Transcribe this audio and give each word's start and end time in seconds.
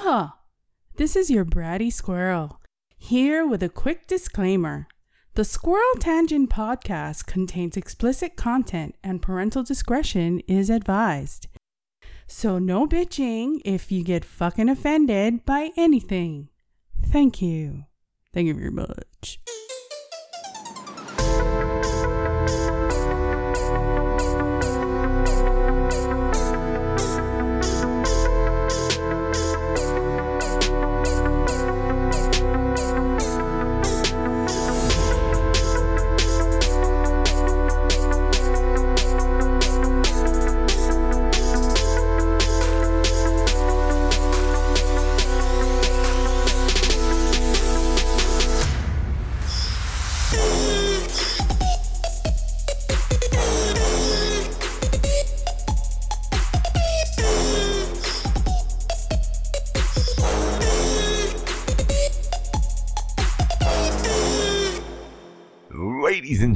Aloha! 0.00 0.30
This 0.96 1.14
is 1.14 1.30
your 1.30 1.44
bratty 1.44 1.92
squirrel, 1.92 2.58
here 2.96 3.46
with 3.46 3.62
a 3.62 3.68
quick 3.68 4.06
disclaimer. 4.06 4.88
The 5.34 5.44
Squirrel 5.44 5.98
Tangent 5.98 6.48
podcast 6.48 7.26
contains 7.26 7.76
explicit 7.76 8.34
content 8.34 8.94
and 9.04 9.20
parental 9.20 9.62
discretion 9.62 10.40
is 10.48 10.70
advised. 10.70 11.48
So, 12.26 12.58
no 12.58 12.86
bitching 12.86 13.60
if 13.62 13.92
you 13.92 14.02
get 14.02 14.24
fucking 14.24 14.70
offended 14.70 15.44
by 15.44 15.68
anything. 15.76 16.48
Thank 17.04 17.42
you. 17.42 17.84
Thank 18.32 18.46
you 18.46 18.54
very 18.54 18.70
much. 18.70 19.38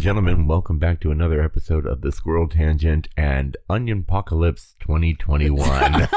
Gentlemen, 0.04 0.46
welcome 0.46 0.78
back 0.78 1.00
to 1.00 1.10
another 1.10 1.40
episode 1.40 1.86
of 1.86 2.02
the 2.02 2.12
Squirrel 2.12 2.46
Tangent 2.46 3.08
and 3.16 3.56
Onion 3.70 4.00
Apocalypse 4.06 4.74
2021. 4.80 5.66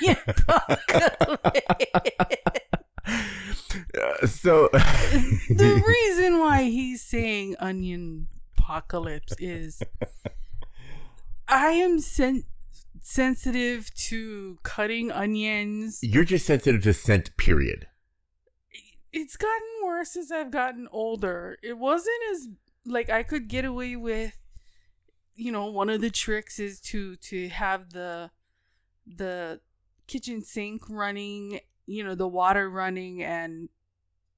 Onion 0.00 0.16
apocalypse. 0.26 1.60
So, 4.26 4.68
the 4.72 5.82
reason 5.86 6.38
why 6.38 6.62
he's 6.62 7.02
saying 7.02 7.56
onion 7.60 8.28
apocalypse 8.56 9.34
is 9.38 9.82
I 11.46 11.72
am 11.72 12.00
sen- 12.00 12.44
sensitive 13.02 13.92
to 13.94 14.56
cutting 14.62 15.12
onions. 15.12 15.98
you're 16.00 16.24
just 16.24 16.46
sensitive 16.46 16.82
to 16.84 16.94
scent, 16.94 17.36
period. 17.36 17.88
It's 19.12 19.36
gotten 19.36 19.68
worse 19.84 20.16
as 20.16 20.32
I've 20.32 20.50
gotten 20.50 20.88
older. 20.90 21.58
It 21.62 21.76
wasn't 21.76 22.16
as 22.32 22.48
like 22.86 23.10
I 23.10 23.22
could 23.22 23.48
get 23.48 23.64
away 23.64 23.96
with 23.96 24.36
you 25.36 25.50
know, 25.52 25.66
one 25.66 25.90
of 25.90 26.00
the 26.00 26.10
tricks 26.10 26.58
is 26.58 26.80
to 26.80 27.16
to 27.16 27.48
have 27.48 27.90
the 27.90 28.30
the 29.06 29.60
kitchen 30.06 30.42
sink 30.42 30.82
running, 30.88 31.60
you 31.86 32.04
know, 32.04 32.14
the 32.14 32.28
water 32.28 32.70
running 32.70 33.22
and 33.22 33.68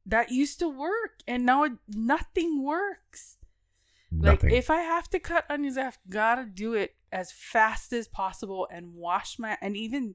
that 0.07 0.31
used 0.31 0.59
to 0.61 0.69
work 0.69 1.21
and 1.27 1.45
now 1.45 1.65
it, 1.65 1.73
nothing 1.89 2.63
works. 2.63 3.37
Nothing. 4.11 4.51
Like 4.51 4.59
if 4.59 4.71
I 4.71 4.79
have 4.79 5.09
to 5.11 5.19
cut 5.19 5.45
onions, 5.51 5.77
I've 5.77 5.99
got 6.09 6.37
to 6.37 6.45
do 6.45 6.75
it 6.75 6.95
as 7.13 7.33
fast 7.33 7.93
as 7.93 8.09
possible 8.09 8.69
and 8.71 8.95
wash 8.95 9.39
my 9.39 9.59
and 9.61 9.77
even 9.77 10.15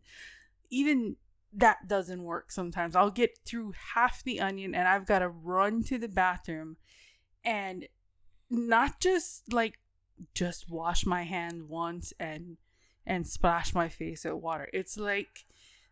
even 0.70 1.18
that 1.54 1.88
doesn't 1.88 2.24
work 2.24 2.52
sometimes. 2.52 2.96
I'll 2.96 3.12
get 3.12 3.38
through 3.46 3.74
half 3.94 4.24
the 4.24 4.40
onion 4.40 4.74
and 4.74 4.88
I've 4.88 5.06
got 5.06 5.20
to 5.20 5.30
run 5.30 5.84
to 5.84 5.98
the 5.98 6.08
bathroom 6.08 6.78
and 7.44 7.88
not 8.52 9.00
just 9.00 9.52
like 9.52 9.80
just 10.36 10.70
wash 10.70 11.06
my 11.06 11.24
hand 11.24 11.70
once 11.70 12.14
and 12.20 12.58
and 13.06 13.26
splash 13.26 13.74
my 13.74 13.90
face 13.90 14.26
with 14.26 14.36
water. 14.36 14.70
It's 14.74 14.98
like 14.98 15.46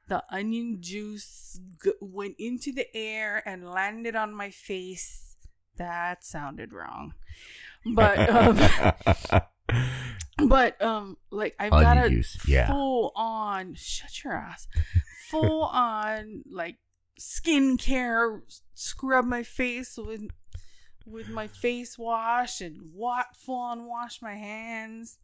the 0.07 0.23
onion 0.29 0.77
juice 0.81 1.59
g- 1.83 1.91
went 2.01 2.35
into 2.37 2.71
the 2.71 2.85
air 2.95 3.41
and 3.47 3.69
landed 3.69 4.15
on 4.15 4.33
my 4.33 4.49
face. 4.51 5.35
That 5.77 6.23
sounded 6.23 6.73
wrong. 6.73 7.13
But 7.85 8.29
um 8.29 9.39
but 10.49 10.81
um 10.81 11.17
like 11.31 11.55
I've 11.57 11.71
got 11.71 12.05
a 12.05 12.09
juice, 12.09 12.37
yeah. 12.47 12.67
full 12.67 13.13
on 13.15 13.73
shut 13.75 14.23
your 14.23 14.33
ass. 14.33 14.67
Full 15.29 15.63
on 15.63 16.43
like 16.51 16.77
skincare 17.19 18.41
scrub 18.73 19.25
my 19.25 19.43
face 19.43 19.97
with 19.97 20.29
with 21.05 21.29
my 21.29 21.47
face 21.47 21.97
wash 21.97 22.61
and 22.61 22.77
what 22.93 23.27
full 23.35 23.59
on 23.59 23.85
wash 23.85 24.21
my 24.21 24.35
hands. 24.35 25.17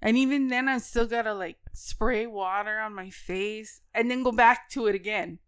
And 0.00 0.16
even 0.16 0.48
then 0.48 0.68
I 0.68 0.78
still 0.78 1.06
gotta 1.06 1.34
like 1.34 1.58
spray 1.72 2.26
water 2.26 2.78
on 2.78 2.94
my 2.94 3.10
face 3.10 3.80
and 3.94 4.10
then 4.10 4.22
go 4.22 4.32
back 4.32 4.68
to 4.70 4.86
it 4.86 4.94
again. 4.94 5.38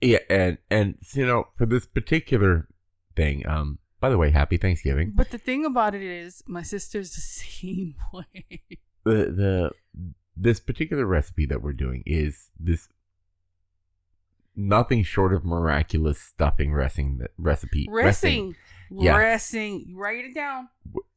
yeah, 0.00 0.18
and 0.28 0.58
and 0.70 0.96
you 1.12 1.26
know, 1.26 1.48
for 1.56 1.66
this 1.66 1.86
particular 1.86 2.68
thing, 3.16 3.46
um, 3.48 3.78
by 4.00 4.10
the 4.10 4.18
way, 4.18 4.30
happy 4.30 4.56
Thanksgiving. 4.56 5.12
But 5.14 5.30
the 5.30 5.38
thing 5.38 5.64
about 5.64 5.94
it 5.94 6.02
is 6.02 6.42
my 6.46 6.62
sister's 6.62 7.14
the 7.14 7.20
same 7.20 7.94
way. 8.12 8.60
The 9.04 9.14
the 9.30 9.70
this 10.36 10.60
particular 10.60 11.06
recipe 11.06 11.46
that 11.46 11.62
we're 11.62 11.72
doing 11.72 12.02
is 12.04 12.50
this 12.58 12.88
nothing 14.56 15.02
short 15.02 15.32
of 15.32 15.44
miraculous 15.44 16.20
stuffing 16.20 16.72
recipe 16.72 17.18
recipe 17.38 17.86
Racing. 17.90 18.56
Yeah. 18.90 19.16
Racing. 19.16 19.94
Write 19.96 20.24
it 20.24 20.34
down. 20.34 20.68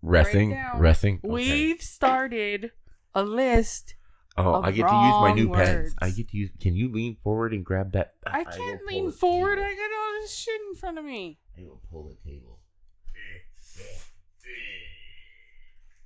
Resting, 0.02 0.58
resting. 0.76 1.20
Okay. 1.24 1.28
We've 1.34 1.82
started 1.82 2.72
a 3.14 3.24
list. 3.24 3.96
Oh, 4.38 4.62
I 4.62 4.72
get 4.72 4.88
to 4.88 4.94
use 4.96 5.16
my 5.22 5.34
new 5.34 5.48
wrong 5.48 5.56
pens. 5.66 5.96
I 6.00 6.12
get 6.12 6.30
to 6.30 6.38
use. 6.38 6.52
Can 6.62 6.76
you 6.76 6.92
lean 6.92 7.18
forward 7.24 7.54
and 7.54 7.66
grab 7.66 7.94
that? 7.94 8.14
I 8.26 8.44
can't 8.44 8.80
pull 8.88 8.96
lean 8.96 9.12
forward. 9.12 9.58
I 9.58 9.74
got 9.74 9.92
all 10.00 10.22
this 10.22 10.36
shit 10.38 10.62
in 10.70 10.76
front 10.76 10.98
of 11.00 11.06
me. 11.06 11.40
I 11.58 11.64
will 11.64 11.82
pull 11.92 12.08
the 12.10 12.30
table. 12.30 12.60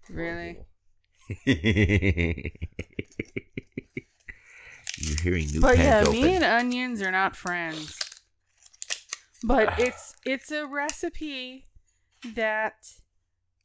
Really? 0.10 0.60
You're 4.98 5.18
hearing 5.22 5.48
new 5.52 5.62
But 5.62 5.78
yeah, 5.78 6.02
open. 6.06 6.22
me 6.22 6.36
and 6.36 6.44
onions 6.44 7.02
are 7.02 7.12
not 7.12 7.36
friends. 7.36 7.98
But 9.44 9.74
it's 9.80 10.16
it's 10.26 10.52
a 10.52 10.66
recipe 10.66 11.68
that 12.36 12.92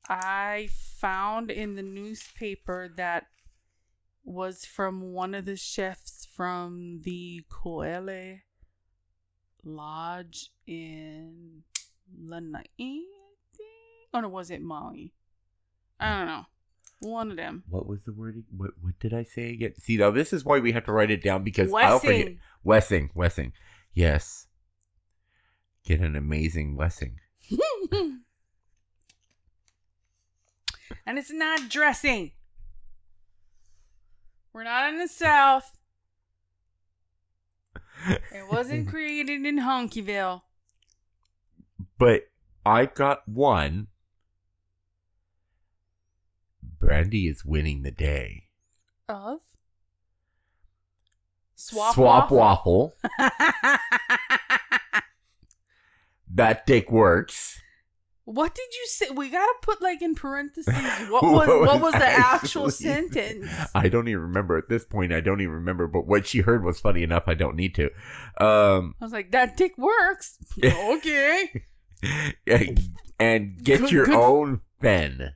I 0.08 0.68
found 0.98 1.50
in 1.50 1.74
the 1.74 1.82
newspaper 1.82 2.92
that 2.96 3.26
was 4.24 4.64
from 4.64 5.12
one 5.12 5.34
of 5.34 5.44
the 5.44 5.56
chefs 5.56 6.26
from 6.34 7.00
the 7.04 7.44
Koele 7.50 8.40
Lodge 9.64 10.50
in 10.66 11.62
Lanai. 12.18 12.64
I 12.78 13.02
think? 13.56 14.08
Or 14.12 14.22
no, 14.22 14.28
was 14.28 14.50
it 14.50 14.62
Maui? 14.62 15.12
I 16.00 16.18
don't 16.18 16.26
know. 16.26 16.46
One 17.00 17.30
of 17.30 17.36
them. 17.36 17.62
What 17.68 17.86
was 17.86 18.02
the 18.04 18.12
word? 18.12 18.42
What 18.56 18.70
What 18.80 18.98
did 18.98 19.12
I 19.12 19.24
say 19.24 19.50
again? 19.50 19.74
See, 19.78 19.96
now 19.96 20.10
this 20.10 20.32
is 20.32 20.44
why 20.44 20.60
we 20.60 20.72
have 20.72 20.84
to 20.86 20.92
write 20.92 21.10
it 21.10 21.22
down 21.22 21.44
because 21.44 21.72
I'll 21.72 21.98
forget. 21.98 22.16
Wessing. 22.16 22.38
Wessing, 22.64 23.10
Wessing. 23.14 23.52
Yes. 23.92 24.45
Get 25.86 26.00
an 26.00 26.16
amazing 26.16 26.76
Wessing. 26.76 27.20
and 31.06 31.16
it's 31.16 31.30
not 31.30 31.68
dressing. 31.68 32.32
We're 34.52 34.64
not 34.64 34.88
in 34.88 34.98
the 34.98 35.06
South. 35.06 35.78
It 38.08 38.50
wasn't 38.50 38.88
created 38.90 39.46
in 39.46 39.58
Honkyville. 39.58 40.42
but 41.98 42.22
I 42.64 42.86
got 42.86 43.28
one. 43.28 43.86
Brandy 46.80 47.28
is 47.28 47.44
winning 47.44 47.82
the 47.82 47.92
day. 47.92 48.44
Of? 49.08 49.38
Swap, 51.54 51.94
Swap 51.94 52.30
waffle. 52.32 52.96
waffle. 53.18 53.78
That 56.36 56.66
dick 56.66 56.90
works. 56.90 57.60
what 58.24 58.54
did 58.54 58.68
you 58.72 58.86
say? 58.88 59.10
We 59.10 59.30
gotta 59.30 59.54
put 59.62 59.80
like 59.82 60.02
in 60.02 60.14
parentheses 60.14 60.74
what 61.10 61.22
was 61.22 61.48
what 61.48 61.80
was 61.80 61.92
the 61.94 62.06
actual 62.08 62.70
sentence? 62.86 63.50
I 63.74 63.88
don't 63.88 64.08
even 64.08 64.22
remember 64.22 64.56
at 64.58 64.68
this 64.68 64.84
point. 64.84 65.12
I 65.12 65.20
don't 65.20 65.40
even 65.40 65.54
remember, 65.54 65.86
but 65.86 66.06
what 66.06 66.26
she 66.26 66.40
heard 66.40 66.64
was 66.64 66.80
funny 66.80 67.02
enough. 67.02 67.24
I 67.26 67.34
don't 67.34 67.56
need 67.56 67.74
to. 67.76 67.86
Um, 68.40 68.94
I 69.00 69.04
was 69.04 69.12
like, 69.12 69.30
that 69.32 69.56
dick 69.56 69.76
works. 69.78 70.38
okay. 70.64 71.64
and 73.18 73.62
get 73.62 73.80
Good- 73.80 73.90
your 73.92 74.06
good. 74.06 74.14
own 74.14 74.60
pen. 74.80 75.32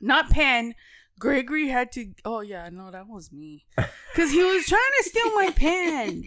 Not 0.00 0.28
pen. 0.30 0.74
Gregory 1.18 1.68
had 1.68 1.92
to. 1.92 2.12
Oh 2.26 2.40
yeah, 2.40 2.68
no, 2.70 2.90
that 2.90 3.08
was 3.08 3.32
me. 3.32 3.64
Cause 4.14 4.30
he 4.30 4.42
was 4.44 4.66
trying 4.66 4.80
to 4.98 5.08
steal 5.08 5.34
my 5.34 5.50
pen. 5.56 6.24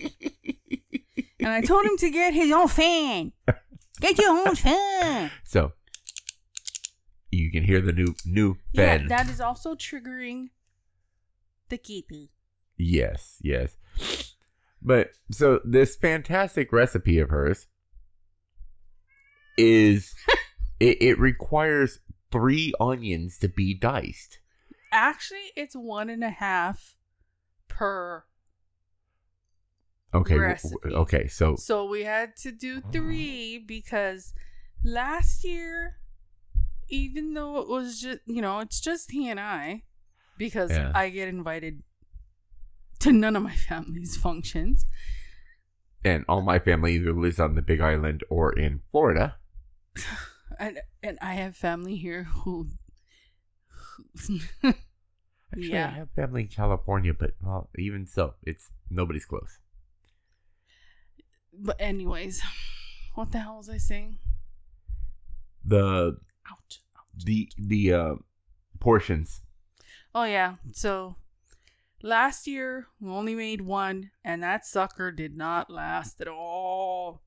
And 1.39 1.50
I 1.50 1.62
told 1.62 1.86
him 1.86 1.97
to 1.97 2.09
get 2.09 2.33
his 2.33 2.51
own 2.51 2.68
fan. 2.68 3.31
Get 4.01 4.18
your 4.18 4.30
own 4.47 4.56
fan. 4.68 5.31
So 5.44 5.71
you 7.31 7.51
can 7.51 7.63
hear 7.63 7.81
the 7.81 7.94
new 7.94 8.15
new 8.25 8.56
fan. 8.75 9.01
Yeah, 9.01 9.07
that 9.09 9.30
is 9.30 9.39
also 9.41 9.75
triggering 9.75 10.50
the 11.69 11.77
kitty. 11.77 12.31
yes, 12.77 13.38
yes. 13.41 13.75
But 14.81 15.12
so 15.31 15.59
this 15.65 15.95
fantastic 15.97 16.71
recipe 16.71 17.19
of 17.19 17.30
hers 17.30 17.68
is 19.57 20.15
it, 20.80 21.01
it 21.01 21.19
requires 21.19 22.00
three 22.31 22.74
onions 22.80 23.38
to 23.39 23.50
be 23.50 23.74
diced. 23.74 24.39
Actually, 24.91 25.51
it's 25.56 25.75
one 25.75 26.09
and 26.09 26.24
a 26.24 26.30
half 26.30 26.97
per. 27.68 28.24
Okay, 30.14 30.38
Recipe. 30.38 30.76
okay. 30.94 31.28
So 31.28 31.56
So 31.56 31.86
we 31.86 32.04
had 32.04 32.36
to 32.38 32.52
do 32.52 32.82
three 32.92 33.60
because 33.60 34.34
last 34.84 35.44
year, 35.44 35.98
even 36.90 37.34
though 37.34 37.60
it 37.62 37.68
was 37.70 38.02
just, 38.02 38.20
you 38.26 38.42
know, 38.42 38.60
it's 38.60 38.80
just 38.82 39.12
he 39.12 39.30
and 39.30 39.40
I, 39.40 39.84
because 40.38 40.72
Yeah. 40.72 40.92
I 40.96 41.10
get 41.10 41.28
invited 41.28 41.84
to 43.00 43.12
none 43.12 43.36
of 43.36 43.44
my 43.44 43.54
family's 43.70 44.18
functions. 44.18 44.86
and 46.04 46.26
all 46.30 46.42
my 46.42 46.58
family 46.60 46.96
either 46.96 47.14
lives 47.14 47.40
on 47.40 47.56
the 47.56 47.62
Big 47.62 47.82
Island 47.82 48.24
or 48.30 48.52
in 48.54 48.82
Florida. 48.92 49.36
And, 50.60 50.78
and 51.02 51.18
I 51.22 51.36
have 51.36 51.56
family 51.56 51.96
here 51.96 52.24
who. 52.24 52.68
who 54.28 54.40
Actually, 55.54 55.70
Yeah. 55.70 55.88
I 55.88 55.98
have 56.00 56.10
family 56.12 56.42
in 56.42 56.48
California, 56.50 57.14
but 57.14 57.32
well, 57.42 57.70
even 57.78 58.06
so, 58.06 58.34
it's 58.44 58.70
nobody's 58.90 59.24
close. 59.26 59.60
But, 61.60 61.76
anyways, 61.80 62.42
what 63.16 63.32
the 63.32 63.40
hell 63.40 63.58
was 63.58 63.70
I 63.70 63.78
saying? 63.78 64.18
The 65.66 66.18
Ouch. 66.50 66.82
the 67.26 67.52
the 67.58 67.94
uh, 67.94 68.16
portions. 68.80 69.42
Oh 70.16 70.24
yeah. 70.24 70.56
So 70.72 71.16
last 72.02 72.48
year 72.48 72.88
we 73.00 73.10
only 73.10 73.36
made 73.36 73.62
one, 73.62 74.12
and 74.24 74.42
that 74.42 74.66
sucker 74.66 75.12
did 75.12 75.36
not 75.36 75.70
last 75.70 76.22
at 76.22 76.28
all. 76.28 77.22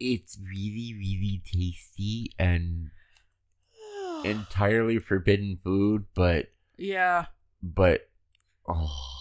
It's 0.00 0.38
really 0.38 0.94
really 0.94 1.42
tasty 1.44 2.32
and 2.38 2.90
entirely 4.24 4.98
forbidden 4.98 5.58
food, 5.62 6.06
but 6.14 6.46
yeah. 6.76 7.26
but 7.62 8.08
oh, 8.68 9.17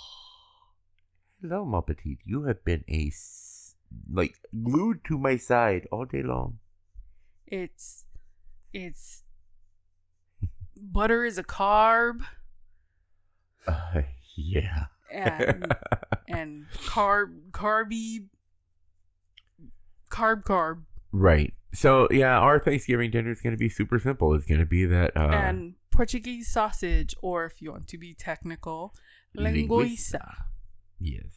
hello, 1.47 1.65
Muppeteed. 1.65 2.17
You 2.25 2.44
have 2.44 2.63
been 2.65 2.83
a 2.89 3.07
s- 3.07 3.75
like 4.11 4.35
glued 4.63 5.03
to 5.05 5.17
my 5.17 5.38
side 5.38 5.88
all 5.91 6.05
day 6.05 6.23
long. 6.23 6.59
It's 7.45 8.05
it's 8.73 9.23
butter 10.75 11.23
is 11.25 11.38
a 11.38 11.44
carb 11.44 12.19
Uh, 13.67 14.01
yeah. 14.35 14.85
and 15.11 15.73
and 16.27 16.65
carb 16.85 17.50
carby 17.51 18.25
carb 20.09 20.43
carb 20.43 20.83
right. 21.11 21.53
So 21.73 22.07
yeah, 22.11 22.38
our 22.39 22.59
Thanksgiving 22.59 23.11
dinner 23.11 23.31
is 23.31 23.41
going 23.41 23.53
to 23.55 23.57
be 23.57 23.69
super 23.69 24.00
simple. 24.00 24.33
It's 24.33 24.45
going 24.45 24.59
to 24.59 24.65
be 24.65 24.85
that 24.85 25.15
uh, 25.15 25.29
and 25.29 25.75
Portuguese 25.91 26.47
sausage, 26.50 27.15
or 27.21 27.45
if 27.45 27.61
you 27.61 27.71
want 27.71 27.88
to 27.88 27.97
be 27.97 28.13
technical, 28.13 28.93
linguiça. 29.35 30.35
Yes. 31.00 31.37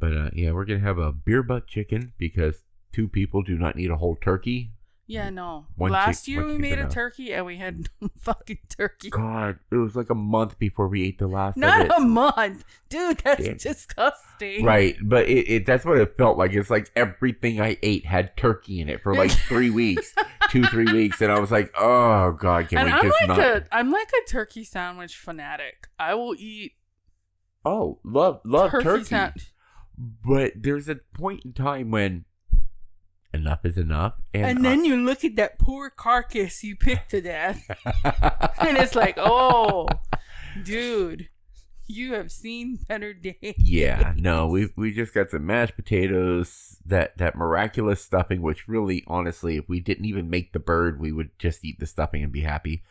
But 0.00 0.16
uh, 0.16 0.30
yeah, 0.32 0.52
we're 0.52 0.64
gonna 0.64 0.80
have 0.80 0.98
a 0.98 1.12
beer 1.12 1.42
butt 1.42 1.66
chicken 1.66 2.12
because 2.18 2.64
two 2.92 3.08
people 3.08 3.42
do 3.42 3.56
not 3.58 3.76
need 3.76 3.90
a 3.90 3.96
whole 3.96 4.16
turkey. 4.16 4.72
Yeah, 5.10 5.30
no. 5.30 5.64
One 5.76 5.90
Last 5.90 6.26
chick- 6.26 6.32
year 6.34 6.42
one 6.42 6.52
we 6.52 6.58
made 6.58 6.78
a 6.78 6.86
turkey 6.86 7.32
and 7.32 7.46
we 7.46 7.56
had 7.56 7.88
no 8.02 8.08
fucking 8.20 8.58
turkey. 8.68 9.08
God, 9.08 9.58
it 9.72 9.76
was 9.76 9.96
like 9.96 10.10
a 10.10 10.14
month 10.14 10.58
before 10.58 10.86
we 10.86 11.02
ate 11.02 11.18
the 11.18 11.26
last 11.26 11.56
of 11.56 11.62
Not 11.62 11.80
it. 11.86 11.90
a 11.96 12.00
month, 12.00 12.62
dude. 12.90 13.16
That's 13.24 13.42
Damn. 13.42 13.56
disgusting. 13.56 14.64
Right, 14.66 14.96
but 15.02 15.26
it, 15.26 15.48
it 15.48 15.66
that's 15.66 15.86
what 15.86 15.96
it 15.98 16.14
felt 16.18 16.36
like. 16.36 16.52
It's 16.52 16.68
like 16.68 16.90
everything 16.94 17.58
I 17.58 17.78
ate 17.82 18.04
had 18.04 18.36
turkey 18.36 18.80
in 18.80 18.90
it 18.90 19.02
for 19.02 19.14
like 19.14 19.30
three 19.48 19.70
weeks, 19.70 20.14
two 20.50 20.64
three 20.64 20.92
weeks, 20.92 21.22
and 21.22 21.32
I 21.32 21.38
was 21.40 21.50
like, 21.50 21.72
oh 21.78 22.32
god, 22.32 22.68
can 22.68 22.78
and 22.80 22.86
we 22.88 22.92
I'm 22.92 23.02
just 23.02 23.16
like 23.22 23.28
not? 23.28 23.38
a 23.40 23.64
I'm 23.72 23.90
like 23.90 24.12
a 24.12 24.28
turkey 24.30 24.62
sandwich 24.64 25.16
fanatic. 25.16 25.88
I 25.98 26.14
will 26.16 26.34
eat 26.38 26.72
Oh, 27.64 27.98
love 28.04 28.40
love 28.44 28.70
turkey, 28.72 29.04
turkey. 29.06 29.40
But 29.98 30.52
there's 30.56 30.88
a 30.88 30.96
point 31.14 31.44
in 31.44 31.52
time 31.52 31.90
when 31.90 32.24
enough 33.34 33.64
is 33.64 33.76
enough, 33.76 34.14
and, 34.32 34.44
And, 34.44 34.64
then 34.64 34.84
you 34.84 34.96
look 34.96 35.24
at 35.24 35.36
that 35.36 35.58
poor 35.58 35.90
carcass 35.90 36.62
you 36.62 36.76
picked 36.76 37.10
to 37.10 37.20
death, 37.20 37.68
and 38.58 38.78
it's 38.78 38.94
like, 38.94 39.16
oh, 39.18 39.88
dude, 40.62 41.28
you 41.86 42.14
have 42.14 42.30
seen 42.30 42.78
better 42.88 43.12
days. 43.12 43.54
yeah, 43.58 44.12
no, 44.16 44.46
we 44.46 44.68
we 44.76 44.92
just 44.92 45.14
got 45.14 45.30
some 45.30 45.46
mashed 45.46 45.76
potatoes, 45.76 46.76
that 46.86 47.18
that 47.18 47.34
miraculous 47.34 48.00
stuffing, 48.02 48.40
which 48.40 48.68
really, 48.68 49.04
honestly, 49.06 49.56
if 49.56 49.68
we 49.68 49.80
didn't 49.80 50.04
even 50.04 50.30
make 50.30 50.52
the 50.52 50.60
bird, 50.60 51.00
we 51.00 51.12
would 51.12 51.30
just 51.38 51.64
eat 51.64 51.80
the 51.80 51.86
stuffing 51.86 52.22
and 52.22 52.32
be 52.32 52.42
happy. 52.42 52.82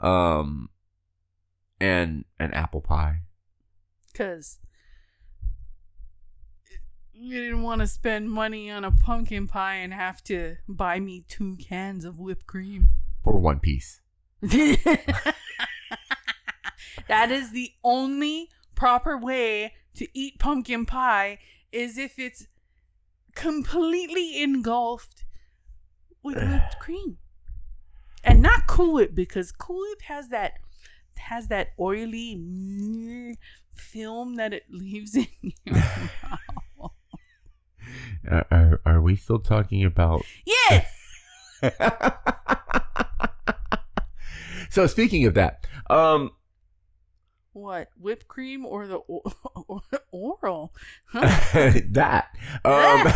Um, 0.00 0.70
and 1.80 2.24
an 2.38 2.52
apple 2.52 2.80
pie. 2.80 3.20
because 4.12 4.58
you 7.20 7.42
didn't 7.42 7.62
want 7.62 7.82
to 7.82 7.86
spend 7.86 8.30
money 8.30 8.70
on 8.70 8.84
a 8.84 8.90
pumpkin 8.90 9.46
pie 9.46 9.74
and 9.76 9.92
have 9.92 10.24
to 10.24 10.56
buy 10.66 10.98
me 10.98 11.22
two 11.28 11.56
cans 11.56 12.06
of 12.06 12.18
whipped 12.18 12.46
cream. 12.46 12.88
for 13.22 13.38
one 13.38 13.60
piece. 13.60 14.00
that 14.42 15.34
is 17.30 17.50
the 17.50 17.72
only 17.84 18.48
proper 18.74 19.18
way 19.18 19.74
to 19.94 20.08
eat 20.14 20.38
pumpkin 20.38 20.86
pie 20.86 21.38
is 21.72 21.98
if 21.98 22.18
it's 22.18 22.46
completely 23.34 24.42
engulfed 24.42 25.26
with 26.22 26.38
whipped 26.38 26.78
cream. 26.80 27.18
And 28.24 28.40
not 28.40 28.66
Cool 28.66 28.94
Whip 28.94 29.14
because 29.14 29.52
Cool 29.52 29.80
Whip 29.80 30.02
has 30.02 30.28
that 30.28 30.54
has 31.16 31.48
that 31.48 31.68
oily 31.78 32.36
mm, 32.36 33.34
film 33.74 34.36
that 34.36 34.54
it 34.54 34.64
leaves 34.70 35.14
in 35.16 35.26
your 35.64 35.74
mouth. 35.76 36.59
Are 38.30 38.80
are 38.84 39.00
we 39.00 39.16
still 39.16 39.38
talking 39.38 39.84
about? 39.84 40.22
Yes. 40.44 40.86
so 44.70 44.86
speaking 44.86 45.26
of 45.26 45.34
that, 45.34 45.66
um, 45.88 46.30
What 47.52 47.88
whipped 47.98 48.28
cream 48.28 48.64
or 48.64 48.86
the 48.86 48.96
or 48.96 49.80
oral? 50.12 50.74
Huh? 51.06 51.72
that, 51.90 52.28
um, 52.64 53.12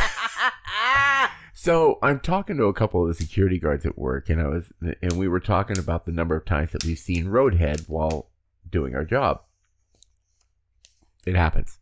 so 1.54 1.99
I'm 2.02 2.21
talking 2.21 2.57
to 2.57 2.64
a 2.64 2.75
couple 2.75 3.02
of 3.02 3.09
the 3.09 3.14
security 3.14 3.59
guards 3.59 3.87
at 3.87 3.97
work, 3.97 4.28
and 4.28 4.40
I 4.40 4.49
was, 4.49 4.64
and 5.00 5.12
we 5.19 5.28
were 5.28 5.40
talking 5.40 5.78
about 5.78 6.04
the 6.04 6.12
number 6.12 6.37
of 6.37 6.45
times 6.45 6.73
that 6.73 6.85
we've 6.85 6.99
seen 6.99 7.26
Roadhead 7.26 7.88
while 7.88 8.31
doing 8.69 8.95
our 8.95 9.04
job. 9.04 9.40
It 11.26 11.37
happens, 11.37 11.78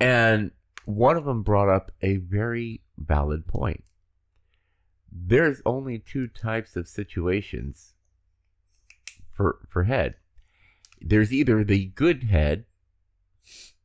and 0.00 0.50
one 0.84 1.16
of 1.16 1.24
them 1.24 1.42
brought 1.42 1.68
up 1.68 1.92
a 2.02 2.16
very 2.16 2.82
valid 2.98 3.46
point. 3.46 3.84
There's 5.12 5.60
only 5.66 5.98
two 5.98 6.28
types 6.28 6.76
of 6.76 6.88
situations 6.88 7.94
for 9.32 9.58
for 9.68 9.84
head. 9.84 10.16
There's 11.00 11.32
either 11.32 11.64
the 11.64 11.86
good 11.86 12.24
head, 12.24 12.66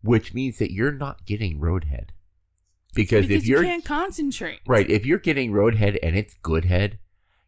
which 0.04 0.34
means 0.34 0.60
that 0.60 0.72
you're 0.72 0.92
not 0.92 1.26
getting 1.26 1.60
roadhead. 1.60 2.10
Because, 2.94 3.28
because 3.28 3.44
if 3.44 3.48
you're 3.48 3.64
you 3.64 3.70
can't 3.70 3.86
concentrate. 3.86 4.60
right, 4.68 4.90
if 4.90 5.06
you're 5.06 5.20
getting 5.20 5.52
roadhead 5.52 5.98
and 6.02 6.16
it's 6.16 6.34
good 6.42 6.66
head, 6.66 7.00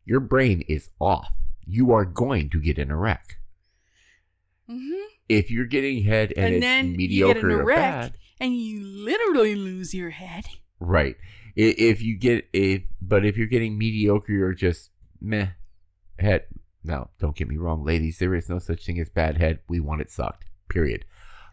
your 0.06 0.20
brain 0.20 0.62
is 0.68 0.90
off. 1.00 1.32
You 1.66 1.92
are 1.94 2.06
going 2.06 2.50
to 2.50 2.60
get 2.60 2.78
in 2.78 2.92
a 2.92 2.98
wreck. 2.98 3.38
hmm 4.68 4.92
If 5.30 5.52
you're 5.52 5.66
getting 5.66 6.04
head 6.04 6.34
and, 6.36 6.46
And, 6.46 6.56
it's 6.56 6.64
then 6.64 6.92
you 6.92 6.98
mediocre 6.98 7.34
get 7.36 7.44
in 7.44 7.52
or 7.52 7.66
wreck 7.66 7.78
bad, 7.78 8.18
and 8.40 8.56
you 8.56 8.84
literally 8.84 9.56
lose 9.56 9.94
your 9.94 10.12
head. 10.12 10.46
Right. 10.80 11.16
If 11.56 12.02
you 12.02 12.18
get 12.18 12.48
if 12.54 12.84
but 13.02 13.26
if 13.26 13.38
you're 13.38 13.48
getting 13.48 13.78
mediocre 13.78 14.46
or 14.46 14.54
just 14.54 14.92
meh 15.20 15.50
head. 16.20 16.46
No, 16.84 17.10
don't 17.20 17.36
get 17.36 17.50
me 17.50 17.58
wrong, 17.58 17.84
ladies. 17.84 18.20
There 18.20 18.36
is 18.36 18.50
no 18.50 18.60
such 18.60 18.86
thing 18.86 19.00
as 19.00 19.10
bad 19.10 19.38
head. 19.38 19.60
We 19.68 19.80
want 19.80 20.02
it 20.02 20.12
sucked. 20.12 20.46
Period. 20.70 21.06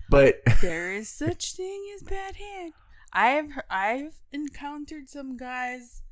But 0.08 0.40
there 0.60 0.92
is 0.92 1.08
such 1.08 1.54
thing 1.54 1.84
as 1.96 2.02
bad 2.02 2.36
head. 2.36 2.72
I've 3.12 3.50
I've 3.70 4.14
encountered 4.32 5.08
some 5.08 5.36
guys 5.36 6.02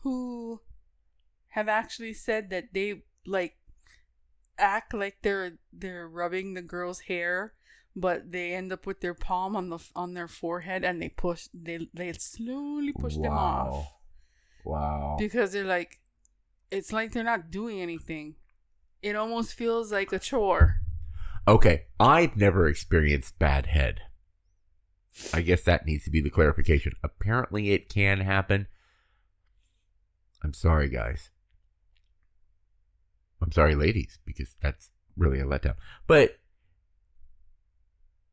who 0.00 0.60
have 1.48 1.68
actually 1.68 2.14
said 2.14 2.50
that 2.50 2.72
they 2.72 3.02
like 3.26 3.56
act 4.58 4.94
like 4.94 5.18
they're 5.22 5.58
they're 5.72 6.08
rubbing 6.08 6.54
the 6.54 6.62
girl's 6.62 7.00
hair, 7.00 7.54
but 8.00 8.30
they 8.32 8.54
end 8.54 8.72
up 8.72 8.86
with 8.86 9.00
their 9.00 9.14
palm 9.14 9.54
on 9.56 9.68
the 9.68 9.78
on 9.94 10.14
their 10.14 10.28
forehead 10.28 10.84
and 10.84 11.00
they 11.00 11.08
push 11.08 11.48
they 11.54 11.88
they 11.94 12.12
slowly 12.14 12.92
push 12.92 13.14
them 13.14 13.32
off 13.32 13.86
Wow. 14.64 15.16
because 15.18 15.52
they're 15.52 15.64
like 15.64 16.00
it's 16.70 16.92
like 16.92 17.12
they're 17.12 17.24
not 17.24 17.50
doing 17.50 17.80
anything. 17.80 18.36
It 19.02 19.16
almost 19.16 19.54
feels 19.54 19.90
like 19.90 20.12
a 20.12 20.18
chore. 20.18 20.76
Okay, 21.48 21.84
I've 21.98 22.36
never 22.36 22.68
experienced 22.68 23.38
bad 23.38 23.66
head. 23.66 24.00
I 25.34 25.40
guess 25.40 25.62
that 25.62 25.86
needs 25.86 26.04
to 26.04 26.10
be 26.10 26.20
the 26.20 26.30
clarification. 26.30 26.92
Apparently, 27.02 27.72
it 27.72 27.88
can 27.88 28.20
happen. 28.20 28.66
I'm 30.44 30.52
sorry, 30.54 30.88
guys. 30.88 31.30
I'm 33.42 33.52
sorry, 33.52 33.74
ladies, 33.74 34.18
because 34.24 34.54
that's 34.62 34.90
really 35.16 35.40
a 35.40 35.44
letdown. 35.44 35.74
But 36.06 36.38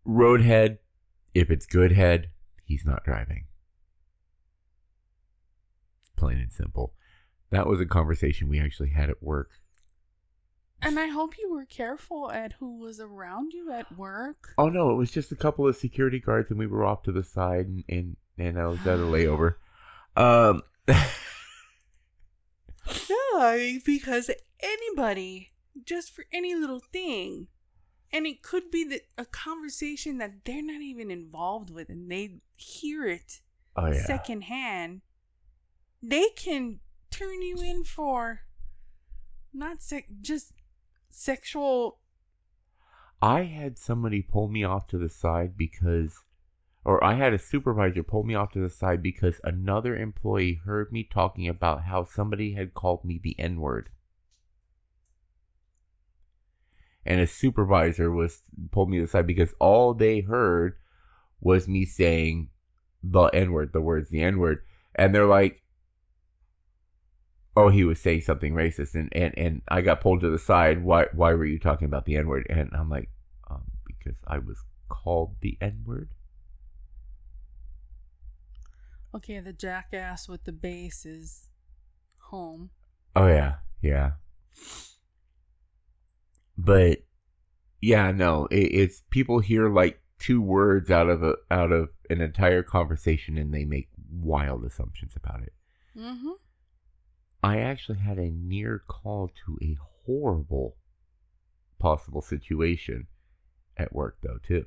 roadhead, 0.07 0.77
if 1.33 1.51
it's 1.51 1.65
good 1.65 1.91
head, 1.91 2.29
he's 2.63 2.85
not 2.85 3.03
driving. 3.03 3.45
Plain 6.15 6.37
and 6.39 6.51
simple. 6.51 6.93
That 7.51 7.67
was 7.67 7.79
a 7.79 7.85
conversation 7.85 8.49
we 8.49 8.59
actually 8.59 8.89
had 8.89 9.09
at 9.09 9.21
work. 9.21 9.51
And 10.81 10.99
I 10.99 11.07
hope 11.07 11.37
you 11.39 11.51
were 11.51 11.65
careful 11.65 12.31
at 12.31 12.53
who 12.53 12.77
was 12.77 12.99
around 12.99 13.53
you 13.53 13.71
at 13.71 13.97
work. 13.97 14.53
Oh 14.57 14.69
no, 14.69 14.91
it 14.91 14.95
was 14.95 15.11
just 15.11 15.31
a 15.31 15.35
couple 15.35 15.67
of 15.67 15.75
security 15.75 16.19
guards, 16.19 16.49
and 16.51 16.59
we 16.59 16.67
were 16.67 16.85
off 16.85 17.03
to 17.03 17.11
the 17.11 17.23
side, 17.23 17.65
and 17.65 17.83
and, 17.89 18.15
and 18.37 18.59
I 18.59 18.67
was 18.67 18.79
at 18.85 18.99
a 18.99 19.03
layover. 19.03 19.55
Um, 20.17 20.63
No, 23.37 23.79
because 23.85 24.31
anybody, 24.59 25.51
just 25.85 26.13
for 26.13 26.25
any 26.33 26.55
little 26.55 26.79
thing, 26.79 27.47
and 28.11 28.25
it 28.25 28.41
could 28.41 28.71
be 28.71 28.83
that 28.85 29.01
a 29.17 29.25
conversation 29.25 30.17
that 30.19 30.45
they're 30.45 30.63
not 30.63 30.81
even 30.81 31.11
involved 31.11 31.69
with, 31.69 31.89
and 31.89 32.09
they 32.11 32.39
hear 32.55 33.05
it 33.05 33.41
oh 33.75 33.87
yeah, 33.87 34.05
secondhand, 34.05 35.01
they 36.01 36.27
can 36.35 36.79
turn 37.11 37.41
you 37.41 37.61
in 37.61 37.83
for 37.83 38.41
not 39.53 39.81
sex, 39.81 40.07
just 40.21 40.53
sexual. 41.09 41.99
I 43.21 43.43
had 43.43 43.77
somebody 43.77 44.21
pull 44.21 44.47
me 44.47 44.63
off 44.63 44.87
to 44.87 44.97
the 44.97 45.09
side 45.09 45.57
because, 45.57 46.23
or 46.85 47.03
I 47.03 47.15
had 47.15 47.33
a 47.33 47.39
supervisor 47.39 48.03
pull 48.03 48.23
me 48.23 48.35
off 48.35 48.51
to 48.51 48.59
the 48.59 48.69
side 48.69 49.01
because 49.01 49.41
another 49.43 49.95
employee 49.95 50.61
heard 50.63 50.91
me 50.91 51.03
talking 51.03 51.47
about 51.47 51.83
how 51.83 52.03
somebody 52.03 52.53
had 52.53 52.75
called 52.75 53.03
me 53.03 53.19
the 53.21 53.35
N 53.39 53.59
word. 53.59 53.89
And 57.07 57.21
a 57.21 57.27
supervisor 57.27 58.11
was 58.11 58.41
pulled 58.71 58.89
me 58.89 58.97
to 58.97 59.05
the 59.05 59.09
side 59.09 59.27
because 59.27 59.53
all 59.59 59.93
they 59.93 60.19
heard 60.19 60.75
was 61.39 61.67
me 61.67 61.85
saying 61.85 62.49
the 63.01 63.23
N 63.27 63.51
word, 63.51 63.71
the 63.73 63.81
words 63.81 64.09
the 64.09 64.21
N 64.21 64.39
word. 64.39 64.59
And 64.93 65.15
they're 65.15 65.25
like, 65.25 65.63
oh, 67.55 67.69
he 67.69 67.83
was 67.83 67.99
saying 67.99 68.21
something 68.21 68.53
racist, 68.53 68.93
and, 68.93 69.09
and, 69.15 69.33
and 69.37 69.61
I 69.67 69.81
got 69.81 70.01
pulled 70.01 70.21
to 70.21 70.29
the 70.29 70.37
side. 70.37 70.83
Why 70.83 71.05
why 71.13 71.33
were 71.33 71.45
you 71.45 71.59
talking 71.59 71.85
about 71.85 72.05
the 72.05 72.17
N 72.17 72.27
word? 72.27 72.45
And 72.49 72.69
I'm 72.73 72.89
like, 72.89 73.09
um, 73.49 73.63
because 73.85 74.17
I 74.27 74.37
was 74.39 74.57
called 74.89 75.35
the 75.41 75.57
N 75.61 75.83
word. 75.85 76.09
Okay, 79.15 79.39
the 79.39 79.53
jackass 79.53 80.27
with 80.27 80.43
the 80.43 80.51
bass 80.51 81.05
is 81.05 81.49
home. 82.19 82.69
Oh 83.15 83.27
yeah, 83.27 83.55
yeah. 83.81 84.11
But 86.57 86.99
yeah, 87.81 88.11
no, 88.11 88.47
it, 88.51 88.55
it's 88.55 89.03
people 89.09 89.39
hear 89.39 89.69
like 89.69 90.01
two 90.19 90.41
words 90.41 90.89
out 90.89 91.09
of 91.09 91.23
a 91.23 91.35
out 91.51 91.71
of 91.71 91.89
an 92.09 92.21
entire 92.21 92.63
conversation, 92.63 93.37
and 93.37 93.53
they 93.53 93.65
make 93.65 93.89
wild 94.11 94.65
assumptions 94.65 95.13
about 95.15 95.43
it. 95.43 95.53
Mm-hmm. 95.97 96.31
I 97.43 97.59
actually 97.59 97.99
had 97.99 98.17
a 98.17 98.31
near 98.31 98.83
call 98.87 99.31
to 99.45 99.57
a 99.61 99.77
horrible 100.05 100.75
possible 101.79 102.21
situation 102.21 103.07
at 103.77 103.93
work, 103.93 104.17
though, 104.23 104.39
too. 104.45 104.65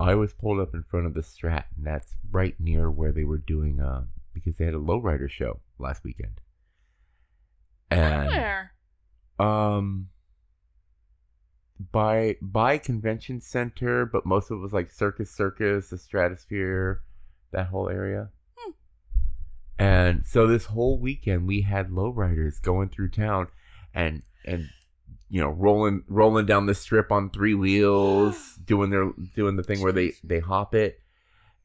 I 0.00 0.14
was 0.14 0.32
pulled 0.32 0.60
up 0.60 0.74
in 0.74 0.84
front 0.84 1.06
of 1.06 1.14
the 1.14 1.22
Strat, 1.22 1.64
and 1.76 1.84
that's 1.84 2.14
right 2.30 2.54
near 2.60 2.90
where 2.90 3.10
they 3.10 3.24
were 3.24 3.38
doing, 3.38 3.80
uh, 3.80 4.04
because 4.32 4.56
they 4.56 4.64
had 4.64 4.74
a 4.74 4.78
lowrider 4.78 5.28
show 5.28 5.60
last 5.78 6.04
weekend. 6.04 6.40
And, 7.90 8.28
Where? 8.28 8.72
Um, 9.38 10.08
by 11.92 12.36
by 12.42 12.78
convention 12.78 13.40
center, 13.40 14.04
but 14.06 14.26
most 14.26 14.50
of 14.50 14.58
it 14.58 14.60
was 14.60 14.72
like 14.72 14.90
Circus 14.90 15.30
Circus, 15.30 15.90
the 15.90 15.98
Stratosphere, 15.98 17.02
that 17.52 17.68
whole 17.68 17.88
area. 17.88 18.30
Hmm. 18.56 18.70
And 19.78 20.24
so 20.24 20.46
this 20.46 20.66
whole 20.66 20.98
weekend 20.98 21.46
we 21.46 21.62
had 21.62 21.90
lowriders 21.90 22.60
going 22.60 22.88
through 22.88 23.10
town 23.10 23.48
and 23.94 24.22
and 24.44 24.68
you 25.28 25.40
know 25.40 25.50
rolling 25.50 26.02
rolling 26.08 26.46
down 26.46 26.66
the 26.66 26.74
strip 26.74 27.12
on 27.12 27.30
three 27.30 27.54
wheels, 27.54 28.58
doing 28.64 28.90
their 28.90 29.12
doing 29.34 29.56
the 29.56 29.62
thing 29.62 29.80
where 29.80 29.92
they 29.92 30.12
they 30.24 30.40
hop 30.40 30.74
it. 30.74 31.00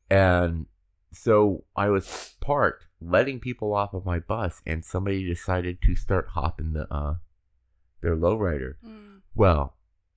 And 0.10 0.68
so 1.12 1.63
I 1.75 1.89
was 1.89 2.36
parked 2.39 2.86
letting 3.01 3.39
people 3.39 3.74
off 3.74 3.94
of 3.94 4.06
my 4.06 4.20
bus 4.20 4.62
and 4.65 4.84
somebody 4.86 5.27
decided 5.27 5.82
to 5.82 5.96
start 5.96 6.27
hopping 6.30 6.74
the 6.74 6.92
uh 6.94 7.15
their 8.03 8.15
lowrider. 8.15 8.75
Mm. 8.86 9.22
Well, 9.33 9.75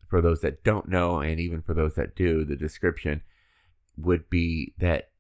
for 0.09 0.21
those 0.21 0.43
that 0.43 0.63
don't 0.63 0.89
know, 0.89 1.21
and 1.21 1.41
even 1.41 1.63
for 1.63 1.73
those 1.73 1.95
that 1.95 2.15
do, 2.15 2.45
the 2.45 2.57
description 2.57 3.23
would 3.97 4.29
be 4.29 4.75
that 4.79 5.11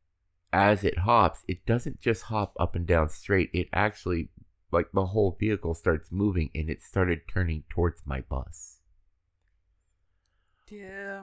as 0.52 0.84
it 0.84 0.98
hops, 0.98 1.42
it 1.48 1.64
doesn't 1.66 2.00
just 2.00 2.24
hop 2.24 2.54
up 2.58 2.76
and 2.76 2.86
down 2.86 3.08
straight. 3.08 3.50
It 3.52 3.68
actually, 3.72 4.28
like 4.70 4.92
the 4.92 5.06
whole 5.06 5.36
vehicle 5.38 5.74
starts 5.74 6.12
moving 6.12 6.50
and 6.54 6.68
it 6.68 6.82
started 6.82 7.22
turning 7.28 7.64
towards 7.68 8.02
my 8.04 8.20
bus. 8.20 8.78
Yeah. 10.70 11.22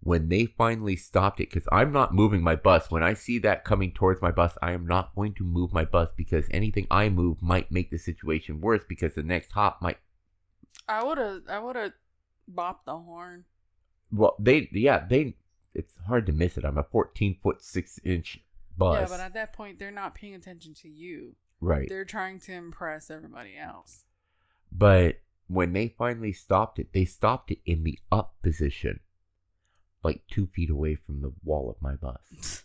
When 0.00 0.28
they 0.28 0.44
finally 0.44 0.96
stopped 0.96 1.40
it, 1.40 1.48
because 1.50 1.66
I'm 1.72 1.92
not 1.92 2.14
moving 2.14 2.42
my 2.42 2.56
bus, 2.56 2.90
when 2.90 3.02
I 3.02 3.14
see 3.14 3.38
that 3.38 3.64
coming 3.64 3.92
towards 3.92 4.20
my 4.20 4.30
bus, 4.30 4.56
I 4.60 4.72
am 4.72 4.86
not 4.86 5.14
going 5.14 5.32
to 5.34 5.44
move 5.44 5.72
my 5.72 5.86
bus 5.86 6.10
because 6.14 6.44
anything 6.50 6.86
I 6.90 7.08
move 7.08 7.40
might 7.40 7.72
make 7.72 7.90
the 7.90 7.96
situation 7.96 8.60
worse 8.60 8.82
because 8.86 9.14
the 9.14 9.22
next 9.22 9.52
hop 9.52 9.80
might 9.80 9.98
I 10.88 11.04
would 11.04 11.18
have. 11.18 11.42
I 11.48 11.58
would 11.58 11.76
have 11.76 11.92
bopped 12.52 12.84
the 12.86 12.96
horn. 12.98 13.44
well 14.12 14.36
they 14.38 14.68
yeah 14.72 15.04
they 15.08 15.34
it's 15.74 15.92
hard 16.06 16.26
to 16.26 16.32
miss 16.32 16.58
it 16.58 16.64
i'm 16.64 16.76
a 16.76 16.82
14 16.84 17.38
foot 17.42 17.62
6 17.62 18.00
inch 18.04 18.38
bus 18.76 19.00
Yeah, 19.00 19.06
but 19.16 19.20
at 19.24 19.32
that 19.34 19.52
point, 19.54 19.78
they're 19.78 19.90
not 19.90 20.14
paying 20.14 20.34
attention 20.34 20.74
to 20.82 20.88
you. 20.88 21.34
right 21.60 21.88
They're 21.88 22.04
trying 22.04 22.38
to 22.40 22.52
impress 22.52 23.10
everybody 23.10 23.56
else. 23.56 24.04
but 24.70 25.20
when 25.48 25.72
they 25.72 25.88
finally 25.88 26.32
stopped 26.32 26.78
it 26.78 26.92
they 26.92 27.06
stopped 27.06 27.50
it 27.50 27.58
in 27.64 27.84
the 27.84 27.98
up 28.12 28.34
position 28.42 29.00
like 30.02 30.20
two 30.30 30.46
feet 30.54 30.68
away 30.70 30.94
from 30.96 31.22
the 31.22 31.32
wall 31.42 31.70
of 31.70 31.80
my 31.80 31.94
bus 31.94 32.60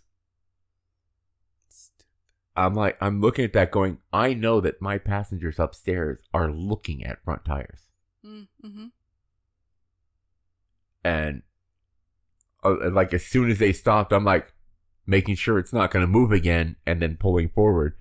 i'm 2.55 2.73
like 2.73 2.97
i'm 3.01 3.21
looking 3.21 3.45
at 3.45 3.53
that 3.53 3.71
going 3.71 3.97
i 4.11 4.33
know 4.33 4.59
that 4.59 4.81
my 4.81 4.97
passengers 4.97 5.59
upstairs 5.59 6.19
are 6.33 6.51
looking 6.51 7.03
at 7.05 7.23
front 7.23 7.45
tires 7.45 7.83
Mm-hmm. 8.25 8.85
and 11.03 11.41
uh, 12.63 12.89
like 12.91 13.13
as 13.13 13.25
soon 13.25 13.49
as 13.49 13.59
they 13.59 13.71
stopped 13.71 14.11
i'm 14.11 14.25
like 14.25 14.53
making 15.07 15.35
sure 15.35 15.57
it's 15.57 15.71
not 15.73 15.91
going 15.91 16.03
to 16.03 16.07
move 16.11 16.31
again 16.31 16.75
and 16.85 17.01
then 17.01 17.15
pulling 17.17 17.49
forward 17.49 17.95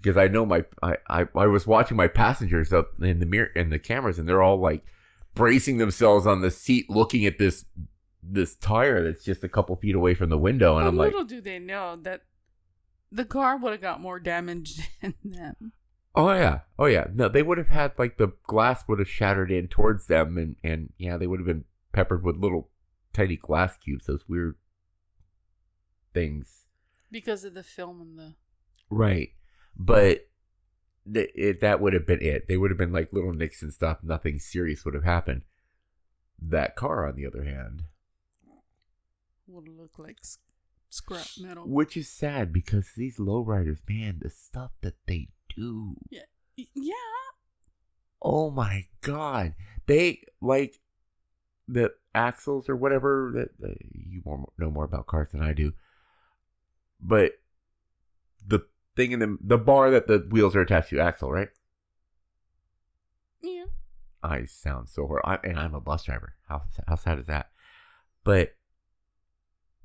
because 0.00 0.16
i 0.16 0.26
know 0.26 0.44
my 0.44 0.64
I, 0.82 0.96
I 1.08 1.26
i 1.36 1.46
was 1.46 1.66
watching 1.66 1.96
my 1.96 2.08
passengers 2.08 2.72
up 2.72 2.88
in 3.00 3.20
the 3.20 3.26
mirror 3.26 3.50
in 3.54 3.70
the 3.70 3.78
cameras 3.78 4.18
and 4.18 4.28
they're 4.28 4.42
all 4.42 4.58
like 4.58 4.84
bracing 5.34 5.78
themselves 5.78 6.26
on 6.26 6.40
the 6.40 6.50
seat 6.50 6.90
looking 6.90 7.24
at 7.24 7.38
this 7.38 7.64
this 8.22 8.56
tire 8.56 9.04
that's 9.04 9.24
just 9.24 9.44
a 9.44 9.48
couple 9.48 9.76
feet 9.76 9.94
away 9.94 10.14
from 10.14 10.30
the 10.30 10.38
window 10.38 10.76
and 10.76 10.84
But 10.84 10.88
i'm 10.88 10.96
like 10.96 11.12
little 11.12 11.24
do 11.24 11.40
they 11.40 11.60
know 11.60 11.96
that 12.02 12.22
the 13.12 13.24
car 13.24 13.56
would 13.56 13.72
have 13.72 13.80
got 13.80 14.00
more 14.00 14.20
damage 14.20 14.76
than 15.02 15.14
them. 15.24 15.72
Oh 16.14 16.32
yeah 16.32 16.60
oh 16.78 16.86
yeah 16.86 17.06
no 17.14 17.28
they 17.28 17.42
would 17.42 17.58
have 17.58 17.68
had 17.68 17.92
like 17.98 18.16
the 18.18 18.32
glass 18.46 18.82
would 18.88 18.98
have 18.98 19.08
shattered 19.08 19.50
in 19.50 19.68
towards 19.68 20.06
them 20.06 20.36
and 20.36 20.56
and 20.64 20.92
yeah 20.98 21.16
they 21.16 21.26
would 21.26 21.38
have 21.40 21.46
been 21.46 21.64
peppered 21.92 22.24
with 22.24 22.36
little 22.36 22.68
tiny 23.12 23.36
glass 23.36 23.76
cubes 23.76 24.06
those 24.06 24.24
weird 24.28 24.56
things 26.12 26.66
Because 27.10 27.44
of 27.44 27.54
the 27.54 27.62
film 27.62 28.00
and 28.00 28.18
the. 28.18 28.34
Right. 28.90 29.30
But 29.76 30.28
th- 31.12 31.30
it, 31.34 31.60
that 31.60 31.80
would 31.80 31.92
have 31.92 32.06
been 32.06 32.20
it. 32.22 32.48
They 32.48 32.56
would 32.56 32.70
have 32.70 32.78
been 32.78 32.92
like 32.92 33.12
little 33.12 33.32
nicks 33.32 33.62
and 33.62 33.72
stuff. 33.72 33.98
Nothing 34.02 34.38
serious 34.40 34.84
would 34.84 34.94
have 34.94 35.04
happened. 35.04 35.42
That 36.42 36.74
car, 36.74 37.06
on 37.06 37.14
the 37.16 37.26
other 37.26 37.44
hand, 37.44 37.82
Would 39.46 39.68
look 39.68 39.98
like 39.98 40.18
scrap 40.88 41.26
metal. 41.40 41.64
which 41.68 41.96
is 41.96 42.08
sad 42.08 42.52
because 42.52 42.90
these 42.96 43.18
lowriders, 43.18 43.78
man, 43.88 44.18
the 44.20 44.30
stuff 44.30 44.72
that 44.82 44.94
they 45.06 45.28
do. 45.56 45.96
Y- 46.10 46.66
Yeah. 46.74 46.94
Oh 48.22 48.50
my 48.50 48.86
god. 49.00 49.54
They 49.86 50.22
like 50.40 50.78
the 51.68 51.92
axles 52.14 52.68
or 52.68 52.76
whatever. 52.76 53.32
That, 53.34 53.60
that 53.60 53.76
you 53.92 54.22
more, 54.24 54.50
know 54.58 54.70
more 54.70 54.84
about 54.84 55.06
cars 55.06 55.28
than 55.32 55.42
I 55.42 55.52
do. 55.52 55.72
But 57.00 57.32
the 58.46 58.60
thing 58.96 59.12
in 59.12 59.20
the 59.20 59.38
the 59.40 59.58
bar 59.58 59.90
that 59.90 60.06
the 60.06 60.26
wheels 60.30 60.54
are 60.54 60.60
attached 60.60 60.90
to 60.90 61.00
axle, 61.00 61.30
right? 61.30 61.48
Yeah. 63.42 63.66
I 64.22 64.44
sound 64.44 64.90
so 64.90 65.06
horrible, 65.06 65.30
I, 65.30 65.38
and 65.44 65.58
I'm 65.58 65.74
a 65.74 65.80
bus 65.80 66.04
driver. 66.04 66.34
How 66.46 66.62
how 66.86 66.96
sad 66.96 67.18
is 67.18 67.26
that? 67.26 67.50
But 68.22 68.54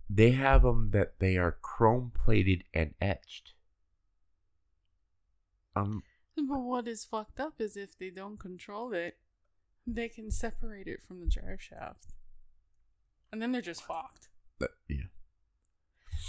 they 0.09 0.31
have 0.31 0.61
them 0.63 0.91
that 0.91 1.19
they 1.19 1.37
are 1.37 1.57
chrome 1.61 2.11
plated 2.13 2.63
and 2.73 2.93
etched. 3.01 3.53
Um, 5.75 6.03
But 6.37 6.59
what 6.59 6.87
is 6.87 7.05
fucked 7.05 7.39
up 7.39 7.55
is 7.59 7.75
if 7.77 7.97
they 7.97 8.09
don't 8.09 8.37
control 8.39 8.93
it, 8.93 9.17
they 9.87 10.09
can 10.09 10.31
separate 10.31 10.87
it 10.87 10.99
from 11.07 11.19
the 11.19 11.27
drive 11.27 11.61
shaft. 11.61 12.07
And 13.31 13.41
then 13.41 13.51
they're 13.51 13.61
just 13.61 13.83
fucked. 13.83 14.29
but, 14.59 14.71
yeah, 14.89 15.07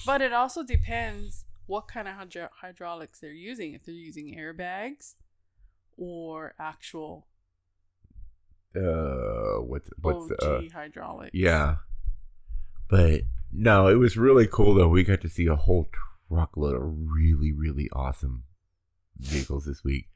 But 0.05 0.21
it 0.23 0.33
also 0.33 0.62
depends 0.62 1.45
what 1.67 1.88
kind 1.88 2.07
of 2.09 2.15
hydro- 2.15 2.50
hydraulics 2.53 3.21
they're 3.21 3.33
using. 3.33 3.75
If 3.75 3.85
they're 3.85 3.95
using 3.95 4.37
airbags 4.37 5.15
or 5.97 6.55
actual 6.59 7.26
uh, 8.76 9.61
what's 9.62 9.88
what's 10.03 10.31
OG 10.43 10.43
uh, 10.43 10.61
hydraulics. 10.73 11.31
yeah, 11.33 11.76
but 12.91 13.23
no, 13.53 13.88
it 13.88 13.95
was 13.95 14.17
really 14.19 14.47
cool 14.47 14.75
though. 14.75 14.88
We 14.88 15.03
got 15.03 15.23
to 15.23 15.29
see 15.31 15.47
a 15.47 15.57
whole 15.57 15.88
truckload 16.29 16.76
of 16.76 16.83
really 16.85 17.53
really 17.53 17.88
awesome 17.95 18.43
vehicles 19.18 19.64
this 19.64 19.82
week, 19.85 20.08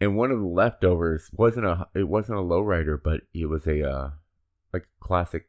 and 0.00 0.16
one 0.16 0.30
of 0.30 0.38
the 0.38 0.46
leftovers 0.46 1.30
wasn't 1.32 1.66
a 1.66 1.86
it 1.94 2.08
wasn't 2.08 2.38
a 2.38 2.42
lowrider, 2.42 2.98
but 3.02 3.22
it 3.34 3.46
was 3.46 3.66
a 3.66 3.88
uh, 3.88 4.10
like 4.72 4.86
classic 5.00 5.48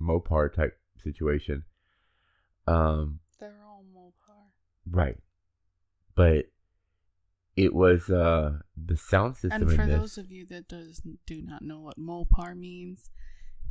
Mopar 0.00 0.52
type 0.52 0.78
situation. 1.02 1.64
Um, 2.66 3.20
They're 3.40 3.62
all 3.66 3.84
Mopar. 3.94 4.50
right, 4.90 5.18
but 6.14 6.46
it 7.56 7.72
was 7.72 8.10
uh 8.10 8.58
the 8.76 8.96
sound 8.96 9.36
system 9.36 9.68
And 9.68 9.72
for 9.72 9.86
those 9.86 10.18
of 10.18 10.30
you 10.32 10.44
that 10.46 10.66
does 10.68 11.00
do 11.26 11.40
not 11.42 11.62
know 11.62 11.78
what 11.80 11.98
Mopar 11.98 12.56
means, 12.56 13.10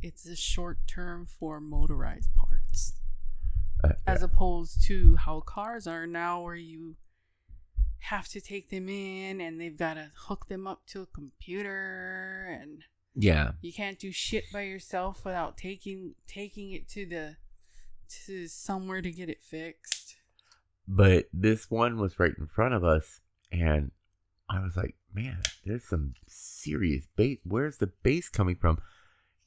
it's 0.00 0.26
a 0.26 0.34
short 0.36 0.78
term 0.86 1.26
for 1.26 1.60
motorized 1.60 2.30
parts. 2.34 2.94
uh, 3.82 3.90
as 4.06 4.22
opposed 4.22 4.82
to 4.84 5.16
how 5.16 5.40
cars 5.40 5.86
are 5.86 6.06
now 6.06 6.40
where 6.40 6.54
you 6.54 6.96
have 8.04 8.28
to 8.28 8.40
take 8.40 8.68
them 8.68 8.88
in 8.88 9.40
and 9.40 9.58
they've 9.60 9.78
got 9.78 9.94
to 9.94 10.10
hook 10.14 10.46
them 10.48 10.66
up 10.66 10.84
to 10.86 11.00
a 11.02 11.06
computer 11.06 12.58
and 12.60 12.84
yeah, 13.16 13.52
you 13.62 13.72
can't 13.72 13.98
do 13.98 14.10
shit 14.12 14.44
by 14.52 14.62
yourself 14.62 15.24
without 15.24 15.56
taking 15.56 16.14
taking 16.26 16.72
it 16.72 16.88
to 16.88 17.06
the 17.06 17.36
to 18.26 18.46
somewhere 18.48 19.00
to 19.00 19.10
get 19.10 19.28
it 19.30 19.40
fixed. 19.42 20.16
but 20.86 21.26
this 21.32 21.70
one 21.70 21.98
was 21.98 22.18
right 22.18 22.34
in 22.38 22.46
front 22.46 22.74
of 22.74 22.84
us 22.84 23.20
and 23.50 23.90
i 24.50 24.60
was 24.60 24.76
like 24.76 24.94
man 25.14 25.38
there's 25.64 25.84
some 25.84 26.12
serious 26.26 27.06
bass 27.16 27.38
where's 27.44 27.78
the 27.78 27.90
bass 28.02 28.28
coming 28.28 28.56
from 28.56 28.78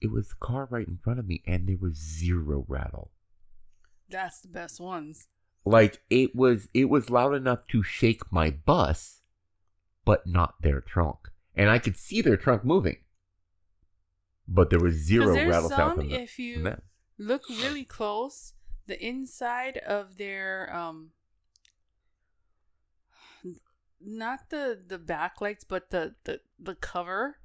it 0.02 0.12
was 0.12 0.30
the 0.30 0.36
car 0.40 0.68
right 0.72 0.88
in 0.88 0.98
front 1.04 1.20
of 1.20 1.28
me 1.28 1.44
and 1.46 1.68
there 1.68 1.78
was 1.80 1.96
zero 1.96 2.66
rattle 2.68 3.12
That's 4.10 4.40
the 4.40 4.48
best 4.48 4.80
ones. 4.80 5.28
Like 5.66 6.02
it 6.10 6.36
was 6.36 6.68
it 6.74 6.86
was 6.86 7.10
loud 7.10 7.34
enough 7.34 7.60
to 7.68 7.84
shake 7.84 8.32
my 8.32 8.50
bus 8.50 9.22
but 10.06 10.26
not 10.26 10.56
their 10.62 10.82
trunk 10.82 11.18
and 11.56 11.70
i 11.70 11.78
could 11.80 11.98
see 11.98 12.22
their 12.22 12.38
trunk 12.38 12.64
moving 12.64 12.98
but 14.48 14.70
there 14.70 14.80
was 14.80 14.94
zero 14.94 15.34
rattle 15.48 15.70
sound 15.70 15.96
from, 15.96 16.08
the, 16.10 16.16
if 16.16 16.36
from 16.36 16.44
you 16.44 16.64
them. 16.64 16.82
look 17.18 17.44
really 17.50 17.84
close, 17.84 18.54
the 18.86 19.04
inside 19.06 19.78
of 19.80 20.18
their 20.18 20.74
um 20.74 21.12
not 24.00 24.50
the 24.50 24.80
the 24.88 25.00
backlights 25.00 25.66
but 25.68 25.90
the 25.90 26.16
the 26.24 26.40
the 26.60 26.76
cover 26.76 27.40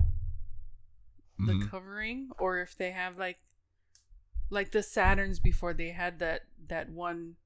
the 1.38 1.54
Mhm. 1.54 1.70
covering 1.70 2.30
or 2.38 2.60
if 2.60 2.76
they 2.76 2.92
have 2.92 3.18
like 3.18 3.38
like 4.50 4.70
the 4.70 4.78
Saturns 4.80 5.42
before 5.42 5.72
they 5.74 5.88
had 5.88 6.18
that 6.20 6.42
that 6.68 6.88
one 6.90 7.36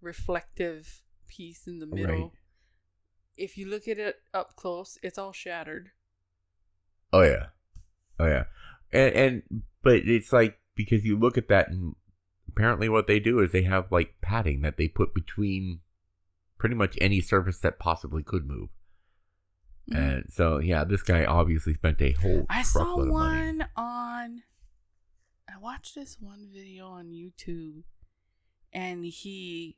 reflective 0.00 1.02
piece 1.28 1.66
in 1.66 1.78
the 1.78 1.86
middle. 1.86 2.06
Right. 2.22 2.30
If 3.36 3.58
you 3.58 3.68
look 3.68 3.86
at 3.88 3.98
it 3.98 4.16
up 4.32 4.56
close, 4.56 4.98
it's 5.02 5.18
all 5.18 5.32
shattered. 5.32 5.90
Oh 7.12 7.22
yeah, 7.22 7.46
oh 8.18 8.26
yeah, 8.26 8.44
and 8.92 9.14
and 9.14 9.42
but 9.82 9.96
it's 10.06 10.32
like 10.32 10.58
because 10.74 11.04
you 11.04 11.18
look 11.18 11.36
at 11.38 11.48
that 11.48 11.68
and 11.68 11.94
apparently 12.48 12.88
what 12.88 13.06
they 13.06 13.20
do 13.20 13.40
is 13.40 13.52
they 13.52 13.62
have 13.62 13.92
like 13.92 14.14
padding 14.20 14.62
that 14.62 14.76
they 14.76 14.88
put 14.88 15.14
between 15.14 15.80
pretty 16.58 16.74
much 16.74 16.96
any 17.00 17.20
surface 17.20 17.58
that 17.60 17.78
possibly 17.78 18.22
could 18.22 18.46
move, 18.46 18.70
Mhm. 19.90 19.96
and 19.96 20.24
so 20.32 20.58
yeah, 20.58 20.84
this 20.84 21.02
guy 21.02 21.24
obviously 21.24 21.74
spent 21.74 22.00
a 22.02 22.12
whole 22.12 22.46
I 22.48 22.62
saw 22.62 22.80
truckload 22.84 23.08
of 23.08 23.14
money. 23.14 23.40
one 23.58 23.68
on. 23.76 24.42
I 25.48 25.58
watched 25.58 25.94
this 25.94 26.16
one 26.18 26.48
video 26.52 26.86
on 26.88 27.10
YouTube, 27.10 27.82
and 28.72 29.04
he 29.04 29.76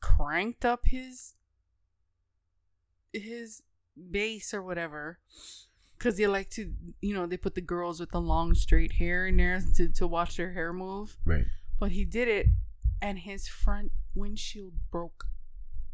cranked 0.00 0.64
up 0.64 0.86
his 0.86 1.34
his 3.12 3.62
bass 4.10 4.52
or 4.54 4.62
whatever, 4.62 5.18
because 5.96 6.16
they 6.16 6.26
like 6.26 6.50
to, 6.50 6.72
you 7.00 7.14
know, 7.14 7.26
they 7.26 7.36
put 7.36 7.54
the 7.54 7.60
girls 7.60 8.00
with 8.00 8.10
the 8.10 8.20
long 8.20 8.54
straight 8.54 8.92
hair 8.92 9.26
in 9.26 9.36
there 9.36 9.60
to 9.76 9.88
to 9.88 10.06
watch 10.06 10.36
their 10.36 10.52
hair 10.52 10.72
move. 10.72 11.16
Right. 11.24 11.46
But 11.78 11.92
he 11.92 12.04
did 12.04 12.28
it, 12.28 12.46
and 13.00 13.18
his 13.18 13.48
front 13.48 13.92
windshield 14.14 14.74
broke, 14.90 15.24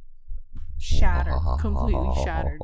shattered, 0.78 1.40
completely 1.60 2.24
shattered. 2.24 2.60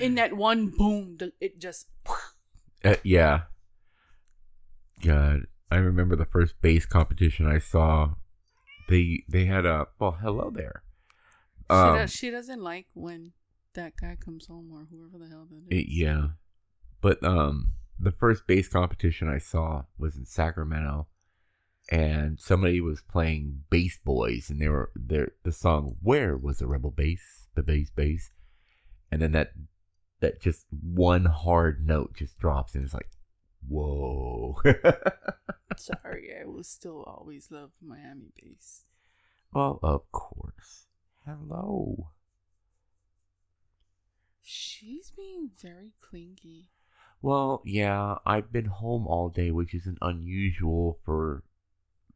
In 0.00 0.16
that 0.16 0.32
one 0.34 0.68
boom, 0.68 1.18
it 1.40 1.60
just. 1.60 1.86
Uh, 2.84 2.96
yeah. 3.02 3.42
God, 5.02 5.42
I 5.70 5.76
remember 5.76 6.16
the 6.16 6.24
first 6.24 6.54
bass 6.60 6.86
competition 6.86 7.46
I 7.46 7.58
saw. 7.58 8.14
They 8.88 9.24
they 9.28 9.44
had 9.46 9.66
a 9.66 9.86
well, 9.98 10.12
hello 10.20 10.50
there. 10.50 10.82
she, 11.70 11.76
Um, 11.76 11.96
does, 11.96 12.12
she 12.12 12.30
doesn't 12.30 12.60
like 12.60 12.86
when 12.94 13.32
that 13.74 13.96
guy 13.96 14.16
comes 14.16 14.46
home 14.46 14.70
or 14.72 14.86
whoever 14.90 15.18
the 15.18 15.28
hell 15.28 15.46
that 15.50 15.74
is. 15.74 15.80
It- 15.80 15.88
yeah. 15.90 16.28
But 17.00 17.22
um 17.24 17.72
the 17.98 18.12
first 18.12 18.46
bass 18.46 18.68
competition 18.68 19.28
I 19.28 19.38
saw 19.38 19.84
was 19.98 20.16
in 20.16 20.26
Sacramento 20.26 21.06
and 21.90 22.40
somebody 22.40 22.80
was 22.80 23.02
playing 23.02 23.64
Bass 23.70 23.98
Boys 24.04 24.50
and 24.50 24.60
they 24.60 24.68
were 24.68 24.90
there 24.94 25.32
the 25.44 25.52
song 25.52 25.96
Where 26.02 26.36
was 26.36 26.58
the 26.58 26.66
rebel 26.66 26.90
bass? 26.90 27.48
The 27.54 27.62
bass 27.62 27.90
bass. 27.90 28.32
And 29.10 29.22
then 29.22 29.32
that 29.32 29.52
that 30.20 30.40
just 30.40 30.66
one 30.70 31.26
hard 31.26 31.86
note 31.86 32.14
just 32.16 32.38
drops 32.38 32.74
and 32.74 32.84
it's 32.84 32.94
like 32.94 33.08
whoa. 33.68 34.56
Sorry, 35.76 36.30
I 36.40 36.46
will 36.46 36.62
still 36.64 37.02
always 37.02 37.50
love 37.50 37.70
Miami 37.82 38.32
bass. 38.40 38.84
well, 39.52 39.78
of 39.82 40.10
course. 40.12 40.86
Hello. 41.26 42.10
She's 44.42 45.10
being 45.16 45.50
very 45.60 45.92
clingy. 46.00 46.70
Well, 47.22 47.62
yeah, 47.64 48.16
I've 48.26 48.52
been 48.52 48.66
home 48.66 49.06
all 49.06 49.30
day, 49.30 49.50
which 49.50 49.74
isn't 49.74 49.98
unusual 50.02 50.98
for 51.04 51.42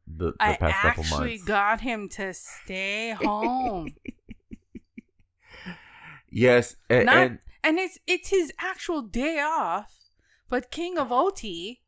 the, 0.06 0.32
the 0.32 0.36
I 0.38 0.56
past 0.56 0.82
couple 0.82 1.04
actually 1.04 1.28
months. 1.30 1.44
got 1.44 1.80
him 1.80 2.08
to 2.10 2.34
stay 2.34 3.12
home. 3.12 3.94
yes, 6.30 6.76
and, 6.90 7.06
Not- 7.06 7.16
and 7.16 7.38
and 7.64 7.78
it's 7.78 7.98
it's 8.06 8.28
his 8.28 8.52
actual 8.60 9.02
day 9.02 9.40
off. 9.40 9.90
But 10.48 10.70
King 10.70 10.98
of 10.98 11.12
OT. 11.12 11.80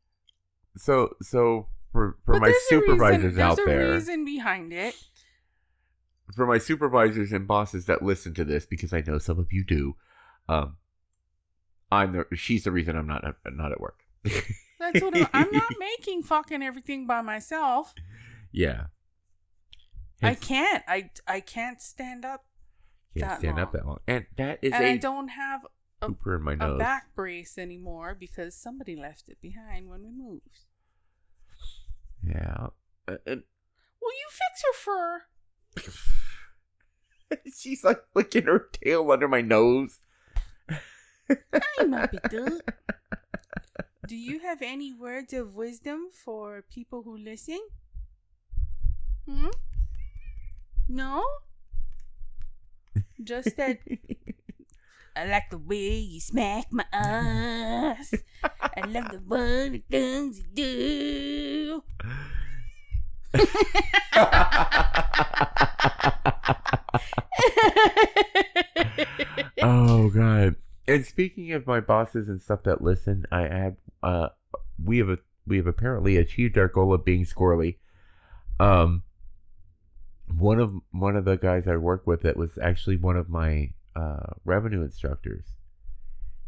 so 0.77 1.15
so 1.21 1.67
for 1.91 2.17
for 2.25 2.39
my 2.39 2.47
there's 2.49 2.61
reason- 2.71 2.81
supervisors 2.87 3.37
out 3.37 3.55
there's 3.57 3.67
there, 3.67 3.91
a 3.91 3.93
reason 3.95 4.25
behind 4.25 4.71
it. 4.73 4.95
for 6.35 6.45
my 6.45 6.57
supervisors 6.57 7.31
and 7.31 7.47
bosses 7.47 7.85
that 7.87 8.01
listen 8.01 8.33
to 8.35 8.45
this, 8.45 8.65
because 8.65 8.93
I 8.93 9.01
know 9.01 9.17
some 9.17 9.39
of 9.39 9.51
you 9.51 9.63
do, 9.65 9.95
um, 10.47 10.77
I'm 11.91 12.13
the 12.13 12.25
she's 12.35 12.63
the 12.63 12.71
reason 12.71 12.95
I'm 12.95 13.07
not 13.07 13.25
at, 13.25 13.35
not 13.53 13.71
at 13.71 13.81
work. 13.81 13.99
That's 14.79 15.01
what 15.01 15.15
I'm, 15.17 15.27
I'm 15.33 15.51
not 15.51 15.73
making 15.79 16.23
fucking 16.23 16.63
everything 16.63 17.05
by 17.07 17.21
myself. 17.21 17.93
yeah, 18.51 18.85
I 20.23 20.35
can't. 20.35 20.83
I 20.87 21.09
I 21.27 21.39
can't 21.41 21.81
stand 21.81 22.23
up, 22.25 22.45
can't 23.17 23.29
that 23.31 23.39
stand 23.39 23.59
up 23.59 23.73
long. 23.73 23.81
that 23.81 23.87
long, 23.87 23.99
and 24.07 24.25
that 24.37 24.59
is 24.61 24.71
and 24.73 24.83
a 24.85 24.91
I 24.91 24.97
don't 24.97 25.27
have 25.29 25.61
a, 26.01 26.09
pooper 26.09 26.37
in 26.37 26.43
my 26.43 26.53
a 26.53 26.57
nose. 26.57 26.79
back 26.79 27.13
brace 27.15 27.57
anymore 27.57 28.15
because 28.19 28.55
somebody 28.55 28.95
left 28.95 29.29
it 29.29 29.39
behind 29.41 29.89
when 29.89 30.01
we 30.03 30.11
moved. 30.11 30.59
Yeah, 32.23 32.67
Uh, 33.07 33.17
and 33.25 33.43
Will 34.01 34.11
you 34.13 34.27
fix 34.29 34.63
her 34.63 34.73
fur? 34.73 35.23
she's 37.55 37.83
like 37.83 38.01
flicking 38.13 38.43
her 38.45 38.69
tail 38.73 39.11
under 39.11 39.27
my 39.27 39.41
nose. 39.41 39.99
I'm 41.79 41.93
a 41.93 42.09
dude. 42.29 42.61
Do 44.07 44.15
you 44.17 44.39
have 44.39 44.61
any 44.61 44.93
words 44.93 45.33
of 45.33 45.55
wisdom 45.55 46.09
for 46.11 46.63
people 46.69 47.03
who 47.03 47.17
listen? 47.17 47.59
Hmm? 49.25 49.47
No? 50.89 51.23
Just 53.23 53.55
that 53.57 53.77
I 55.15 55.25
like 55.25 55.49
the 55.49 55.57
way 55.57 55.97
you 55.97 56.19
smack 56.21 56.67
my 56.71 56.85
ass. 56.93 58.13
I 58.43 58.81
love 58.87 59.11
the 59.11 59.19
funny 59.27 59.83
things 59.89 60.39
you 60.39 60.45
do. 60.53 61.83
oh 69.61 70.09
god. 70.09 70.55
And 70.87 71.05
speaking 71.05 71.51
of 71.53 71.67
my 71.67 71.81
bosses 71.81 72.29
and 72.29 72.41
stuff 72.41 72.63
that 72.63 72.81
listen, 72.81 73.25
I 73.31 73.41
had 73.41 73.75
uh 74.01 74.29
we 74.83 74.97
have 74.99 75.09
a 75.09 75.17
we 75.45 75.57
have 75.57 75.67
apparently 75.67 76.15
achieved 76.17 76.57
our 76.57 76.69
goal 76.69 76.93
of 76.93 77.03
being 77.03 77.25
squirrely. 77.25 77.75
Um 78.59 79.03
one 80.37 80.59
of 80.59 80.73
one 80.91 81.17
of 81.17 81.25
the 81.25 81.35
guys 81.35 81.67
I 81.67 81.75
work 81.75 82.07
with 82.07 82.21
that 82.21 82.37
was 82.37 82.57
actually 82.61 82.95
one 82.95 83.17
of 83.17 83.29
my 83.29 83.73
uh 83.95 84.33
revenue 84.45 84.81
instructors. 84.81 85.45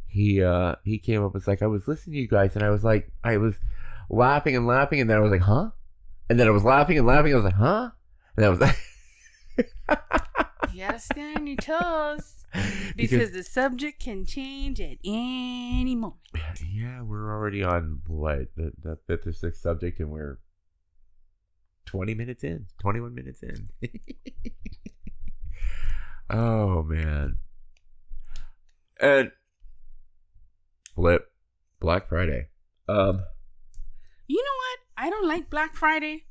He 0.08 0.43
uh 0.43 0.75
he 0.84 0.97
came 0.99 1.21
up 1.21 1.27
and 1.27 1.34
was 1.34 1.47
like 1.47 1.62
I 1.62 1.67
was 1.67 1.88
listening 1.88 2.13
to 2.15 2.19
you 2.21 2.27
guys 2.27 2.56
and 2.56 2.63
I 2.63 2.69
was 2.69 2.84
like 2.84 3.12
I 3.23 3.38
was 3.38 3.56
laughing 4.10 4.56
and 4.56 4.67
laughing 4.67 5.01
and 5.01 5.10
then 5.10 5.17
I 5.17 5.21
was 5.21 5.32
like, 5.32 5.41
"Huh?" 5.41 5.71
And 6.29 6.39
then 6.39 6.47
I 6.47 6.51
was 6.51 6.63
laughing 6.63 6.97
and 6.97 7.08
laughing. 7.08 7.34
I 7.34 7.36
was 7.36 7.45
like, 7.45 7.53
"Huh?" 7.56 7.89
And 8.38 8.45
I 8.45 8.49
was 8.49 8.60
like 8.60 8.77
You 10.73 10.79
gotta 10.88 10.99
stay 10.99 11.34
on 11.36 11.45
your 11.47 11.58
toes. 11.58 12.45
Because- 12.95 13.10
Because 13.10 13.32
the 13.32 13.43
subject 13.43 13.99
can 13.99 14.25
change 14.25 14.79
at 14.79 14.97
any 15.03 15.95
moment. 15.95 16.19
Yeah, 16.71 17.01
we're 17.01 17.32
already 17.32 17.63
on 17.63 18.01
what 18.06 18.56
the, 18.56 18.71
the 18.84 18.97
fifth 19.08 19.25
or 19.25 19.34
sixth 19.34 19.62
subject, 19.62 19.99
and 19.99 20.10
we're 20.12 20.38
twenty 21.88 22.13
minutes 22.13 22.43
in, 22.43 22.67
twenty-one 22.79 23.15
minutes 23.15 23.41
in. 23.41 23.69
oh 26.34 26.84
man, 26.84 27.38
and 29.00 29.32
flip 30.96 31.32
Black 31.80 32.10
Friday. 32.10 32.48
Um, 32.89 33.24
You 34.28 34.38
know 34.38 34.58
what? 34.58 35.06
I 35.06 35.10
don't 35.10 35.28
like 35.28 35.50
Black 35.50 35.76
Friday 35.76 36.26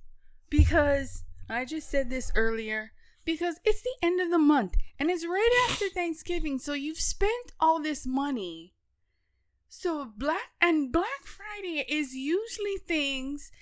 because 0.50 1.24
I 1.48 1.64
just 1.64 1.88
said 1.88 2.10
this 2.10 2.30
earlier. 2.34 2.92
Because 3.24 3.60
it's 3.64 3.82
the 3.82 3.94
end 4.02 4.20
of 4.20 4.30
the 4.30 4.38
month 4.38 4.74
and 4.98 5.08
it's 5.08 5.24
right 5.24 5.66
after 5.70 5.88
Thanksgiving, 5.88 6.58
so 6.58 6.72
you've 6.72 6.98
spent 6.98 7.52
all 7.60 7.80
this 7.80 8.04
money. 8.04 8.74
So 9.68 10.10
Black 10.16 10.50
and 10.60 10.92
Black 10.92 11.24
Friday 11.24 11.84
is 11.88 12.14
usually 12.14 12.78
things 12.84 13.52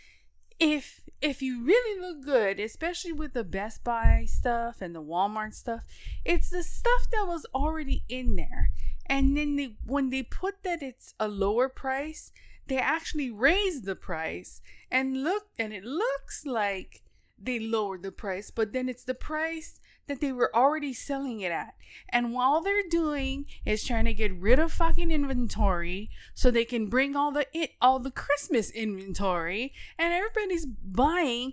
if 0.60 1.00
if 1.20 1.42
you 1.42 1.64
really 1.64 2.00
look 2.00 2.24
good, 2.24 2.60
especially 2.60 3.12
with 3.12 3.34
the 3.34 3.44
Best 3.44 3.82
Buy 3.82 4.24
stuff 4.26 4.80
and 4.80 4.94
the 4.94 5.02
Walmart 5.02 5.54
stuff, 5.54 5.82
it's 6.24 6.50
the 6.50 6.62
stuff 6.62 7.10
that 7.12 7.26
was 7.26 7.46
already 7.54 8.04
in 8.08 8.36
there. 8.36 8.70
And 9.06 9.36
then 9.36 9.56
they 9.56 9.76
when 9.86 10.10
they 10.10 10.22
put 10.22 10.62
that 10.62 10.82
it's 10.82 11.14
a 11.18 11.28
lower 11.28 11.68
price, 11.68 12.32
they 12.66 12.78
actually 12.78 13.30
raise 13.30 13.82
the 13.82 13.96
price 13.96 14.62
and 14.90 15.24
look 15.24 15.46
and 15.58 15.72
it 15.72 15.84
looks 15.84 16.46
like 16.46 17.02
they 17.42 17.58
lowered 17.58 18.02
the 18.02 18.12
price 18.12 18.50
but 18.50 18.72
then 18.72 18.88
it's 18.88 19.04
the 19.04 19.14
price 19.14 19.80
that 20.10 20.20
they 20.20 20.32
were 20.32 20.54
already 20.54 20.92
selling 20.92 21.40
it 21.40 21.52
at 21.52 21.74
and 22.08 22.32
while 22.34 22.60
they're 22.60 22.88
doing 22.90 23.46
is 23.64 23.84
trying 23.84 24.04
to 24.04 24.12
get 24.12 24.32
rid 24.34 24.58
of 24.58 24.72
fucking 24.72 25.10
inventory 25.10 26.10
so 26.34 26.50
they 26.50 26.64
can 26.64 26.88
bring 26.88 27.14
all 27.16 27.30
the 27.32 27.46
it 27.54 27.70
all 27.80 27.98
the 28.00 28.10
christmas 28.10 28.70
inventory 28.70 29.72
and 29.98 30.12
everybody's 30.12 30.66
buying 30.66 31.52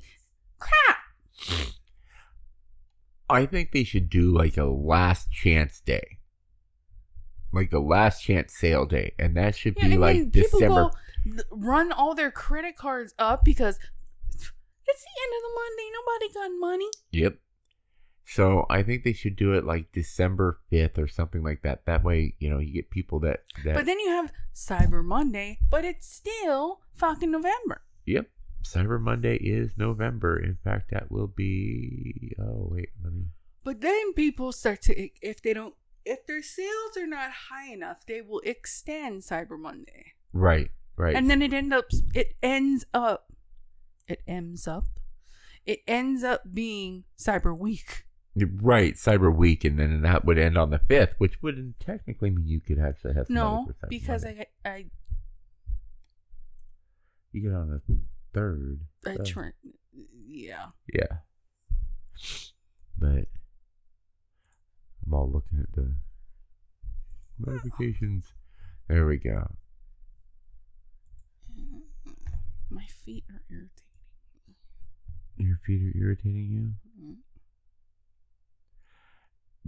crap 0.59 0.97
I 3.29 3.45
think 3.45 3.71
they 3.71 3.83
should 3.83 4.09
do 4.09 4.31
like 4.35 4.57
a 4.57 4.63
last 4.65 5.29
chance 5.31 5.81
day, 5.81 6.17
like 7.51 7.73
a 7.73 7.79
last 7.79 8.21
chance 8.23 8.53
sale 8.55 8.85
day, 8.85 9.13
and 9.19 9.35
that 9.35 9.55
should 9.55 9.75
Yeah, 9.77 9.89
be 9.89 9.97
like 9.97 10.31
December. 10.31 10.89
go 11.25 11.43
run 11.51 11.91
all 11.91 12.15
their 12.15 12.31
credit 12.31 12.77
cards 12.77 13.13
up 13.19 13.43
because 13.43 13.77
it's 14.35 15.03
the 15.03 15.21
end 15.23 15.33
of 15.35 15.41
the 15.43 15.53
month 15.55 15.79
ain't 15.83 15.95
nobody 15.99 16.33
got 16.33 16.59
money 16.59 16.89
Yep. 17.11 17.37
So 18.29 18.65
I 18.69 18.83
think 18.83 19.03
they 19.03 19.13
should 19.13 19.35
do 19.37 19.53
it 19.53 19.63
like 19.65 19.91
December 19.93 20.59
fifth 20.69 20.97
or 20.99 21.07
something 21.07 21.43
like 21.43 21.61
that. 21.63 21.85
That 21.85 22.03
way, 22.03 22.35
you 22.39 22.49
know, 22.49 22.59
you 22.59 22.73
get 22.73 22.89
people 22.89 23.19
that 23.21 23.43
that. 23.63 23.73
But 23.75 23.85
then 23.85 23.99
you 23.99 24.09
have 24.09 24.33
Cyber 24.53 25.03
Monday, 25.03 25.59
but 25.69 25.85
it's 25.85 26.07
still 26.07 26.81
fucking 26.93 27.31
November. 27.31 27.81
yep. 28.05 28.29
Cyber 28.63 28.99
Monday 28.99 29.35
is 29.37 29.71
November. 29.77 30.37
In 30.37 30.57
fact, 30.61 30.91
that 30.91 31.09
will 31.09 31.27
be. 31.27 32.33
Oh 32.37 32.67
wait, 32.69 32.89
let 33.01 33.13
me. 33.13 33.27
But 33.63 33.79
then 33.81 34.13
people 34.13 34.51
start 34.51 34.81
to, 34.83 35.09
if 35.21 35.41
they 35.41 35.53
don't, 35.53 35.73
if 36.05 36.25
their 36.25 36.41
sales 36.43 36.97
are 36.97 37.07
not 37.07 37.31
high 37.31 37.71
enough, 37.71 38.05
they 38.07 38.21
will 38.21 38.41
extend 38.43 39.21
Cyber 39.21 39.57
Monday, 39.59 40.13
Right, 40.33 40.71
right. 40.97 41.15
and 41.15 41.29
then 41.29 41.41
it 41.41 41.53
end 41.53 41.73
up, 41.73 41.85
it 42.13 42.35
ends 42.41 42.85
up, 42.93 43.31
it 44.07 44.21
ends 44.27 44.67
up, 44.67 44.85
it 45.65 45.79
ends 45.87 46.23
up 46.23 46.43
being 46.53 47.03
Cyber 47.17 47.57
Week. 47.57 48.05
Right, 48.45 48.93
Cyber 48.95 49.33
Week, 49.35 49.63
and 49.65 49.79
then 49.79 50.01
that 50.01 50.25
would 50.25 50.37
end 50.37 50.57
on 50.57 50.69
the 50.69 50.79
fifth, 50.79 51.15
which 51.17 51.41
wouldn't 51.41 51.79
technically 51.79 52.29
mean 52.29 52.47
you 52.47 52.59
could 52.59 52.79
actually 52.79 53.13
have 53.15 53.29
No, 53.29 53.61
money 53.63 53.67
because 53.89 54.23
Monday. 54.23 54.47
I, 54.65 54.69
I, 54.69 54.85
you 57.31 57.41
get 57.41 57.53
on 57.53 57.69
the 57.69 57.81
third. 58.33 58.81
I, 59.05 59.15
so- 59.15 59.23
try, 59.23 59.51
yeah. 60.27 60.67
Yeah. 60.93 61.17
But 62.97 63.25
I'm 65.05 65.13
all 65.13 65.29
looking 65.31 65.59
at 65.59 65.71
the 65.73 65.93
notifications. 67.39 68.25
There 68.87 69.05
we 69.05 69.17
go. 69.17 69.51
My 72.69 72.85
feet 73.05 73.23
are 73.29 73.41
irritating. 73.49 73.71
Your 75.37 75.59
feet 75.65 75.81
are 75.83 75.97
irritating 75.97 76.49
you? 76.51 77.05
Mm. 77.05 77.15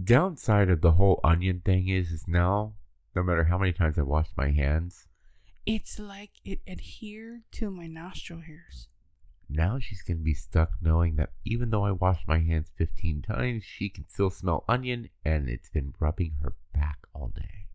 Downside 0.02 0.70
of 0.70 0.80
the 0.80 0.92
whole 0.92 1.20
onion 1.24 1.60
thing 1.64 1.88
is 1.88 2.10
is 2.10 2.26
now 2.28 2.74
no 3.14 3.22
matter 3.22 3.44
how 3.44 3.58
many 3.58 3.72
times 3.72 3.98
I 3.98 4.02
wash 4.02 4.28
my 4.36 4.50
hands, 4.50 5.08
It's 5.66 5.98
like 5.98 6.30
it 6.44 6.60
adhered 6.66 7.42
to 7.52 7.70
my 7.70 7.86
nostril 7.86 8.40
hairs. 8.40 8.88
now 9.48 9.78
she's 9.78 10.02
gonna 10.02 10.20
be 10.20 10.34
stuck 10.34 10.70
knowing 10.80 11.16
that 11.16 11.32
even 11.44 11.70
though 11.70 11.84
I 11.84 11.90
washed 11.92 12.26
my 12.28 12.38
hands 12.38 12.70
fifteen 12.76 13.20
times, 13.20 13.64
she 13.64 13.88
can 13.88 14.08
still 14.08 14.30
smell 14.30 14.64
onion 14.68 15.10
and 15.24 15.48
it's 15.48 15.70
been 15.70 15.92
rubbing 15.98 16.36
her 16.42 16.54
back 16.72 16.98
all 17.14 17.28
day. 17.34 17.66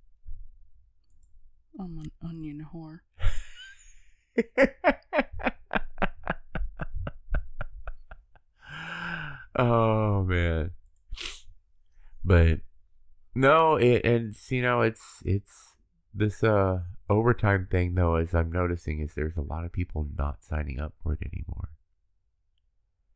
I'm 1.79 1.99
an 1.99 2.11
onion 2.21 2.65
whore. 2.73 3.01
oh 9.57 10.23
man 10.23 10.71
but 12.25 12.59
no 13.35 13.75
it 13.75 14.03
and 14.03 14.35
you 14.49 14.61
know, 14.61 14.81
it's 14.81 15.21
it's 15.25 15.75
this 16.13 16.43
uh 16.43 16.79
overtime 17.09 17.67
thing 17.69 17.93
though 17.93 18.15
as 18.15 18.33
i'm 18.33 18.51
noticing 18.51 18.99
is 18.99 19.13
there's 19.13 19.37
a 19.37 19.41
lot 19.41 19.63
of 19.63 19.71
people 19.71 20.07
not 20.17 20.43
signing 20.43 20.79
up 20.79 20.93
for 21.03 21.13
it 21.13 21.19
anymore 21.31 21.69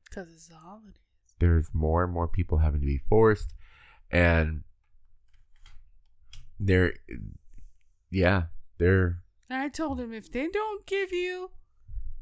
Because 0.05 0.31
it's 0.31 0.47
the 0.47 0.55
holidays. 0.55 0.93
there's 1.39 1.69
more 1.73 2.03
and 2.03 2.13
more 2.13 2.27
people 2.27 2.59
having 2.59 2.81
to 2.81 2.85
be 2.85 3.01
forced 3.09 3.53
and 4.11 4.61
they're 6.59 6.93
yeah 8.11 8.43
they're 8.77 9.23
I 9.49 9.69
told 9.69 9.99
him 9.99 10.13
if 10.13 10.31
they 10.31 10.47
don't 10.49 10.85
give 10.85 11.11
you 11.11 11.49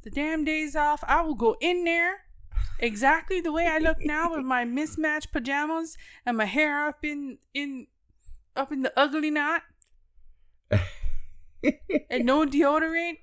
the 0.04 0.10
damn 0.12 0.45
days 0.45 0.78
off, 0.78 1.04
I 1.06 1.21
will 1.23 1.36
go 1.36 1.58
in 1.60 1.84
there 1.84 2.21
exactly 2.80 3.41
the 3.41 3.52
way 3.52 3.67
I 3.67 3.78
look 3.80 3.98
now 4.02 4.36
with 4.36 4.46
my 4.46 4.65
mismatched 4.65 5.32
pajamas 5.32 5.98
and 6.26 6.38
my 6.38 6.46
hair 6.46 6.88
up 6.88 7.04
in 7.04 7.38
in 7.54 7.88
up 8.56 8.72
in 8.72 8.82
the 8.82 8.93
ugly 8.98 9.32
knot 9.32 9.63
and 12.10 12.26
no 12.26 12.46
deodorant. 12.46 13.17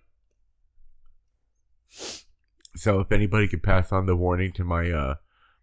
so 2.76 3.00
if 3.00 3.12
anybody 3.12 3.48
could 3.48 3.62
pass 3.62 3.92
on 3.92 4.06
the 4.06 4.16
warning 4.16 4.52
to 4.52 4.64
my 4.64 4.90
uh 4.90 5.14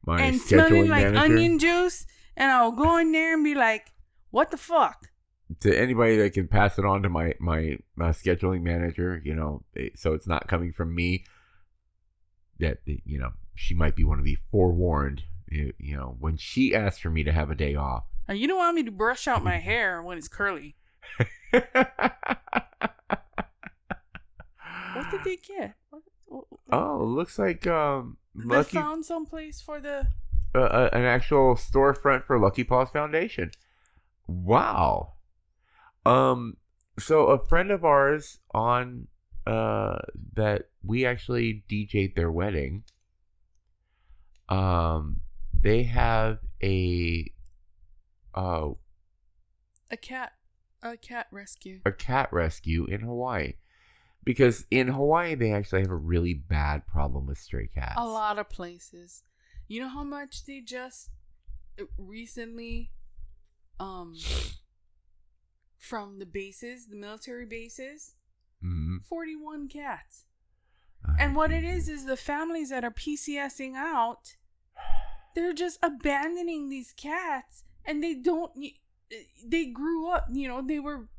my 0.05 0.21
and 0.21 0.35
scheduling 0.35 0.67
smelling 0.67 0.87
like 0.89 1.03
manager 1.03 1.19
onion 1.19 1.59
juice, 1.59 2.05
and 2.35 2.51
I'll 2.51 2.71
go 2.71 2.97
in 2.97 3.11
there 3.11 3.35
and 3.35 3.43
be 3.43 3.53
like, 3.53 3.93
"What 4.31 4.49
the 4.49 4.57
fuck?" 4.57 5.11
to 5.59 5.77
anybody 5.77 6.17
that 6.17 6.33
can 6.33 6.47
pass 6.47 6.79
it 6.79 6.85
on 6.85 7.03
to 7.03 7.09
my 7.09 7.33
my, 7.39 7.77
my 7.95 8.09
scheduling 8.09 8.61
manager 8.61 9.21
you 9.23 9.35
know 9.35 9.63
so 9.95 10.13
it's 10.13 10.27
not 10.27 10.47
coming 10.47 10.71
from 10.71 10.95
me 10.95 11.25
that 12.61 12.77
eh, 12.87 12.95
you 13.05 13.19
know 13.19 13.31
she 13.55 13.73
might 13.75 13.95
be 13.95 14.03
one 14.03 14.17
to 14.17 14.23
be 14.23 14.37
forewarned 14.51 15.23
you, 15.49 15.73
you 15.77 15.97
know 15.97 16.15
when 16.19 16.37
she 16.37 16.73
asked 16.73 17.01
for 17.01 17.09
me 17.09 17.23
to 17.23 17.31
have 17.31 17.51
a 17.51 17.55
day 17.55 17.75
off 17.75 18.05
Now, 18.27 18.33
you 18.35 18.47
don't 18.47 18.57
want 18.57 18.75
me 18.75 18.83
to 18.83 18.91
brush 18.91 19.27
out 19.27 19.43
my 19.43 19.57
hair 19.69 20.01
when 20.01 20.17
it's 20.17 20.27
curly. 20.29 20.75
What 24.93 25.09
did 25.11 25.23
they 25.23 25.37
get? 25.37 25.75
What, 25.89 26.01
what, 26.25 26.43
Oh, 26.71 27.01
it 27.01 27.05
looks 27.05 27.37
like 27.39 27.65
um 27.67 28.17
they 28.35 28.55
Lucky 28.55 28.77
found 28.77 29.05
some 29.05 29.25
place 29.25 29.59
for 29.61 29.79
the. 29.81 30.07
uh, 30.55 30.59
uh, 30.59 30.89
an 30.93 31.03
actual 31.03 31.55
storefront 31.55 32.25
for 32.25 32.39
Lucky 32.39 32.63
Paws 32.63 32.89
Foundation. 32.91 33.51
Wow. 34.27 35.13
Um 36.05 36.57
so 36.99 37.27
a 37.27 37.45
friend 37.45 37.71
of 37.71 37.83
ours 37.85 38.39
on 38.53 39.07
uh 39.47 39.97
that 40.33 40.69
we 40.83 41.05
actually 41.05 41.63
DJ'd 41.69 42.15
their 42.15 42.31
wedding 42.31 42.83
um 44.49 45.19
they 45.53 45.83
have 45.83 46.39
a 46.63 47.31
uh 48.33 48.69
A 49.89 49.97
cat, 49.97 50.33
a 50.83 50.97
cat 50.97 51.27
rescue. 51.31 51.81
a 51.85 51.91
cat 51.91 52.29
rescue 52.31 52.85
in 52.85 53.01
Hawaii. 53.01 53.53
Because 54.23 54.65
in 54.69 54.87
Hawaii 54.87 55.35
they 55.35 55.51
actually 55.51 55.81
have 55.81 55.89
a 55.91 55.95
really 55.95 56.33
bad 56.35 56.85
problem 56.87 57.25
with 57.25 57.37
stray 57.39 57.67
cats. 57.73 57.93
A 57.97 58.05
lot 58.05 58.37
of 58.39 58.49
places. 58.49 59.23
You 59.67 59.81
know 59.81 59.89
how 59.89 60.03
much 60.03 60.45
they 60.45 60.61
just 60.61 61.09
uh, 61.79 61.85
recently, 61.97 62.91
um, 63.79 64.15
from 65.77 66.19
the 66.19 66.25
bases, 66.25 66.87
the 66.87 66.95
military 66.95 67.45
bases, 67.45 68.15
Mhm. 68.63 69.03
forty-one 69.05 69.67
cats. 69.67 70.25
Oh, 71.07 71.15
And 71.19 71.35
what 71.35 71.51
it 71.51 71.63
is 71.63 71.89
is 71.89 72.05
the 72.05 72.17
families 72.17 72.69
that 72.69 72.83
are 72.83 72.91
PCSing 72.91 73.75
out, 73.75 74.35
they're 75.35 75.53
just 75.53 75.79
abandoning 75.81 76.69
these 76.69 76.93
cats, 76.93 77.63
and 77.85 78.03
they 78.03 78.13
don't. 78.15 78.51
They 79.45 79.65
grew 79.65 80.09
up, 80.09 80.27
you 80.31 80.47
know. 80.47 80.61
They 80.61 80.79
were, 80.79 81.09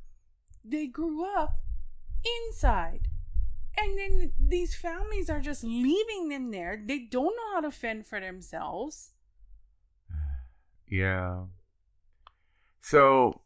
they 0.65 0.87
grew 0.87 1.25
up 1.25 1.61
inside, 2.49 3.09
and 3.77 3.99
then 3.99 4.33
these 4.39 4.75
families 4.75 5.29
are 5.29 5.41
just 5.41 5.65
leaving 5.65 6.29
them 6.29 6.51
there. 6.53 6.81
They 6.83 7.01
don't 7.01 7.35
know 7.37 7.55
how 7.55 7.61
to 7.63 7.71
fend 7.71 8.07
for 8.07 8.21
themselves. 8.21 9.13
Yeah. 10.87 11.47
So 12.83 13.41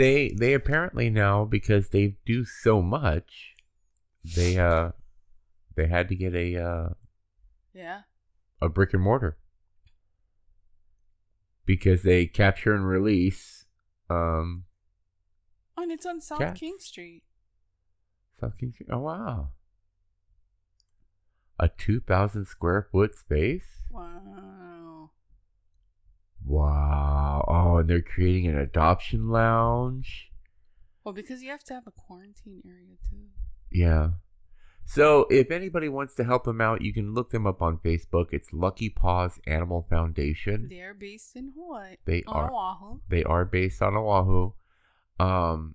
they 0.00 0.28
they 0.30 0.54
apparently 0.54 1.10
now 1.10 1.44
because 1.44 1.90
they 1.90 2.16
do 2.26 2.44
so 2.44 2.80
much, 2.82 3.54
they 4.24 4.58
uh 4.58 4.90
they 5.76 5.86
had 5.86 6.08
to 6.08 6.16
get 6.16 6.34
a 6.34 6.56
uh 6.56 6.88
Yeah. 7.72 8.02
a 8.60 8.68
brick 8.68 8.92
and 8.94 9.02
mortar 9.02 9.36
because 11.66 12.02
they 12.02 12.26
capture 12.26 12.74
and 12.74 12.86
release 12.86 13.64
um 14.08 14.64
And 15.76 15.92
it's 15.92 16.04
on 16.06 16.20
South 16.20 16.38
Cats. 16.40 16.58
King 16.60 16.76
Street. 16.78 17.22
fucking 18.40 18.74
oh 18.90 18.98
wow 18.98 19.48
a 21.58 21.68
2000 21.68 22.46
square 22.46 22.88
foot 22.90 23.14
space 23.14 23.82
Wow. 23.90 25.10
wow 26.44 27.09
oh 27.50 27.78
and 27.78 27.88
they're 27.90 28.00
creating 28.14 28.46
an 28.46 28.56
adoption 28.58 29.28
lounge 29.28 30.30
Well, 31.04 31.14
because 31.14 31.42
you 31.42 31.50
have 31.50 31.64
to 31.64 31.74
have 31.74 31.86
a 31.86 31.90
quarantine 31.92 32.62
area 32.64 32.96
too. 33.08 33.26
Yeah. 33.72 34.10
So 34.84 35.26
if 35.30 35.50
anybody 35.50 35.88
wants 35.88 36.14
to 36.16 36.24
help 36.24 36.44
them 36.44 36.60
out, 36.60 36.82
you 36.82 36.92
can 36.92 37.14
look 37.14 37.30
them 37.30 37.46
up 37.46 37.62
on 37.62 37.78
Facebook. 37.78 38.28
It's 38.32 38.52
Lucky 38.52 38.88
Paws 38.90 39.38
Animal 39.46 39.86
Foundation. 39.88 40.66
They're 40.68 40.94
based 40.94 41.36
in 41.36 41.52
Hawaii. 41.54 41.94
They 42.06 42.22
on 42.26 42.36
are 42.36 42.50
Oahu. 42.52 43.00
they 43.08 43.22
are 43.24 43.44
based 43.44 43.80
on 43.82 43.94
Oahu. 43.96 44.52
Um 45.18 45.74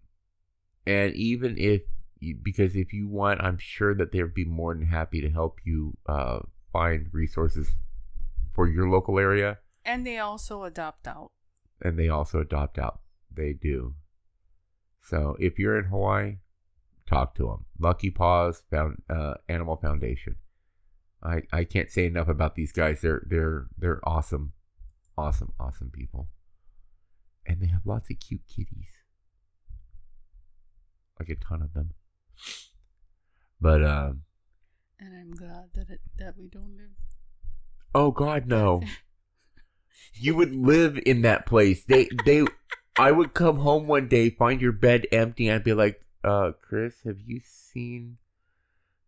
and 0.85 1.13
even 1.15 1.57
if 1.57 1.81
you, 2.19 2.35
because 2.41 2.75
if 2.75 2.93
you 2.93 3.07
want, 3.07 3.41
I'm 3.41 3.57
sure 3.57 3.93
that 3.95 4.11
they'd 4.11 4.33
be 4.33 4.45
more 4.45 4.73
than 4.75 4.85
happy 4.85 5.21
to 5.21 5.29
help 5.29 5.59
you 5.65 5.97
uh 6.07 6.39
find 6.73 7.07
resources 7.13 7.67
for 8.53 8.67
your 8.67 8.89
local 8.89 9.17
area 9.19 9.59
And 9.85 10.05
they 10.05 10.17
also 10.19 10.63
adopt 10.63 11.07
out. 11.07 11.29
And 11.85 11.97
they 11.99 12.09
also 12.09 12.39
adopt 12.39 12.79
out. 12.79 12.99
They 13.31 13.53
do. 13.53 13.93
So 15.01 15.35
if 15.39 15.59
you're 15.59 15.77
in 15.77 15.85
Hawaii, 15.85 16.37
talk 17.05 17.35
to 17.35 17.43
them. 17.43 17.65
Lucky 17.79 18.09
Paws 18.09 18.63
Found 18.71 19.01
uh, 19.09 19.35
Animal 19.47 19.77
Foundation. 19.77 20.35
I 21.23 21.43
I 21.51 21.63
can't 21.63 21.91
say 21.91 22.05
enough 22.05 22.27
about 22.27 22.55
these 22.55 22.71
guys. 22.71 23.01
They're 23.01 23.23
they're 23.27 23.67
they're 23.77 23.99
awesome, 24.03 24.53
awesome, 25.17 25.53
awesome 25.59 25.89
people, 25.91 26.29
and 27.45 27.61
they 27.61 27.67
have 27.67 27.85
lots 27.85 28.09
of 28.09 28.19
cute 28.19 28.41
kitties, 28.47 28.89
like 31.19 31.29
a 31.29 31.35
ton 31.35 31.61
of 31.61 31.73
them. 31.73 31.91
But 33.61 33.83
um, 33.83 34.21
And 34.99 35.13
I'm 35.15 35.31
glad 35.31 35.69
that 35.75 35.89
it, 35.89 36.01
that 36.17 36.35
we 36.37 36.47
don't 36.47 36.75
live. 36.77 36.95
oh 37.93 38.11
God, 38.11 38.47
no! 38.47 38.81
you 40.13 40.35
would 40.35 40.55
live 40.55 40.99
in 41.05 41.21
that 41.23 41.45
place. 41.45 41.83
They 41.85 42.09
they 42.25 42.45
I 42.97 43.11
would 43.11 43.33
come 43.33 43.57
home 43.57 43.87
one 43.87 44.07
day, 44.07 44.29
find 44.29 44.61
your 44.61 44.71
bed 44.71 45.07
empty, 45.11 45.47
and 45.47 45.55
I'd 45.55 45.63
be 45.63 45.73
like, 45.73 46.01
uh, 46.23 46.51
Chris, 46.61 46.95
have 47.03 47.19
you 47.19 47.41
seen 47.43 48.17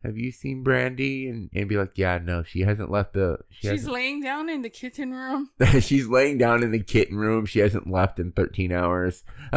have 0.04 0.17
you 0.17 0.32
seen 0.32 0.63
Brandy? 0.63 1.28
And, 1.28 1.50
and 1.54 1.67
be 1.67 1.76
like, 1.78 1.97
Yeah, 1.97 2.19
no, 2.19 2.43
she 2.43 2.62
hasn't 2.62 2.91
left 2.91 3.13
the 3.13 3.39
she 3.50 3.67
She's 3.67 3.88
laying 3.88 4.21
down 4.21 4.50
in 4.50 4.62
the 4.62 4.69
kitten 4.69 5.12
room. 5.12 5.50
she's 5.82 6.08
laying 6.08 6.38
down 6.38 6.63
in 6.63 6.71
the 6.71 6.84
kitten 6.84 7.17
room. 7.17 7.45
She 7.45 7.60
hasn't 7.60 7.89
left 7.89 8.19
in 8.19 8.32
thirteen 8.32 8.71
hours. 8.71 9.23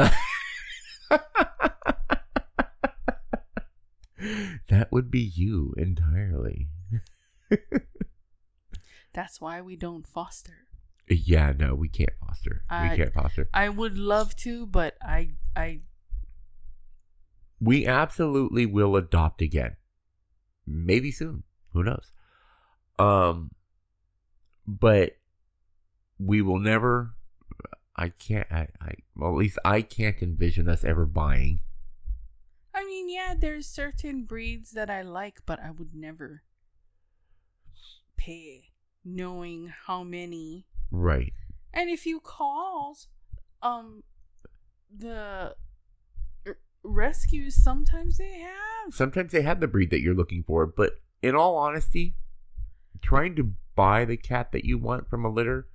that 4.69 4.88
would 4.90 5.11
be 5.11 5.21
you 5.21 5.75
entirely. 5.77 6.69
That's 9.12 9.40
why 9.40 9.61
we 9.61 9.77
don't 9.77 10.07
foster. 10.07 10.66
Yeah, 11.11 11.53
no, 11.59 11.75
we 11.75 11.88
can't 11.88 12.12
foster. 12.25 12.62
I- 12.70 12.90
we 12.90 12.96
can't 12.96 13.12
foster. 13.12 13.49
I 13.53 13.68
would 13.68 13.99
love 13.99 14.37
to, 14.37 14.66
but 14.66 14.96
I 15.03 15.33
I 15.57 15.81
we 17.61 17.87
absolutely 17.87 18.64
will 18.64 18.96
adopt 18.96 19.42
again. 19.42 19.77
Maybe 20.66 21.11
soon. 21.11 21.42
Who 21.73 21.83
knows? 21.83 22.12
Um 22.99 23.51
but 24.66 25.16
we 26.18 26.42
will 26.42 26.59
never 26.61 27.14
I 27.96 28.11
can't 28.11 28.46
I, 28.53 28.68
I 28.81 28.92
well 29.16 29.31
at 29.33 29.37
least 29.37 29.59
I 29.64 29.83
can't 29.83 30.23
envision 30.23 30.68
us 30.68 30.85
ever 30.85 31.07
buying. 31.07 31.61
I 32.73 32.85
mean, 32.85 33.11
yeah, 33.11 33.35
there's 33.37 33.66
certain 33.66 34.23
breeds 34.25 34.70
that 34.73 34.88
I 34.88 35.03
like, 35.03 35.40
but 35.44 35.59
I 35.61 35.73
would 35.73 35.92
never 35.92 36.42
pay 38.16 38.70
knowing 39.05 39.73
how 39.87 40.05
many. 40.05 40.66
Right. 40.90 41.33
And 41.72 41.88
if 41.88 42.07
you 42.07 42.20
called 42.20 43.07
um 43.62 44.03
the 44.96 45.55
r- 46.46 46.59
rescues, 46.83 47.62
sometimes 47.62 48.18
they 48.18 48.40
have. 48.40 48.94
Sometimes 48.94 49.33
they 49.33 49.42
have 49.42 49.61
the 49.61 49.68
breed 49.68 49.90
that 49.90 50.00
you're 50.00 50.14
looking 50.14 50.42
for, 50.42 50.66
but 50.66 50.94
in 51.22 51.35
all 51.35 51.57
honesty, 51.57 52.14
trying 53.03 53.37
to 53.37 53.53
buy 53.76 54.05
the 54.05 54.16
cat 54.16 54.53
that 54.53 54.64
you 54.64 54.79
want 54.79 55.09
from 55.09 55.24
a 55.24 55.31
litter, 55.31 55.68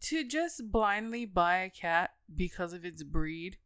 to 0.00 0.24
just 0.24 0.70
blindly 0.70 1.24
buy 1.26 1.58
a 1.58 1.70
cat 1.70 2.10
because 2.34 2.72
of 2.72 2.84
its 2.84 3.02
breed, 3.02 3.58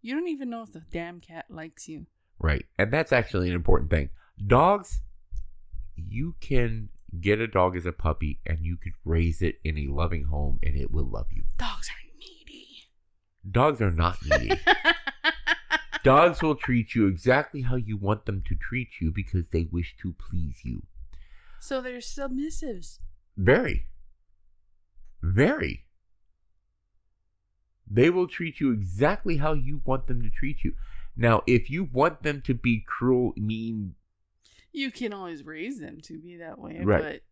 you 0.00 0.14
don't 0.14 0.28
even 0.28 0.50
know 0.50 0.62
if 0.62 0.72
the 0.72 0.82
damn 0.92 1.20
cat 1.20 1.46
likes 1.48 1.88
you. 1.88 2.06
Right. 2.38 2.66
And 2.78 2.92
that's 2.92 3.12
actually 3.12 3.48
an 3.48 3.54
important 3.54 3.90
thing. 3.90 4.10
Dogs, 4.46 5.00
you 5.96 6.34
can 6.40 6.90
get 7.20 7.40
a 7.40 7.46
dog 7.46 7.76
as 7.76 7.86
a 7.86 7.92
puppy 7.92 8.40
and 8.46 8.58
you 8.60 8.76
could 8.76 8.92
raise 9.04 9.42
it 9.42 9.56
in 9.64 9.78
a 9.78 9.86
loving 9.86 10.24
home 10.24 10.58
and 10.62 10.76
it 10.76 10.90
will 10.90 11.08
love 11.08 11.26
you. 11.30 11.44
Dogs 11.58 11.88
are 11.88 12.18
needy. 12.18 12.84
Dogs 13.50 13.80
are 13.80 13.90
not 13.90 14.18
needy. 14.24 14.60
Dogs 16.04 16.42
will 16.42 16.54
treat 16.54 16.94
you 16.94 17.06
exactly 17.08 17.62
how 17.62 17.76
you 17.76 17.96
want 17.96 18.26
them 18.26 18.42
to 18.48 18.54
treat 18.54 18.88
you 19.00 19.10
because 19.10 19.44
they 19.50 19.66
wish 19.72 19.96
to 20.02 20.14
please 20.14 20.60
you. 20.62 20.82
so 21.60 21.80
they're 21.80 21.98
submissives. 21.98 22.98
Very. 23.36 23.86
Very. 25.22 25.84
They 27.88 28.10
will 28.10 28.28
treat 28.28 28.60
you 28.60 28.72
exactly 28.72 29.36
how 29.36 29.52
you 29.52 29.80
want 29.84 30.06
them 30.06 30.22
to 30.22 30.30
treat 30.30 30.64
you. 30.64 30.74
Now, 31.16 31.42
if 31.46 31.70
you 31.70 31.84
want 31.84 32.22
them 32.22 32.42
to 32.42 32.54
be 32.54 32.84
cruel, 32.86 33.32
mean, 33.36 33.94
You 34.76 34.90
can 34.90 35.12
always 35.14 35.42
raise 35.42 35.78
them 35.80 36.00
to 36.02 36.18
be 36.18 36.36
that 36.36 36.58
way, 36.58 36.80
Right. 36.84 37.22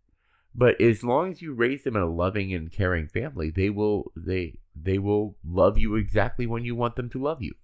but 0.55 0.81
as 0.81 1.05
long 1.05 1.31
as 1.33 1.43
you 1.43 1.53
raise 1.53 1.85
them 1.85 1.95
in 1.97 2.03
a 2.03 2.11
loving 2.11 2.55
and 2.55 2.73
caring 2.73 3.07
family, 3.09 3.51
they 3.51 3.69
will 3.71 4.13
they 4.17 4.59
they 4.75 4.99
will 4.99 5.37
love 5.45 5.77
you 5.79 5.95
exactly 5.97 6.47
when 6.47 6.65
you 6.65 6.75
want 6.75 6.97
them 6.97 7.11
to 7.11 7.23
love 7.23 7.43
you. 7.43 7.55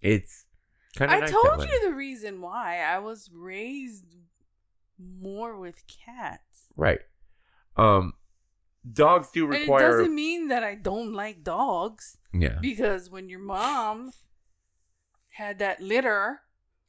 It's 0.00 0.46
kind 0.96 1.10
of 1.10 1.16
I 1.16 1.20
nice 1.20 1.30
told 1.30 1.68
you 1.68 1.80
the 1.88 1.94
reason 1.94 2.40
why 2.40 2.80
I 2.80 2.98
was 3.00 3.28
raised 3.34 4.06
more 4.98 5.58
with 5.58 5.82
cats. 5.88 6.66
right. 6.76 7.00
Um, 7.76 8.14
dogs 8.92 9.30
do 9.32 9.46
And 9.46 9.54
it 9.54 9.60
require 9.62 9.98
doesn't 9.98 10.14
mean 10.14 10.48
that 10.48 10.62
I 10.62 10.74
don't 10.74 11.12
like 11.12 11.42
dogs 11.42 12.18
yeah 12.32 12.58
because 12.60 13.10
when 13.10 13.28
your 13.28 13.40
mom 13.40 14.12
had 15.30 15.58
that 15.58 15.80
litter 15.80 16.40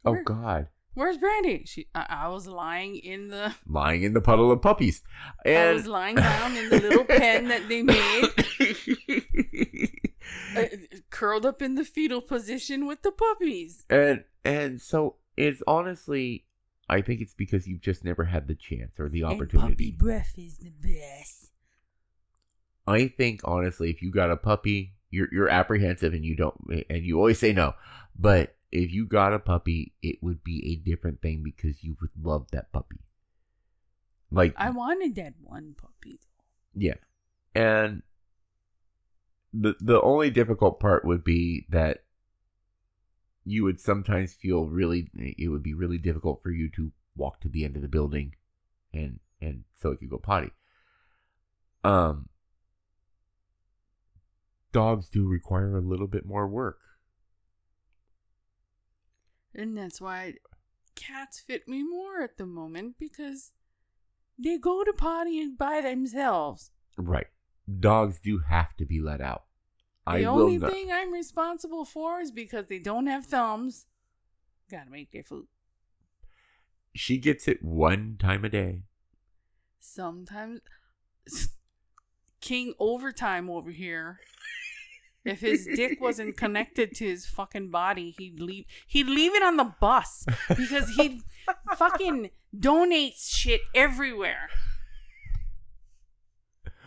Oh 0.06 0.18
God, 0.24 0.68
Where's 0.94 1.18
Brandy? 1.18 1.64
She, 1.66 1.88
I, 1.96 2.06
I 2.10 2.28
was 2.30 2.48
lying 2.48 2.98
in 2.98 3.30
the, 3.30 3.54
lying 3.66 4.04
in 4.04 4.14
the 4.14 4.22
puddle 4.22 4.52
of 4.52 4.62
puppies, 4.62 5.02
I 5.46 5.72
was 5.72 5.88
lying 5.88 6.16
down 6.18 6.56
in 6.58 6.70
the 6.70 6.80
little 6.82 7.06
pen 7.06 7.48
that 7.48 7.68
they 7.70 7.82
made, 7.82 8.30
uh, 10.58 10.66
curled 11.10 11.46
up 11.46 11.62
in 11.62 11.76
the 11.76 11.86
fetal 11.86 12.22
position 12.22 12.86
with 12.88 13.02
the 13.04 13.12
puppies. 13.12 13.86
and 13.90 14.24
and 14.44 14.82
so 14.82 15.16
it's 15.38 15.62
honestly, 15.68 16.46
I 16.90 17.02
think 17.02 17.22
it's 17.22 17.34
because 17.36 17.68
you've 17.68 17.82
just 17.82 18.04
never 18.04 18.26
had 18.26 18.48
the 18.48 18.56
chance 18.56 19.00
or 19.00 19.08
the 19.08 19.22
And 19.22 19.32
puppy 19.32 19.36
opportunity. 19.44 19.92
breath 19.92 20.34
is 20.38 20.58
the 20.58 20.72
best. 20.72 21.52
I 22.88 23.08
think 23.08 23.42
honestly, 23.46 23.90
if 23.92 24.02
you 24.02 24.12
got 24.12 24.32
a 24.32 24.38
puppy, 24.38 24.96
you're 25.10 25.28
you're 25.32 25.50
apprehensive 25.50 26.14
and 26.14 26.26
you 26.26 26.36
don't, 26.36 26.56
and 26.90 27.06
you 27.06 27.18
always 27.18 27.40
say 27.40 27.54
no. 27.54 27.74
But 28.18 28.56
if 28.72 28.92
you 28.92 29.06
got 29.06 29.34
a 29.34 29.40
puppy, 29.40 29.94
it 30.02 30.18
would 30.22 30.44
be 30.44 30.66
a 30.66 30.90
different 30.90 31.22
thing 31.22 31.44
because 31.44 31.84
you 31.84 31.98
would 32.02 32.12
love 32.22 32.48
that 32.52 32.72
puppy. 32.72 33.00
Like 34.32 34.54
I 34.56 34.70
wanted 34.70 35.16
that 35.16 35.34
one 35.42 35.76
puppy. 35.78 36.20
yeah, 36.74 36.96
and 37.54 38.02
the 39.54 39.76
the 39.82 40.02
only 40.02 40.30
difficult 40.30 40.80
part 40.80 41.04
would 41.04 41.24
be 41.24 41.66
that 41.70 42.04
you 43.44 43.64
would 43.64 43.80
sometimes 43.80 44.34
feel 44.34 44.68
really 44.68 45.10
it 45.16 45.50
would 45.50 45.64
be 45.64 45.74
really 45.74 45.98
difficult 45.98 46.42
for 46.42 46.52
you 46.52 46.70
to 46.70 46.92
walk 47.16 47.42
to 47.42 47.50
the 47.50 47.66
end 47.66 47.76
of 47.76 47.82
the 47.82 47.88
building 47.88 48.36
and 48.94 49.20
and 49.42 49.64
so 49.82 49.92
it 49.92 50.00
could 50.00 50.10
go 50.10 50.18
potty 50.18 50.52
um 51.84 52.30
dogs 54.72 55.10
do 55.10 55.28
require 55.28 55.76
a 55.78 55.82
little 55.82 56.08
bit 56.08 56.26
more 56.26 56.48
work 56.48 56.80
And 59.54 59.78
that's 59.78 60.00
why 60.00 60.36
cats 60.96 61.40
fit 61.40 61.68
me 61.68 61.84
more 61.84 62.22
at 62.22 62.38
the 62.38 62.46
moment 62.46 62.96
because 63.00 63.52
they 64.38 64.58
go 64.58 64.84
to 64.84 64.94
potty 64.94 65.48
by 65.58 65.82
themselves. 65.82 66.72
right 66.98 67.28
dogs 67.80 68.20
do 68.20 68.40
have 68.50 68.76
to 68.76 68.86
be 68.86 69.00
let 69.00 69.22
out 69.22 69.44
The 70.06 70.12
i 70.12 70.24
only 70.24 70.54
will 70.58 70.62
not 70.62 70.72
thing 70.72 70.92
I'm 70.92 71.14
responsible 71.14 71.86
for 71.86 72.20
is 72.20 72.32
because 72.32 72.66
they 72.68 72.80
don't 72.80 73.08
have 73.08 73.26
thumbs. 73.26 73.86
Gotta 74.70 74.90
make 74.90 75.12
their 75.12 75.24
food. 75.24 75.48
she 76.94 77.18
gets 77.18 77.48
it 77.48 77.64
one 77.64 78.18
time 78.20 78.44
a 78.46 78.50
day 78.50 78.84
Sometimes 79.80 80.62
King 82.42 82.74
overtime 82.80 83.50
over 83.50 83.72
here. 83.72 84.20
If 85.24 85.42
his 85.42 85.68
dick 85.76 86.02
wasn't 86.02 86.36
connected 86.36 86.96
to 86.96 87.06
his 87.06 87.26
fucking 87.28 87.70
body, 87.70 88.16
he'd 88.18 88.40
leave 88.40 88.66
he'd 88.88 89.08
leave 89.08 89.36
it 89.36 89.44
on 89.44 89.58
the 89.58 89.72
bus 89.80 90.26
because 90.50 90.90
he 90.96 91.22
fucking 91.76 92.32
donates 92.58 93.30
shit 93.30 93.62
everywhere. 93.76 94.50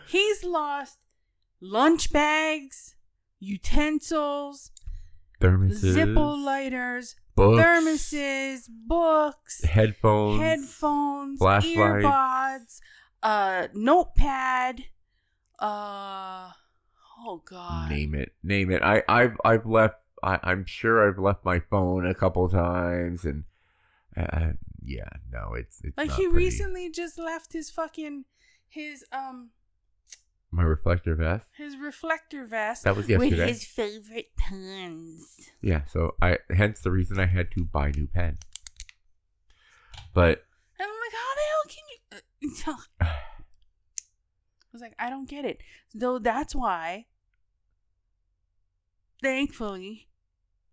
He's 0.07 0.43
lost 0.43 0.99
lunch 1.61 2.11
bags, 2.11 2.95
utensils, 3.39 4.71
thermoses 5.41 5.95
Zippo 5.95 6.43
lighters, 6.43 7.15
books 7.35 7.63
thermoses, 7.63 8.63
books, 8.69 9.63
headphones 9.63 10.41
headphones, 10.41 11.39
flashlights. 11.39 12.05
earbuds, 12.05 12.79
uh, 13.23 13.67
notepad, 13.73 14.83
uh, 15.59 16.51
oh 17.25 17.41
god, 17.45 17.89
Name 17.89 18.15
it, 18.15 18.33
name 18.43 18.71
it. 18.71 18.81
I, 18.83 19.03
I've, 19.09 19.37
I've 19.43 19.65
left. 19.65 19.95
I, 20.23 20.39
I'm 20.43 20.65
sure 20.65 21.07
I've 21.07 21.19
left 21.19 21.43
my 21.43 21.59
phone 21.59 22.05
a 22.05 22.13
couple 22.13 22.47
times, 22.49 23.25
and 23.25 23.43
uh, 24.15 24.51
yeah, 24.83 25.09
no, 25.31 25.53
it's, 25.55 25.81
it's 25.83 25.97
like 25.97 26.11
he 26.11 26.27
pretty. 26.27 26.45
recently 26.45 26.89
just 26.89 27.17
left 27.19 27.53
his 27.53 27.69
fucking 27.69 28.25
his 28.67 29.03
um 29.11 29.49
my 30.51 30.63
reflector 30.63 31.15
vest. 31.15 31.47
his 31.57 31.75
reflector 31.77 32.45
vest 32.45 32.83
That 32.85 32.95
was 32.95 33.07
with 33.07 33.33
his 33.33 33.65
favorite 33.65 34.29
pens. 34.37 35.49
Yeah, 35.61 35.81
so 35.85 36.15
I, 36.21 36.37
hence 36.49 36.79
the 36.79 36.91
reason 36.91 37.19
I 37.19 37.25
had 37.25 37.51
to 37.51 37.65
buy 37.65 37.91
new 37.91 38.07
pen. 38.07 38.37
But 40.13 40.45
And 40.79 40.87
I'm 40.87 40.89
like, 40.89 41.13
how 41.13 41.33
the 41.35 41.41
hell 41.51 41.65
can 41.67 41.83
you? 41.91 42.73
uh, 43.01 43.05
I 43.05 44.71
was 44.71 44.81
like, 44.81 44.95
I 44.99 45.09
don't 45.09 45.27
get 45.29 45.45
it. 45.45 45.59
Though 45.93 46.19
that's 46.19 46.53
why, 46.55 47.05
thankfully, 49.21 50.07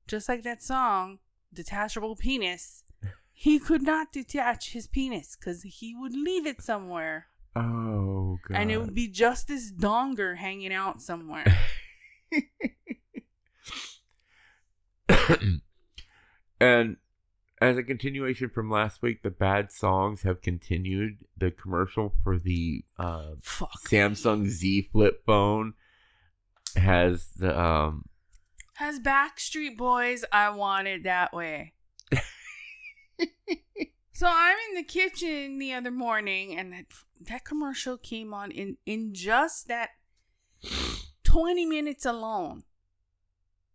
just 0.07 0.29
like 0.29 0.43
that 0.43 0.63
song, 0.63 1.19
Detachable 1.53 2.17
Penis, 2.17 2.85
he 3.33 3.59
could 3.61 3.83
not 3.83 4.13
detach 4.13 4.73
his 4.73 4.87
penis 4.87 5.37
because 5.37 5.63
he 5.63 5.95
would 5.95 6.15
leave 6.15 6.47
it 6.47 6.63
somewhere. 6.63 7.27
oh 7.57 8.39
god, 8.49 8.57
And 8.57 8.71
it 8.71 8.79
would 8.79 8.95
be 8.95 9.09
just 9.09 9.49
this 9.49 9.73
donger 9.73 10.37
hanging 10.37 10.73
out 10.73 11.03
somewhere. 11.03 11.47
and 16.61 16.97
as 17.61 17.77
a 17.77 17.83
continuation 17.83 18.49
from 18.51 18.71
last 18.71 19.03
week, 19.03 19.23
the 19.23 19.31
bad 19.31 19.71
songs 19.71 20.23
have 20.23 20.43
continued. 20.43 21.19
The 21.37 21.53
commercial 21.53 22.13
for 22.25 22.39
the 22.39 22.85
uh. 22.99 23.35
Samsung 23.87 24.47
Z 24.47 24.89
Flip 24.93 25.23
phone 25.25 25.75
has 26.77 27.29
the 27.37 27.59
um 27.59 28.07
Has 28.83 28.99
Backstreet 28.99 29.77
Boys 29.77 30.25
I 30.33 30.51
Want 30.51 30.89
It 30.89 31.05
That 31.05 31.33
Way. 31.33 31.73
so 34.13 34.27
I'm 34.29 34.57
in 34.71 34.75
the 34.75 34.83
kitchen 34.83 35.61
the 35.61 35.73
other 35.73 35.93
morning 35.93 36.59
and 36.59 36.73
that 36.73 36.87
that 37.29 37.45
commercial 37.45 37.97
came 37.97 38.35
on 38.35 38.51
in 38.51 38.79
in 38.85 39.15
just 39.15 39.69
that 39.69 39.91
20 41.23 41.65
minutes 41.65 42.05
alone. 42.05 42.65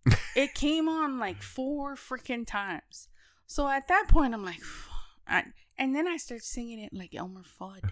it 0.36 0.54
came 0.54 0.90
on 0.90 1.20
like 1.20 1.42
four 1.42 1.96
freaking 1.96 2.46
times. 2.46 3.08
So 3.46 3.70
at 3.70 3.88
that 3.88 4.08
point 4.10 4.34
I'm 4.34 4.44
like 4.44 4.60
I, 5.26 5.46
and 5.78 5.96
then 5.96 6.06
I 6.06 6.18
start 6.18 6.42
singing 6.44 6.82
it 6.82 6.92
like 6.92 7.16
Elmer 7.16 7.44
Fudd. 7.58 7.90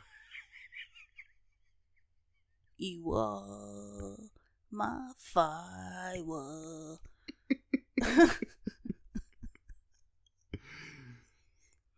Ewa, 2.78 4.18
my 4.72 5.00
fire. 5.18 6.98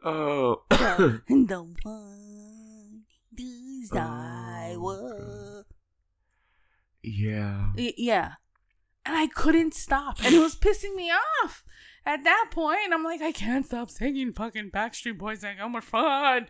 oh 0.04 0.62
the, 0.70 1.22
the 1.28 1.76
one 1.84 3.02
desire. 3.34 4.76
yeah 7.04 7.72
Y- 7.78 7.94
Yeah. 7.98 8.32
And 9.06 9.16
I 9.16 9.28
couldn't 9.28 9.74
stop. 9.74 10.18
And 10.26 10.36
it 10.36 10.40
was 10.40 10.58
pissing 10.58 10.94
me 10.94 11.10
off. 11.44 11.64
At 12.06 12.26
that 12.26 12.50
point, 12.52 12.92
I'm 12.92 13.06
like, 13.06 13.22
I 13.22 13.32
can't 13.32 13.66
stop 13.66 13.90
singing 13.90 14.34
fucking 14.34 14.70
Backstreet 14.72 15.18
Boys 15.18 15.44
like 15.44 15.58
Elmer 15.60 15.80
Fudd. 15.82 16.48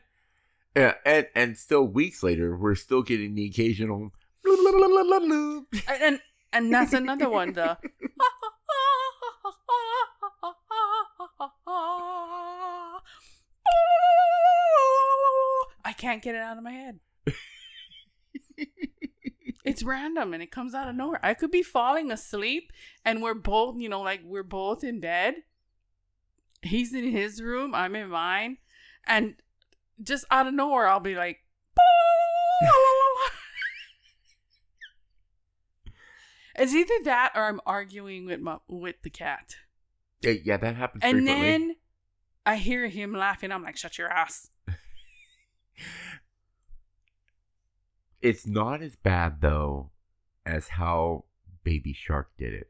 yeah 0.76 0.96
and 1.06 1.28
and 1.36 1.58
still 1.58 1.84
weeks 1.84 2.24
later 2.24 2.56
we're 2.58 2.76
still 2.76 3.02
getting 3.04 3.36
the 3.36 3.46
occasional 3.46 4.12
And, 5.88 6.02
and, 6.02 6.20
and 6.54 6.74
that's 6.74 6.94
another 6.94 7.30
one, 7.30 7.54
the. 7.54 7.78
I 15.84 15.94
can't 15.94 16.22
get 16.22 16.36
it 16.36 16.42
out 16.42 16.58
of 16.58 16.64
my 16.64 16.72
head. 16.72 17.00
it's 19.66 19.84
random 19.84 20.34
and 20.34 20.42
it 20.42 20.52
comes 20.52 20.74
out 20.74 20.90
of 20.90 20.96
nowhere. 20.96 21.20
I 21.24 21.34
could 21.34 21.52
be 21.52 21.64
falling 21.64 22.12
asleep 22.12 22.72
and 23.06 23.22
we're 23.22 23.34
both, 23.34 23.76
you 23.78 23.90
know, 23.90 24.02
like 24.02 24.22
we're 24.24 24.44
both 24.44 24.84
in 24.84 25.00
bed. 25.00 25.36
He's 26.62 26.94
in 26.94 27.12
his 27.12 27.42
room, 27.42 27.76
I'm 27.76 27.96
in 27.96 28.10
mine. 28.10 28.58
And 29.06 29.36
just 30.02 30.26
out 30.32 30.48
of 30.48 30.54
nowhere, 30.54 30.88
I'll 30.88 31.00
be 31.00 31.16
like, 31.16 31.40
it's 36.58 36.74
either 36.74 36.94
that 37.04 37.32
or 37.36 37.44
I'm 37.46 37.62
arguing 37.66 38.26
with 38.26 38.40
my 38.40 38.58
with 38.68 38.96
the 39.04 39.10
cat. 39.10 39.56
yeah, 40.22 40.32
yeah 40.44 40.58
that 40.58 40.76
happens 40.76 41.04
And 41.04 41.18
frequently. 41.20 41.46
then 41.50 41.76
I 42.46 42.56
hear 42.58 42.88
him 42.88 43.14
laughing. 43.14 43.52
I'm 43.52 43.64
like, 43.64 43.78
shut 43.78 43.98
your 43.98 44.10
ass. 44.10 44.50
It's 48.22 48.48
not 48.48 48.82
as 48.82 48.96
bad 48.96 49.42
though 49.42 49.92
as 50.46 50.68
how 50.68 51.26
Baby 51.64 51.94
Shark 51.94 52.32
did 52.38 52.54
it. 52.54 52.68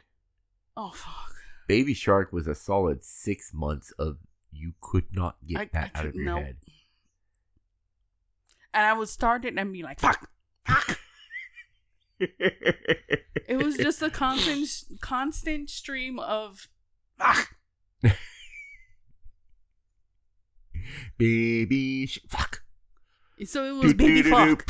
Oh 0.75 0.91
fuck. 0.91 1.31
Baby 1.67 1.93
Shark 1.93 2.31
was 2.33 2.47
a 2.47 2.55
solid 2.55 3.03
six 3.03 3.53
months 3.53 3.91
of 3.97 4.17
you 4.51 4.73
could 4.81 5.05
not 5.13 5.37
get 5.47 5.57
I- 5.61 5.69
that 5.73 5.91
I 5.95 5.99
out 5.99 6.05
of 6.05 6.15
your 6.15 6.37
head. 6.39 6.57
And 8.73 8.85
I 8.85 8.93
would 8.93 9.09
start 9.09 9.45
it 9.45 9.57
and 9.57 9.73
be 9.73 9.81
like, 9.83 9.99
fuck. 9.99 10.29
fuck. 10.67 10.96
It 13.47 13.55
was 13.55 13.77
just 13.77 14.01
a 14.01 14.09
constant 14.09 14.99
constant 14.99 15.69
stream 15.69 16.19
of 16.19 16.67
fuck. 17.17 17.55
Baby, 21.17 22.07
sh- 22.07 22.19
fuck. 22.27 22.63
So 23.45 23.63
it 23.63 23.71
was 23.81 23.93
baby 23.93 24.21
fuck. 24.23 24.69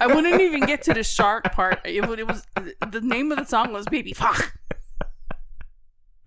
I 0.00 0.08
wouldn't 0.08 0.40
even 0.40 0.60
get 0.60 0.82
to 0.82 0.94
the 0.94 1.04
shark 1.04 1.52
part. 1.52 1.80
It, 1.84 2.02
it 2.04 2.26
was 2.26 2.44
the 2.90 3.00
name 3.00 3.30
of 3.30 3.38
the 3.38 3.44
song 3.44 3.72
was 3.72 3.86
baby 3.86 4.12
fuck. 4.12 4.54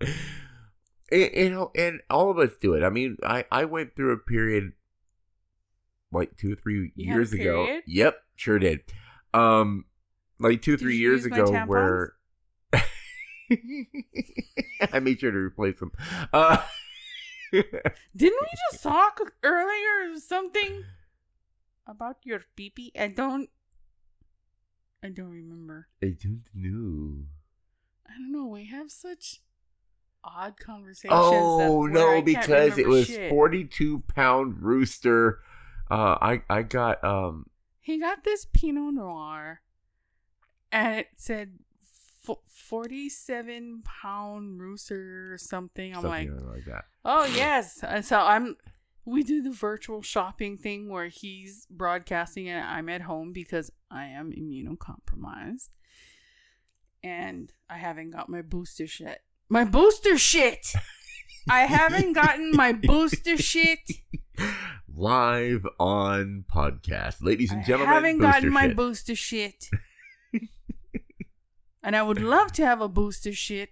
and, 0.00 1.30
you 1.34 1.50
know, 1.50 1.70
and 1.74 2.00
all 2.10 2.30
of 2.30 2.38
us 2.38 2.50
do 2.60 2.74
it. 2.74 2.82
I 2.82 2.88
mean, 2.90 3.16
I 3.22 3.44
I 3.50 3.64
went 3.66 3.94
through 3.94 4.12
a 4.12 4.18
period 4.18 4.72
like 6.12 6.36
two 6.36 6.52
or 6.52 6.56
three 6.56 6.92
You 6.94 7.12
years 7.12 7.32
ago. 7.32 7.80
Yep, 7.86 8.16
sure 8.36 8.58
did. 8.58 8.80
Um, 9.34 9.84
like 10.38 10.62
two 10.62 10.72
Did 10.72 10.80
three 10.80 10.96
years 10.96 11.24
ago, 11.24 11.50
where 11.66 12.14
I 14.92 14.98
made 15.00 15.20
sure 15.20 15.30
to 15.30 15.38
replace 15.38 15.78
them. 15.78 15.92
Uh, 16.32 16.58
Didn't 17.52 18.40
we 18.40 18.48
just 18.70 18.82
talk 18.82 19.20
earlier 19.42 20.18
something 20.18 20.84
about 21.86 22.16
your 22.24 22.40
pee 22.56 22.70
pee? 22.70 22.92
I 22.98 23.08
don't. 23.08 23.48
I 25.02 25.08
don't 25.08 25.30
remember. 25.30 25.88
I 26.02 26.16
don't 26.20 26.44
know. 26.54 27.26
I 28.08 28.12
don't 28.18 28.32
know. 28.32 28.46
We 28.46 28.64
have 28.66 28.90
such 28.90 29.42
odd 30.24 30.58
conversations. 30.58 31.12
Oh 31.12 31.86
that, 31.86 31.92
where 31.92 32.16
I 32.16 32.18
no, 32.18 32.22
because 32.22 32.78
it 32.78 32.88
was 32.88 33.06
shit. 33.06 33.30
forty-two 33.30 34.02
pound 34.14 34.62
rooster. 34.62 35.40
Uh, 35.90 36.18
I 36.20 36.42
I 36.50 36.62
got 36.62 37.02
um 37.04 37.46
He 37.80 38.00
got 38.00 38.24
this 38.24 38.46
Pinot 38.52 38.94
Noir, 38.94 39.60
and 40.76 40.98
it 41.00 41.08
said 41.16 41.52
fo- 42.22 42.42
forty-seven 42.48 43.82
pound 43.84 44.60
rooster 44.60 45.32
or 45.32 45.38
something. 45.38 45.96
I'm 45.96 46.02
like, 46.04 46.28
something 46.28 46.48
like 46.48 46.64
that. 46.66 46.84
oh 47.04 47.24
yes. 47.24 47.82
And 47.82 48.04
so 48.04 48.18
I'm. 48.18 48.56
We 49.04 49.22
do 49.22 49.40
the 49.40 49.52
virtual 49.52 50.02
shopping 50.02 50.58
thing 50.58 50.88
where 50.88 51.06
he's 51.06 51.66
broadcasting 51.70 52.48
and 52.48 52.66
I'm 52.66 52.88
at 52.88 53.02
home 53.02 53.32
because 53.32 53.70
I 53.88 54.06
am 54.06 54.32
immunocompromised, 54.32 55.68
and 57.04 57.52
I 57.70 57.78
haven't 57.78 58.10
got 58.10 58.28
my 58.28 58.42
booster 58.42 58.86
shit. 58.88 59.22
My 59.48 59.64
booster 59.64 60.18
shit. 60.18 60.66
I 61.48 61.60
haven't 61.60 62.14
gotten 62.14 62.50
my 62.52 62.72
booster 62.72 63.36
shit. 63.36 63.78
Live 64.92 65.64
on 65.78 66.44
podcast, 66.52 67.16
ladies 67.20 67.52
and 67.52 67.60
I 67.60 67.64
gentlemen. 67.64 67.88
I 67.88 67.94
haven't 67.94 68.18
gotten 68.18 68.52
my 68.52 68.74
booster 68.74 69.14
shit. 69.14 69.70
and 71.86 71.94
I 71.94 72.02
would 72.02 72.20
love 72.20 72.50
to 72.54 72.66
have 72.66 72.80
a 72.80 72.88
booster 72.88 73.32
shit 73.32 73.70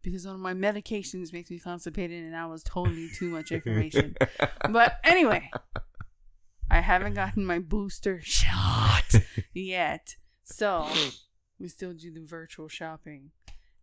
because 0.00 0.24
one 0.24 0.36
of 0.36 0.40
my 0.40 0.54
medications 0.54 1.32
makes 1.32 1.50
me 1.50 1.58
constipated 1.58 2.22
and 2.22 2.34
that 2.34 2.48
was 2.48 2.62
totally 2.62 3.08
too 3.08 3.30
much 3.30 3.50
information. 3.50 4.16
but 4.70 4.98
anyway, 5.02 5.50
I 6.70 6.80
haven't 6.80 7.14
gotten 7.14 7.44
my 7.44 7.58
booster 7.58 8.20
shot 8.22 9.12
yet. 9.52 10.14
So 10.44 10.86
we 11.58 11.66
still 11.66 11.92
do 11.92 12.12
the 12.12 12.24
virtual 12.24 12.68
shopping. 12.68 13.32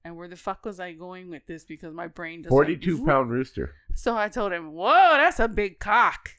And 0.05 0.16
where 0.16 0.30
the 0.30 0.38
fuck 0.38 0.64
was 0.64 0.80
I 0.80 0.93
going 0.93 1.30
with 1.30 1.45
this? 1.45 1.66
Because 1.66 1.93
my 1.93 2.07
brain 2.07 2.41
doesn't. 2.41 2.49
Forty-two 2.49 3.05
pound 3.05 3.30
rooster. 3.30 3.76
So 3.93 4.16
I 4.16 4.30
told 4.30 4.53
him, 4.53 4.72
"Whoa, 4.72 5.18
that's 5.18 5.41
a 5.41 5.49
big 5.49 5.80
cock." 5.80 6.32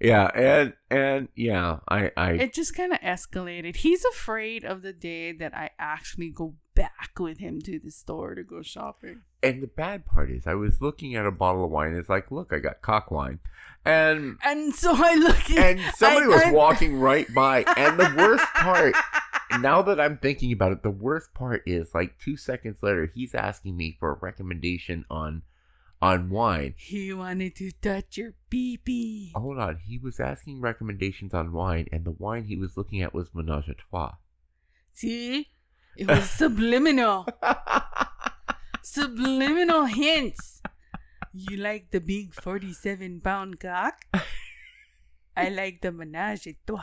Yeah, 0.00 0.26
and 0.34 0.72
and 0.90 1.28
yeah, 1.36 1.80
I 1.88 2.10
I 2.16 2.30
it 2.32 2.54
just 2.54 2.74
kind 2.74 2.92
of 2.92 3.00
escalated. 3.00 3.76
He's 3.76 4.04
afraid 4.06 4.64
of 4.64 4.80
the 4.82 4.92
day 4.94 5.32
that 5.32 5.54
I 5.54 5.70
actually 5.78 6.30
go 6.30 6.54
back 6.74 7.18
with 7.18 7.38
him 7.38 7.60
to 7.62 7.78
the 7.78 7.90
store 7.90 8.34
to 8.34 8.42
go 8.42 8.62
shopping. 8.62 9.20
and 9.42 9.62
the 9.62 9.66
bad 9.66 10.06
part 10.06 10.30
is 10.30 10.46
I 10.46 10.54
was 10.54 10.80
looking 10.80 11.14
at 11.16 11.26
a 11.26 11.30
bottle 11.30 11.64
of 11.64 11.70
wine. 11.70 11.94
It's 11.94 12.08
like, 12.08 12.30
look, 12.30 12.52
I 12.52 12.58
got 12.60 12.80
cock 12.80 13.10
wine, 13.10 13.40
and 13.84 14.38
And 14.42 14.74
so 14.74 14.92
I 14.96 15.14
look 15.16 15.50
at 15.50 15.58
and 15.58 15.80
somebody 15.96 16.24
I- 16.26 16.28
was 16.28 16.42
I- 16.44 16.52
walking 16.52 16.98
right 16.98 17.32
by. 17.34 17.64
And 17.76 17.98
the 18.00 18.14
worst 18.16 18.44
part, 18.54 18.94
now 19.60 19.82
that 19.82 20.00
I'm 20.00 20.16
thinking 20.16 20.52
about 20.52 20.72
it, 20.72 20.82
the 20.82 20.90
worst 20.90 21.34
part 21.34 21.62
is 21.66 21.94
like 21.94 22.18
two 22.18 22.38
seconds 22.38 22.76
later, 22.82 23.10
he's 23.14 23.34
asking 23.34 23.76
me 23.76 23.96
for 24.00 24.12
a 24.12 24.18
recommendation 24.22 25.04
on 25.10 25.42
on 26.02 26.30
wine. 26.30 26.74
He 26.76 27.12
wanted 27.12 27.56
to 27.56 27.72
touch 27.72 28.16
your 28.16 28.34
pee 28.48 28.76
pee. 28.76 29.32
Oh, 29.34 29.40
hold 29.40 29.58
on, 29.58 29.78
he 29.84 29.98
was 29.98 30.20
asking 30.20 30.60
recommendations 30.60 31.34
on 31.34 31.52
wine, 31.52 31.86
and 31.92 32.04
the 32.04 32.12
wine 32.12 32.44
he 32.44 32.56
was 32.56 32.76
looking 32.76 33.02
at 33.02 33.14
was 33.14 33.34
Menage 33.34 33.68
a 33.68 33.74
Trois. 33.74 34.14
See? 34.94 35.48
It 35.96 36.08
was 36.08 36.30
subliminal. 36.38 37.26
subliminal 38.82 39.84
hints. 39.84 40.62
You 41.32 41.58
like 41.58 41.90
the 41.90 42.00
big 42.00 42.34
47 42.34 43.20
pound 43.20 43.60
cock? 43.60 44.04
I 45.36 45.48
like 45.54 45.80
the 45.80 45.92
menage 45.92 46.48
a 46.48 46.56
trois. 46.66 46.82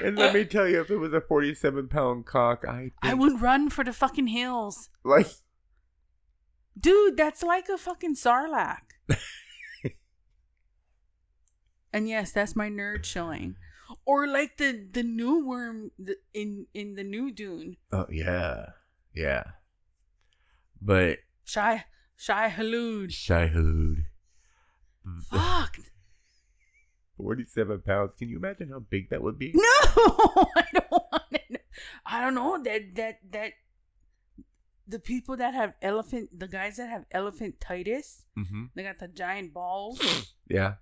And 0.00 0.16
let 0.16 0.34
me 0.34 0.44
tell 0.44 0.68
you, 0.68 0.80
if 0.80 0.90
it 0.90 0.96
was 0.96 1.12
a 1.12 1.20
47 1.20 1.88
pound 1.88 2.26
cock, 2.26 2.64
I 2.68 2.92
I 3.02 3.14
would 3.14 3.40
run 3.40 3.70
for 3.70 3.84
the 3.84 3.92
fucking 3.92 4.28
hills. 4.28 4.88
like 5.04 5.28
Dude, 6.78 7.16
that's 7.16 7.42
like 7.42 7.68
a 7.68 7.78
fucking 7.78 8.14
sarlacc. 8.14 8.82
and 11.92 12.08
yes, 12.08 12.32
that's 12.32 12.54
my 12.54 12.68
nerd 12.68 13.04
showing. 13.04 13.56
Or 14.04 14.26
like 14.26 14.58
the 14.58 14.86
the 14.92 15.02
new 15.02 15.44
worm 15.44 15.90
in 16.34 16.66
in 16.74 16.94
the 16.94 17.04
new 17.04 17.32
Dune, 17.32 17.76
Oh 17.90 18.06
yeah, 18.10 18.66
yeah. 19.14 19.44
But 20.80 21.18
Shy 21.44 21.84
Shy 22.16 22.48
Halud. 22.48 23.08
Shahud, 23.10 24.04
Fuck. 25.30 25.78
Forty-seven 27.18 27.80
pounds. 27.82 28.12
Can 28.18 28.28
you 28.30 28.38
imagine 28.38 28.70
how 28.70 28.78
big 28.78 29.10
that 29.10 29.22
would 29.22 29.38
be? 29.38 29.52
No, 29.54 29.62
I 30.56 30.64
don't 30.72 30.90
want 30.90 31.22
it. 31.32 31.62
I 32.06 32.20
don't 32.22 32.34
know 32.34 32.62
that 32.62 32.94
that 32.94 33.18
that 33.32 33.52
the 34.86 34.98
people 34.98 35.36
that 35.36 35.52
have 35.52 35.74
elephant, 35.82 36.30
the 36.38 36.48
guys 36.48 36.76
that 36.78 36.88
have 36.88 37.04
elephantitis, 37.14 38.22
Mm-hmm. 38.38 38.64
they 38.74 38.82
got 38.84 38.98
the 39.00 39.08
giant 39.08 39.52
balls. 39.52 40.00
Yeah, 40.48 40.74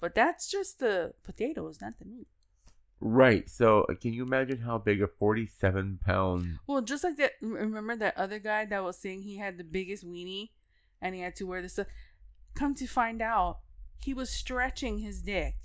but 0.00 0.14
that's 0.14 0.50
just 0.50 0.80
the 0.80 1.14
potatoes, 1.24 1.80
not 1.80 1.94
the 1.98 2.04
meat. 2.04 2.28
right. 3.00 3.48
So 3.48 3.86
uh, 3.88 3.94
can 3.94 4.12
you 4.12 4.22
imagine 4.22 4.58
how 4.58 4.76
big 4.76 5.00
a 5.00 5.06
forty-seven 5.08 6.00
pound? 6.04 6.58
Well, 6.66 6.82
just 6.82 7.02
like 7.04 7.16
that. 7.16 7.32
Remember 7.40 7.96
that 7.96 8.18
other 8.18 8.38
guy 8.38 8.66
that 8.66 8.84
was 8.84 8.98
saying 8.98 9.22
he 9.22 9.38
had 9.38 9.56
the 9.56 9.64
biggest 9.64 10.06
weenie, 10.06 10.50
and 11.00 11.14
he 11.14 11.22
had 11.22 11.36
to 11.36 11.44
wear 11.44 11.62
this. 11.62 11.72
stuff? 11.72 11.86
Come 12.54 12.74
to 12.74 12.86
find 12.86 13.22
out, 13.22 13.60
he 14.04 14.14
was 14.14 14.30
stretching 14.30 14.98
his 14.98 15.22
dick, 15.22 15.56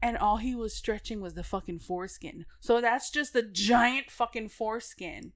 and 0.00 0.16
all 0.16 0.36
he 0.38 0.54
was 0.54 0.74
stretching 0.74 1.20
was 1.20 1.34
the 1.34 1.44
fucking 1.44 1.80
foreskin. 1.80 2.44
So 2.60 2.80
that's 2.80 3.10
just 3.10 3.34
a 3.36 3.42
giant 3.42 4.10
fucking 4.10 4.48
foreskin. 4.48 5.32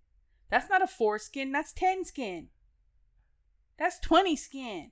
That's 0.50 0.68
not 0.70 0.82
a 0.82 0.86
foreskin. 0.86 1.52
That's 1.52 1.72
ten 1.72 2.04
skin. 2.04 2.48
That's 3.78 3.98
twenty 4.00 4.36
skin. 4.36 4.90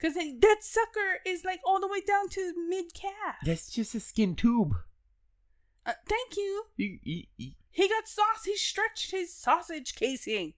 Cause 0.00 0.14
that 0.14 0.56
sucker 0.60 1.20
is 1.24 1.44
like 1.44 1.60
all 1.64 1.80
the 1.80 1.88
way 1.88 2.00
down 2.06 2.28
to 2.30 2.52
mid 2.68 2.92
calf. 2.92 3.36
That's 3.44 3.70
just 3.70 3.94
a 3.94 4.00
skin 4.00 4.34
tube. 4.34 4.74
Uh, 5.86 5.92
thank 6.08 6.36
you, 6.36 6.64
He 6.76 7.88
got 7.88 8.08
sauce. 8.08 8.44
He 8.44 8.56
stretched 8.56 9.10
his 9.10 9.34
sausage 9.34 9.94
casing. 9.94 10.54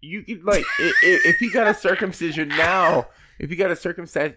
You 0.00 0.22
could 0.22 0.44
like 0.44 0.64
i- 0.80 0.92
i- 1.04 1.20
if 1.24 1.40
you 1.40 1.52
got 1.52 1.66
a 1.68 1.74
circumcision 1.74 2.48
now. 2.48 3.08
If 3.38 3.50
you 3.50 3.56
got 3.56 3.70
a 3.70 3.74
circumcis 3.74 4.34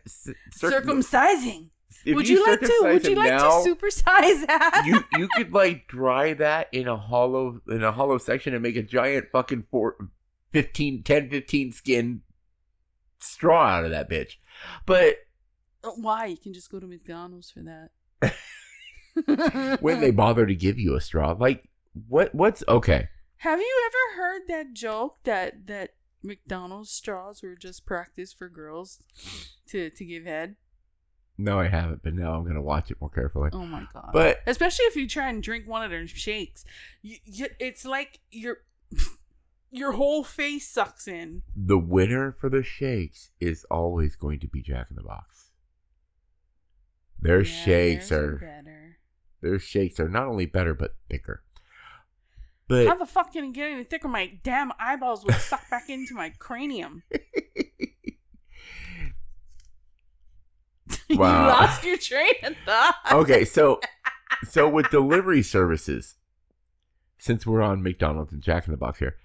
circum, 0.51 1.01
Circumcising. 1.01 1.69
if 2.05 2.15
would 2.15 2.29
you, 2.29 2.45
like 2.45 2.59
to? 2.59 2.79
Would 2.83 3.07
you 3.07 3.15
like 3.15 3.29
now, 3.31 3.63
to 3.63 3.75
supersize 3.75 4.45
that? 4.45 4.83
you 4.85 5.03
you 5.19 5.27
could 5.35 5.51
like 5.53 5.87
dry 5.87 6.33
that 6.35 6.67
in 6.71 6.87
a 6.87 6.95
hollow 6.95 7.59
in 7.67 7.83
a 7.83 7.91
hollow 7.91 8.19
section 8.19 8.53
and 8.53 8.61
make 8.61 8.75
a 8.75 8.83
giant 8.83 9.25
fucking 9.31 9.65
four, 9.71 9.95
15 10.51 11.01
10 11.01 11.29
15 11.31 11.71
skin 11.71 12.21
straw 13.19 13.65
out 13.67 13.85
of 13.85 13.91
that 13.91 14.07
bitch 14.09 14.33
but 14.85 15.15
Uh, 15.83 15.89
Why? 15.95 16.25
You 16.27 16.37
can 16.37 16.53
just 16.53 16.69
go 16.71 16.79
to 16.79 16.85
McDonald's 16.87 17.49
for 17.51 17.61
that. 17.63 17.89
when 19.81 19.99
they 19.99 20.11
bother 20.11 20.45
to 20.45 20.55
give 20.55 20.77
you 20.79 20.95
a 20.95 21.01
straw 21.01 21.35
like 21.39 21.67
what 22.07 22.33
what's 22.33 22.63
okay 22.67 23.07
have 23.41 23.59
you 23.59 23.89
ever 23.89 24.21
heard 24.21 24.41
that 24.47 24.73
joke 24.73 25.17
that 25.23 25.67
that 25.67 25.91
McDonald's 26.23 26.91
straws 26.91 27.41
were 27.41 27.55
just 27.55 27.85
practice 27.85 28.31
for 28.33 28.47
girls 28.49 28.99
to 29.67 29.89
to 29.91 30.05
give 30.05 30.25
head? 30.25 30.55
no 31.37 31.59
i 31.59 31.67
haven't 31.67 32.03
but 32.03 32.13
now 32.13 32.33
i'm 32.35 32.45
gonna 32.45 32.61
watch 32.61 32.91
it 32.91 32.97
more 33.01 33.09
carefully 33.09 33.49
Oh 33.53 33.65
my 33.65 33.83
god! 33.93 34.09
but 34.13 34.39
especially 34.45 34.85
if 34.85 34.95
you 34.95 35.07
try 35.07 35.29
and 35.29 35.41
drink 35.41 35.67
one 35.67 35.83
of 35.83 35.89
their 35.89 36.05
shakes, 36.05 36.65
you, 37.01 37.17
you, 37.25 37.47
it's 37.59 37.83
like 37.85 38.19
your 38.29 38.57
your 39.71 39.93
whole 39.93 40.23
face 40.23 40.67
sucks 40.69 41.07
in. 41.07 41.41
the 41.55 41.77
winner 41.79 42.35
for 42.39 42.49
the 42.49 42.61
shakes 42.61 43.31
is 43.39 43.65
always 43.71 44.15
going 44.15 44.39
to 44.41 44.47
be 44.47 44.61
jack 44.61 44.87
in 44.91 44.95
the 44.97 45.01
box 45.03 45.49
their 47.19 47.41
Yeah, 47.41 47.63
shakes 47.63 48.09
theirs 48.09 48.21
are 48.21 48.37
better. 48.37 48.97
their 49.41 49.57
shakes 49.59 49.99
are 49.99 50.09
not 50.09 50.27
only 50.27 50.45
better 50.45 50.73
but 50.75 50.95
thicker 51.09 51.43
But 52.71 52.87
How 52.87 52.95
the 52.95 53.05
fuck 53.05 53.33
can 53.33 53.43
it 53.43 53.51
get 53.51 53.69
any 53.69 53.83
thicker? 53.83 54.07
My 54.07 54.31
damn 54.43 54.71
eyeballs 54.79 55.25
would 55.25 55.35
suck 55.35 55.69
back 55.69 55.89
into 55.89 56.13
my 56.15 56.29
cranium. 56.39 57.03
Wow. 61.09 61.41
you 61.41 61.47
lost 61.49 61.83
your 61.83 61.97
train 61.97 62.33
of 62.43 62.55
thought. 62.65 62.95
okay, 63.11 63.43
so 63.43 63.81
so 64.49 64.69
with 64.69 64.89
delivery 64.89 65.41
services, 65.43 66.15
since 67.17 67.45
we're 67.45 67.61
on 67.61 67.83
McDonald's 67.83 68.31
and 68.31 68.41
Jack 68.41 68.65
in 68.65 68.71
the 68.71 68.77
Box 68.77 68.99
here, 68.99 69.17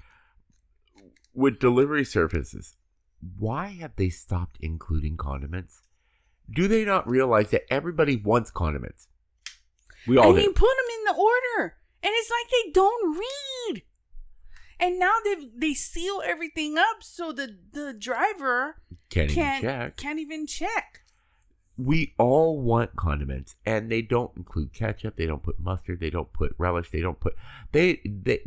with 1.33 1.61
delivery 1.61 2.05
services, 2.05 2.75
why 3.39 3.69
have 3.69 3.93
they 3.95 4.09
stopped 4.09 4.59
including 4.61 5.17
condiments? 5.17 5.83
Do 6.51 6.67
they 6.67 6.85
not 6.85 7.09
realize 7.09 7.51
that 7.51 7.73
everybody 7.73 8.17
wants 8.17 8.51
condiments? 8.51 9.07
We 10.09 10.17
all 10.17 10.31
and 10.31 10.37
do. 10.37 10.43
you 10.43 10.53
put 10.53 10.67
them 10.67 10.99
in 10.99 11.05
the 11.05 11.21
order, 11.21 11.77
it's 12.15 12.31
like 12.31 12.51
they 12.51 12.71
don't 12.73 13.19
read. 13.19 13.83
And 14.79 14.99
now 14.99 15.15
they 15.25 15.37
they 15.57 15.75
seal 15.75 16.23
everything 16.25 16.77
up 16.79 17.03
so 17.03 17.33
the 17.33 17.57
the 17.73 17.93
driver 17.95 18.83
Can't 19.09 19.31
even 19.31 19.43
can't 19.45 19.63
check. 19.63 19.97
can't 19.97 20.19
even 20.19 20.47
check. 20.47 21.01
we 21.79 22.15
all 22.19 22.61
want 22.61 22.95
condiments 22.97 23.57
and 23.65 23.91
they 23.91 24.03
don't 24.03 24.33
include 24.37 24.73
ketchup 24.75 25.17
they 25.17 25.27
don't 25.27 25.43
put 25.43 25.59
mustard 25.61 26.01
they 26.01 26.11
don't 26.11 26.33
put 26.33 26.55
relish 26.59 26.91
they 26.91 27.01
don't 27.01 27.21
put 27.21 27.35
they 27.73 28.01
they 28.05 28.41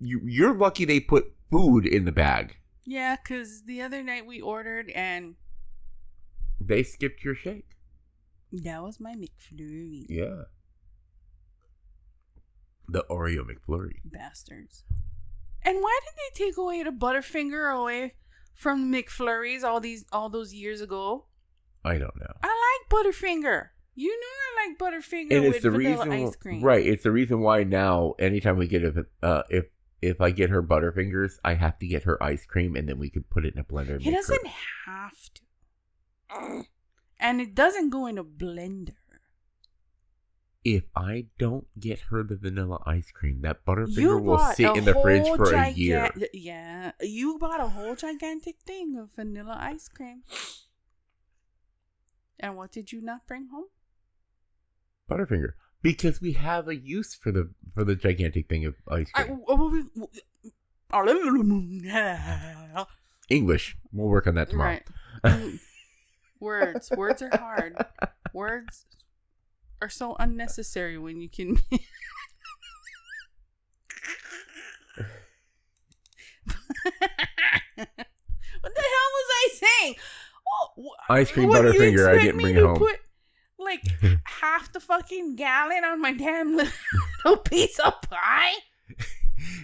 you, 0.00 0.20
you're 0.24 0.54
lucky 0.54 0.84
they 0.84 1.00
put 1.00 1.32
food 1.50 1.86
in 1.86 2.04
the 2.06 2.12
bag 2.12 2.56
Yeah, 2.84 3.16
because 3.16 3.62
the 3.64 3.80
other 3.82 4.02
night 4.02 4.26
we 4.26 4.40
ordered 4.40 4.90
and 4.90 5.34
they 6.60 6.82
skipped 6.82 7.22
your 7.24 7.34
shake 7.34 7.68
that 8.52 8.82
was 8.82 9.00
my 9.00 9.14
McFlurry. 9.14 10.06
yeah 10.08 10.42
the 12.88 13.04
oreo 13.10 13.40
mcflurry 13.44 13.96
Bastards. 14.04 14.84
And 15.62 15.78
why 15.80 15.98
did 16.04 16.14
they 16.16 16.44
take 16.46 16.56
away 16.58 16.82
the 16.82 16.90
Butterfinger 16.90 17.74
away 17.80 18.14
from 18.54 18.92
McFlurries 18.92 19.62
all 19.64 19.80
these 19.80 20.04
all 20.12 20.28
those 20.28 20.52
years 20.52 20.80
ago? 20.80 21.26
i 21.84 21.98
don't 21.98 22.16
know 22.18 22.32
I 22.42 22.48
like 22.48 22.90
Butterfinger. 22.90 23.68
You 23.94 24.08
know 24.10 24.26
I 24.62 24.68
like 24.68 24.78
Butterfinger 24.78 25.32
and 25.36 25.44
with 25.44 25.54
it's 25.56 25.62
the 25.62 25.70
vanilla 25.70 26.04
reason 26.06 26.12
ice 26.28 26.36
cream. 26.36 26.62
right 26.62 26.84
it's 26.86 27.02
the 27.04 27.12
reason 27.12 27.40
why 27.40 27.64
now 27.64 28.14
anytime 28.18 28.56
we 28.56 28.66
get 28.68 28.82
a 28.84 29.04
uh 29.22 29.42
if 29.50 29.66
if 30.02 30.20
i 30.20 30.30
get 30.30 30.50
her 30.50 30.62
butterfingers 30.62 31.32
i 31.44 31.54
have 31.54 31.78
to 31.78 31.86
get 31.86 32.02
her 32.04 32.22
ice 32.22 32.44
cream 32.44 32.74
and 32.76 32.88
then 32.88 32.98
we 32.98 33.08
can 33.10 33.22
put 33.30 33.44
it 33.46 33.54
in 33.54 33.60
a 33.60 33.64
blender 33.64 33.90
It 33.90 33.98
make 33.98 34.06
her- 34.06 34.12
doesn't 34.12 34.46
have 34.86 35.12
to. 35.34 36.64
And 37.20 37.40
it 37.40 37.54
doesn't 37.54 37.90
go 37.90 38.06
in 38.06 38.18
a 38.18 38.24
blender. 38.24 38.94
If 40.64 40.84
I 40.96 41.26
don't 41.38 41.66
get 41.78 42.00
her 42.00 42.22
the 42.22 42.36
vanilla 42.36 42.82
ice 42.86 43.10
cream, 43.12 43.42
that 43.42 43.58
You 43.66 43.74
Butterfinger 43.74 44.22
will 44.22 44.38
sit 44.38 44.74
in 44.76 44.84
the 44.84 44.94
fridge 44.94 45.26
for 45.36 45.52
a 45.52 45.68
year. 45.68 46.10
Yeah, 46.32 46.92
you 47.02 47.38
bought 47.38 47.60
a 47.60 47.68
whole 47.68 47.94
gigantic 47.94 48.56
thing 48.66 48.96
of 48.96 49.10
vanilla 49.14 49.58
ice 49.60 49.88
cream. 49.88 50.22
And 52.40 52.56
what 52.56 52.72
did 52.72 52.92
you 52.92 53.02
not 53.02 53.26
bring 53.26 53.48
home? 53.48 53.66
Butterfinger, 55.10 55.52
because 55.82 56.22
we 56.22 56.32
have 56.32 56.66
a 56.66 56.74
use 56.74 57.14
for 57.14 57.30
the 57.30 57.50
for 57.74 57.84
the 57.84 57.94
gigantic 57.94 58.48
thing 58.48 58.64
of 58.64 58.74
ice 58.88 59.10
I, 59.14 59.24
cream. 59.24 59.44
English. 63.28 63.76
We'll 63.92 64.08
work 64.08 64.26
on 64.26 64.36
that 64.36 64.48
tomorrow. 64.48 64.70
right. 64.70 64.86
Mm. 65.24 65.60
Words. 66.40 66.90
Words 66.96 67.22
are 67.22 67.30
hard. 67.36 67.76
Words 68.32 68.84
are 69.80 69.88
so 69.88 70.16
unnecessary 70.18 70.98
when 70.98 71.20
you 71.20 71.28
can. 71.28 71.58
what 77.74 77.76
the 77.76 77.86
hell 78.64 79.10
was 79.12 79.28
I 79.30 79.48
saying? 79.54 79.94
Oh, 80.78 80.90
Ice 81.08 81.30
cream 81.30 81.50
Butterfinger, 81.50 82.08
I 82.08 82.22
didn't 82.22 82.40
bring 82.40 82.56
it 82.56 82.62
home. 82.62 82.76
Put 82.76 82.98
like 83.58 83.82
half 84.24 84.72
the 84.72 84.80
fucking 84.80 85.36
gallon 85.36 85.84
on 85.84 86.00
my 86.00 86.12
damn 86.12 86.56
little 86.56 87.38
piece 87.44 87.78
of 87.78 88.00
pie. 88.02 88.54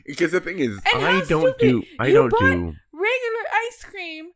Because 0.05 0.33
the 0.33 0.41
thing 0.41 0.59
is, 0.59 0.79
And 0.93 1.05
I 1.05 1.25
don't 1.27 1.57
do 1.59 1.83
I 1.99 2.09
You 2.09 2.15
don't 2.15 2.31
do 2.31 2.75
Regular 2.93 3.45
ice 3.69 3.85
cream 3.85 4.31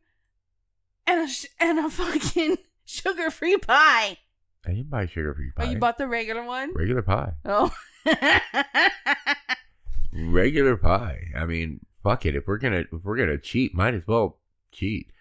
and 1.07 1.21
a 1.21 1.27
sh- 1.27 1.45
and 1.59 1.79
a 1.79 1.89
fucking 1.89 2.57
sugar 2.85 3.29
free 3.29 3.57
pie. 3.57 4.17
I 4.65 4.71
didn't 4.71 4.89
buy 4.89 5.05
sugar 5.05 5.33
free 5.33 5.51
pie. 5.55 5.65
Oh, 5.65 5.71
you 5.71 5.77
bought 5.77 5.97
the 5.97 6.07
regular 6.07 6.43
one? 6.43 6.73
regular 6.73 7.01
pie. 7.01 7.33
Oh. 7.45 7.73
Regular 10.13 10.77
pie. 10.77 11.25
I 11.35 11.45
mean, 11.45 11.81
fuck 12.01 12.25
it. 12.25 12.35
If 12.35 12.47
we're 12.47 12.57
gonna 12.57 12.85
if 12.91 13.03
we're 13.03 13.17
gonna 13.17 13.37
cheat, 13.37 13.75
might 13.75 13.93
as 13.93 14.07
well 14.07 14.39
cheat. 14.71 15.11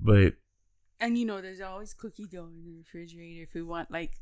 But 0.00 0.34
and 0.98 1.16
you 1.16 1.24
know, 1.24 1.40
there's 1.40 1.60
always 1.60 1.94
cookie 1.94 2.26
dough 2.26 2.46
in 2.46 2.64
the 2.64 2.76
refrigerator 2.78 3.44
if 3.44 3.54
we 3.54 3.62
want 3.62 3.90
like 3.90 4.14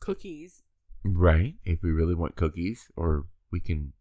cookies. 0.00 0.62
right, 1.04 1.54
if 1.64 1.82
we 1.82 1.90
really 1.90 2.14
want 2.14 2.34
cookies, 2.34 2.90
or 2.96 3.26
we 3.52 3.60
can, 3.60 3.92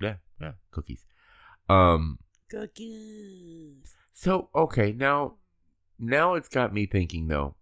yeah, 0.00 0.16
yeah, 0.40 0.52
cookies. 0.70 1.06
Um. 1.68 2.18
Cookies. 2.50 3.94
So 4.12 4.50
okay, 4.54 4.92
now, 4.92 5.34
now 5.98 6.34
it's 6.34 6.48
got 6.48 6.74
me 6.74 6.86
thinking 6.86 7.28
though. 7.28 7.54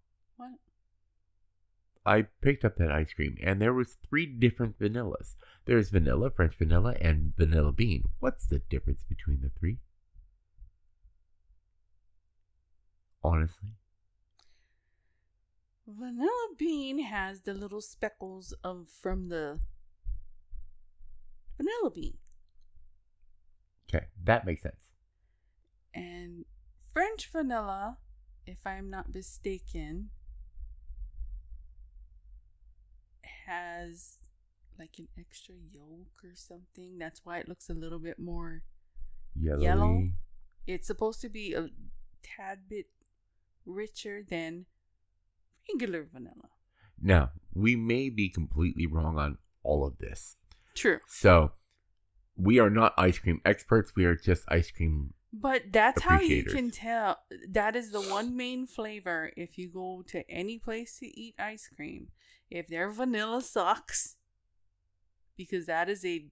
I 2.07 2.21
picked 2.41 2.63
up 2.63 2.77
that 2.77 2.89
ice 2.91 3.11
cream, 3.11 3.37
and 3.43 3.61
there 3.61 3.73
was 3.73 3.97
three 4.07 4.25
different 4.25 4.79
vanillas. 4.79 5.35
There's 5.65 5.89
vanilla, 5.89 6.29
French 6.31 6.55
vanilla, 6.55 6.95
and 7.01 7.35
vanilla 7.35 7.73
bean. 7.73 8.05
What's 8.19 8.47
the 8.47 8.59
difference 8.59 9.03
between 9.03 9.41
the 9.41 9.49
three? 9.59 9.79
Honestly, 13.21 13.73
Vanilla 15.85 16.47
bean 16.57 16.99
has 16.99 17.41
the 17.41 17.53
little 17.53 17.81
speckles 17.81 18.53
of 18.63 18.87
from 18.89 19.27
the 19.27 19.59
vanilla 21.57 21.91
bean. 21.93 22.17
okay, 23.89 24.05
that 24.23 24.45
makes 24.45 24.63
sense. 24.63 24.75
And 25.93 26.45
French 26.93 27.29
vanilla, 27.31 27.97
if 28.45 28.59
I'm 28.65 28.89
not 28.89 29.13
mistaken, 29.13 30.09
has 33.47 34.17
like 34.77 34.95
an 34.99 35.07
extra 35.17 35.55
yolk 35.71 36.23
or 36.23 36.35
something. 36.35 36.97
That's 36.99 37.21
why 37.23 37.39
it 37.39 37.49
looks 37.49 37.69
a 37.69 37.73
little 37.73 37.99
bit 37.99 38.19
more. 38.19 38.61
Yellowy. 39.39 39.63
Yellow? 39.63 40.09
It's 40.67 40.87
supposed 40.87 41.21
to 41.21 41.29
be 41.29 41.53
a 41.53 41.69
tad 42.21 42.59
bit 42.69 42.87
richer 43.65 44.23
than 44.29 44.65
regular 45.69 46.07
vanilla. 46.11 46.49
Now, 47.01 47.31
we 47.53 47.75
may 47.75 48.09
be 48.09 48.29
completely 48.29 48.87
wrong 48.87 49.17
on 49.17 49.37
all 49.63 49.85
of 49.85 49.97
this. 49.99 50.35
True. 50.75 50.99
So, 51.07 51.51
we 52.35 52.59
are 52.59 52.69
not 52.69 52.93
ice 52.97 53.17
cream 53.17 53.41
experts. 53.45 53.93
We 53.95 54.05
are 54.05 54.15
just 54.15 54.43
ice 54.47 54.71
cream. 54.71 55.13
But 55.39 55.71
that's 55.71 56.01
how 56.01 56.19
you 56.19 56.43
can 56.43 56.71
tell. 56.71 57.17
That 57.49 57.75
is 57.75 57.91
the 57.91 58.01
one 58.01 58.35
main 58.35 58.65
flavor 58.65 59.31
if 59.37 59.57
you 59.57 59.69
go 59.69 60.03
to 60.07 60.29
any 60.29 60.57
place 60.57 60.97
to 60.99 61.05
eat 61.05 61.35
ice 61.39 61.69
cream. 61.75 62.07
If 62.49 62.67
their 62.67 62.89
vanilla 62.91 63.41
sucks, 63.41 64.15
because 65.35 65.65
that 65.67 65.89
is 65.89 66.03
a 66.05 66.27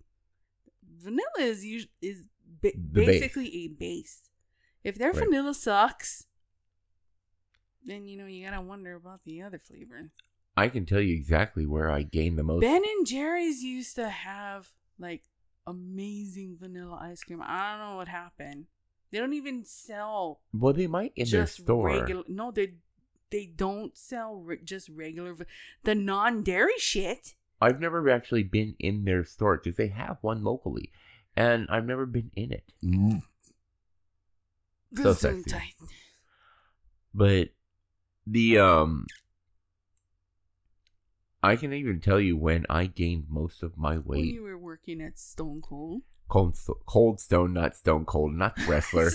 vanilla 1.02 1.40
is 1.40 1.64
is 2.02 2.24
ba- 2.62 2.72
The 2.74 3.06
base. 3.06 3.08
basically 3.22 3.56
a 3.66 3.68
base. 3.68 4.30
If 4.84 4.96
their 4.98 5.12
Right. 5.12 5.24
vanilla 5.26 5.54
sucks, 5.54 6.26
then 7.84 8.08
you 8.08 8.18
know 8.18 8.26
you 8.26 8.46
gotta 8.46 8.62
wonder 8.62 8.96
about 8.96 9.24
the 9.26 9.42
other 9.42 9.60
flavor. 9.60 10.12
I 10.58 10.70
can 10.70 10.86
tell 10.86 11.02
you 11.02 11.14
exactly 11.14 11.66
where 11.66 11.92
I 11.92 12.04
gained 12.04 12.40
the 12.40 12.44
most. 12.44 12.62
Ben 12.62 12.84
and 12.84 13.06
Jerry's 13.06 13.62
used 13.62 13.96
to 13.96 14.10
have 14.10 14.72
like 14.98 15.24
amazing 15.68 16.58
vanilla 16.58 16.98
ice 17.02 17.24
cream. 17.24 17.42
I 17.44 17.72
don't 17.78 17.90
know 17.90 17.96
what 17.98 18.08
happened. 18.08 18.68
They 19.16 19.22
don't 19.22 19.32
even 19.32 19.64
sell 19.64 20.42
well, 20.52 20.74
they 20.74 20.88
might 20.88 21.14
in 21.16 21.30
their 21.30 21.48
store. 21.48 21.88
regular. 21.88 22.26
No, 22.28 22.52
they 22.52 22.74
they 23.30 23.46
don't 23.46 23.96
sell 23.98 24.36
re- 24.36 24.60
just 24.62 24.90
regular 24.90 25.38
the 25.84 25.96
non-dairy 25.96 26.74
shit. 26.80 27.34
I've 27.62 27.80
never 27.80 28.10
actually 28.10 28.44
been 28.44 28.76
in 28.78 29.06
their 29.06 29.24
store 29.24 29.56
because 29.56 29.78
they 29.78 29.88
have 29.88 30.18
one 30.20 30.44
locally, 30.44 30.92
and 31.34 31.66
I've 31.70 31.86
never 31.86 32.06
been 32.06 32.30
in 32.36 32.52
it. 32.52 32.66
So 35.02 35.14
sexy. 35.14 35.50
tight. 35.50 35.76
But 37.14 37.52
the 38.28 38.60
um, 38.60 39.06
I 41.42 41.56
can 41.56 41.72
even 41.72 42.02
tell 42.02 42.20
you 42.20 42.36
when 42.36 42.66
I 42.70 42.88
gained 42.88 43.28
most 43.30 43.64
of 43.64 43.78
my 43.78 43.96
When 43.96 44.04
weight. 44.20 44.34
you 44.34 44.44
were 44.44 44.58
working 44.58 45.00
at 45.02 45.18
Stone 45.18 45.62
Cold. 45.62 46.02
Cold, 46.28 46.58
Cold 46.86 47.20
Stone, 47.20 47.54
not 47.54 47.76
Stone 47.76 48.06
Cold, 48.06 48.34
not 48.34 48.58
wrestler. 48.68 49.10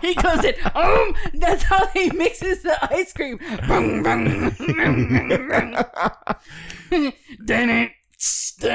he 0.00 0.14
goes 0.14 0.44
in. 0.44 0.54
Um, 0.74 1.14
that's 1.34 1.62
how 1.62 1.86
he 1.88 2.10
mixes 2.10 2.62
the 2.62 2.94
ice 2.94 3.12
cream. 3.12 3.38
Bung, 3.66 4.02
bung, 4.02 4.50
bung, 4.50 5.28
bung, 5.28 5.48
bung. 5.48 7.12
Dun 7.44 7.70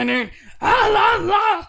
it, 0.10 0.30
ah, 0.62 0.90
la, 0.92 1.26
la. 1.26 1.68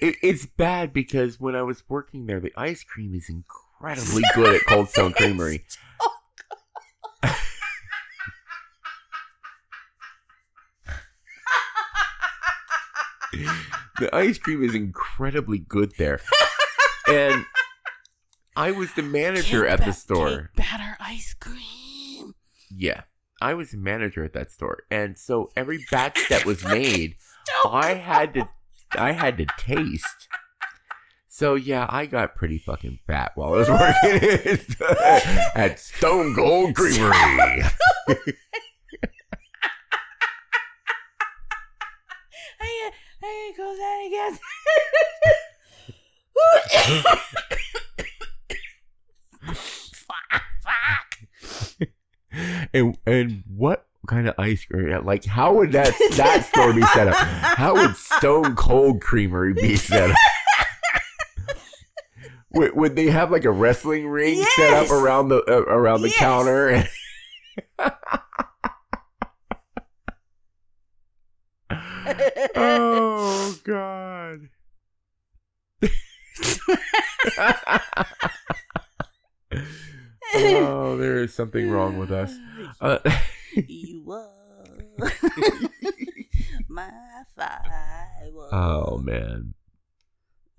It, 0.00 0.16
it's 0.22 0.46
bad 0.46 0.92
because 0.92 1.40
when 1.40 1.54
I 1.56 1.62
was 1.62 1.82
working 1.88 2.26
there, 2.26 2.40
the 2.40 2.52
ice 2.56 2.82
cream 2.84 3.14
is 3.14 3.28
incredibly 3.28 4.22
good 4.34 4.56
at 4.56 4.66
Cold 4.66 4.88
Stone 4.90 5.12
Creamery. 5.16 5.64
The 13.98 14.10
ice 14.14 14.38
cream 14.38 14.62
is 14.62 14.74
incredibly 14.74 15.58
good 15.58 15.92
there. 15.98 16.20
And 17.08 17.44
I 18.56 18.70
was 18.72 18.92
the 18.94 19.02
manager 19.02 19.62
Cake 19.62 19.72
at 19.72 19.78
the 19.80 19.86
ba- 19.86 19.92
store. 19.92 20.30
Cake 20.30 20.56
batter 20.56 20.96
ice 21.00 21.34
cream. 21.34 22.34
Yeah. 22.70 23.02
I 23.40 23.54
was 23.54 23.72
the 23.72 23.78
manager 23.78 24.22
at 24.24 24.34
that 24.34 24.50
store. 24.52 24.84
And 24.90 25.18
so 25.18 25.50
every 25.56 25.84
batch 25.90 26.28
that 26.28 26.44
was 26.44 26.62
made, 26.64 27.16
I 27.68 27.94
had 27.94 28.34
to 28.34 28.48
I 28.92 29.12
had 29.12 29.38
to 29.38 29.46
taste. 29.58 30.28
So 31.28 31.54
yeah, 31.54 31.86
I 31.88 32.06
got 32.06 32.36
pretty 32.36 32.58
fucking 32.58 33.00
fat 33.06 33.32
while 33.34 33.54
I 33.54 33.56
was 33.56 33.68
working 33.68 34.58
at 35.56 35.80
Stone 35.80 36.34
Cold 36.36 36.74
Creamery. 36.76 37.64
I 43.44 43.52
go 43.56 43.76
that 43.76 44.06
again. 44.06 44.38
fuck, 49.92 50.42
fuck. 50.62 51.88
and 52.72 52.96
and 53.06 53.42
what 53.48 53.86
kind 54.06 54.28
of 54.28 54.34
ice 54.38 54.64
cream? 54.64 55.04
Like 55.04 55.24
how 55.24 55.54
would 55.54 55.72
that 55.72 55.92
that 56.16 56.46
store 56.46 56.72
be 56.72 56.82
set 56.82 57.08
up? 57.08 57.14
How 57.16 57.74
would 57.74 57.96
Stone 57.96 58.56
Cold 58.56 59.00
Creamery 59.00 59.54
be 59.54 59.76
set 59.76 60.10
up? 60.10 60.16
Would, 62.54 62.76
would 62.76 62.96
they 62.96 63.06
have 63.06 63.30
like 63.30 63.46
a 63.46 63.50
wrestling 63.50 64.06
ring 64.08 64.44
set 64.56 64.74
up 64.74 64.90
around 64.90 65.30
the 65.30 65.38
uh, 65.48 65.60
around 65.62 66.02
the 66.02 66.10
Yes. 66.10 66.18
counter? 66.18 66.86
oh 72.56 73.54
God! 73.64 74.48
oh, 80.34 80.96
there 80.96 81.18
is 81.22 81.34
something 81.34 81.70
wrong 81.70 81.98
with 81.98 82.10
us. 82.12 82.32
Uh, 82.80 82.98
you 83.54 84.10
are 84.10 84.24
my 86.68 86.90
five. 87.36 87.60
oh 88.52 88.98
man. 88.98 89.54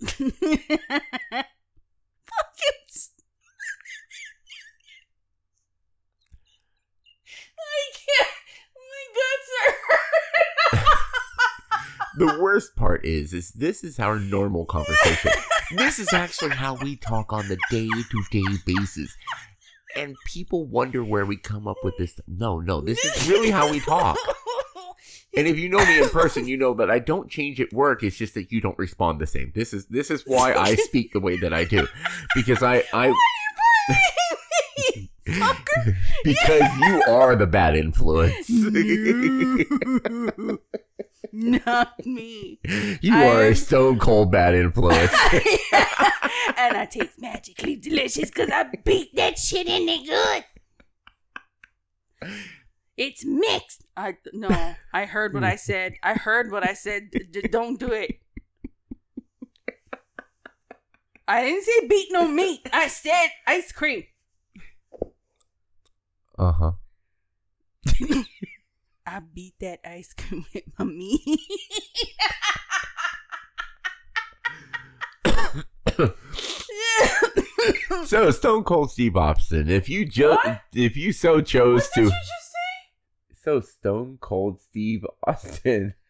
Fucking. 0.00 0.24
s- 2.88 3.10
I 7.58 7.90
can't. 7.94 8.28
My 8.76 9.04
guts 9.14 9.50
are. 10.80 10.84
The 12.16 12.38
worst 12.40 12.76
part 12.76 13.04
is 13.04 13.32
is 13.32 13.50
this 13.52 13.84
is 13.84 13.98
our 13.98 14.18
normal 14.18 14.64
conversation. 14.64 15.32
This 15.76 15.98
is 15.98 16.12
actually 16.12 16.50
how 16.50 16.74
we 16.76 16.96
talk 16.96 17.32
on 17.32 17.48
the 17.48 17.58
day-to-day 17.70 18.44
basis. 18.66 19.16
And 19.96 20.16
people 20.26 20.66
wonder 20.66 21.04
where 21.04 21.24
we 21.24 21.36
come 21.36 21.66
up 21.66 21.76
with 21.82 21.96
this 21.96 22.20
no 22.26 22.60
no 22.60 22.80
this 22.80 23.04
is 23.04 23.28
really 23.28 23.50
how 23.50 23.70
we 23.70 23.80
talk. 23.80 24.18
And 25.36 25.48
if 25.48 25.58
you 25.58 25.68
know 25.68 25.84
me 25.84 26.00
in 26.00 26.08
person 26.10 26.46
you 26.46 26.56
know 26.56 26.74
that 26.74 26.90
i 26.90 26.98
don't 26.98 27.28
change 27.30 27.60
at 27.60 27.72
work. 27.72 28.02
It's 28.02 28.16
just 28.16 28.34
that 28.34 28.52
you 28.52 28.60
don't 28.60 28.78
respond 28.78 29.20
the 29.20 29.26
same. 29.26 29.52
This 29.54 29.72
is 29.72 29.86
this 29.86 30.10
is 30.10 30.22
why 30.26 30.54
i 30.54 30.74
speak 30.74 31.12
the 31.12 31.20
way 31.20 31.36
that 31.38 31.52
i 31.52 31.64
do. 31.64 31.86
Because 32.34 32.62
i 32.62 32.84
i 32.92 33.12
Fucker. 35.26 35.96
because 36.24 36.76
you 36.80 37.02
are 37.08 37.34
the 37.34 37.46
bad 37.46 37.76
influence 37.76 38.48
No. 38.50 40.58
Not 41.60 42.06
me. 42.06 42.60
you 43.00 43.14
are 43.14 43.46
a 43.46 43.56
stone 43.56 43.98
cold 43.98 44.30
bad 44.30 44.54
influence 44.54 45.10
and 46.56 46.76
I 46.76 46.86
taste 46.90 47.18
magically 47.18 47.76
delicious 47.76 48.30
because 48.30 48.50
I 48.52 48.66
beat 48.84 49.16
that 49.16 49.38
shit 49.38 49.66
in 49.66 49.86
there 49.86 50.44
good. 52.20 52.30
It's 52.96 53.24
mixed. 53.24 53.84
I 53.96 54.16
no. 54.32 54.48
I 54.92 55.04
heard 55.06 55.34
what 55.34 55.42
I 55.42 55.56
said. 55.56 55.94
I 56.02 56.14
heard 56.14 56.52
what 56.52 56.68
I 56.68 56.74
said. 56.74 57.10
D- 57.10 57.42
don't 57.50 57.80
do 57.80 57.90
it. 57.92 58.20
I 61.26 61.42
didn't 61.42 61.64
say 61.64 61.88
beat 61.88 62.08
no 62.12 62.28
meat. 62.28 62.68
I 62.72 62.86
said 62.88 63.28
ice 63.46 63.72
cream. 63.72 64.04
Uh-huh 66.38 66.72
I 69.06 69.20
beat 69.20 69.54
that 69.60 69.80
ice 69.84 70.14
cream 70.14 70.46
with 70.54 70.64
my 70.78 70.84
meat. 70.86 71.40
So 78.06 78.30
Stone 78.30 78.64
Cold 78.64 78.90
Steve 78.90 79.16
Austin, 79.16 79.70
if 79.70 79.88
you 79.88 80.04
just 80.04 80.38
if 80.74 80.96
you 80.96 81.12
so 81.12 81.40
chose 81.40 81.88
What 81.88 81.94
did 81.94 82.04
you 82.04 82.10
to, 82.10 82.16
just 82.16 82.52
say? 82.52 83.36
so 83.42 83.60
Stone 83.60 84.18
Cold 84.20 84.60
Steve 84.60 85.06
Austin. 85.26 85.94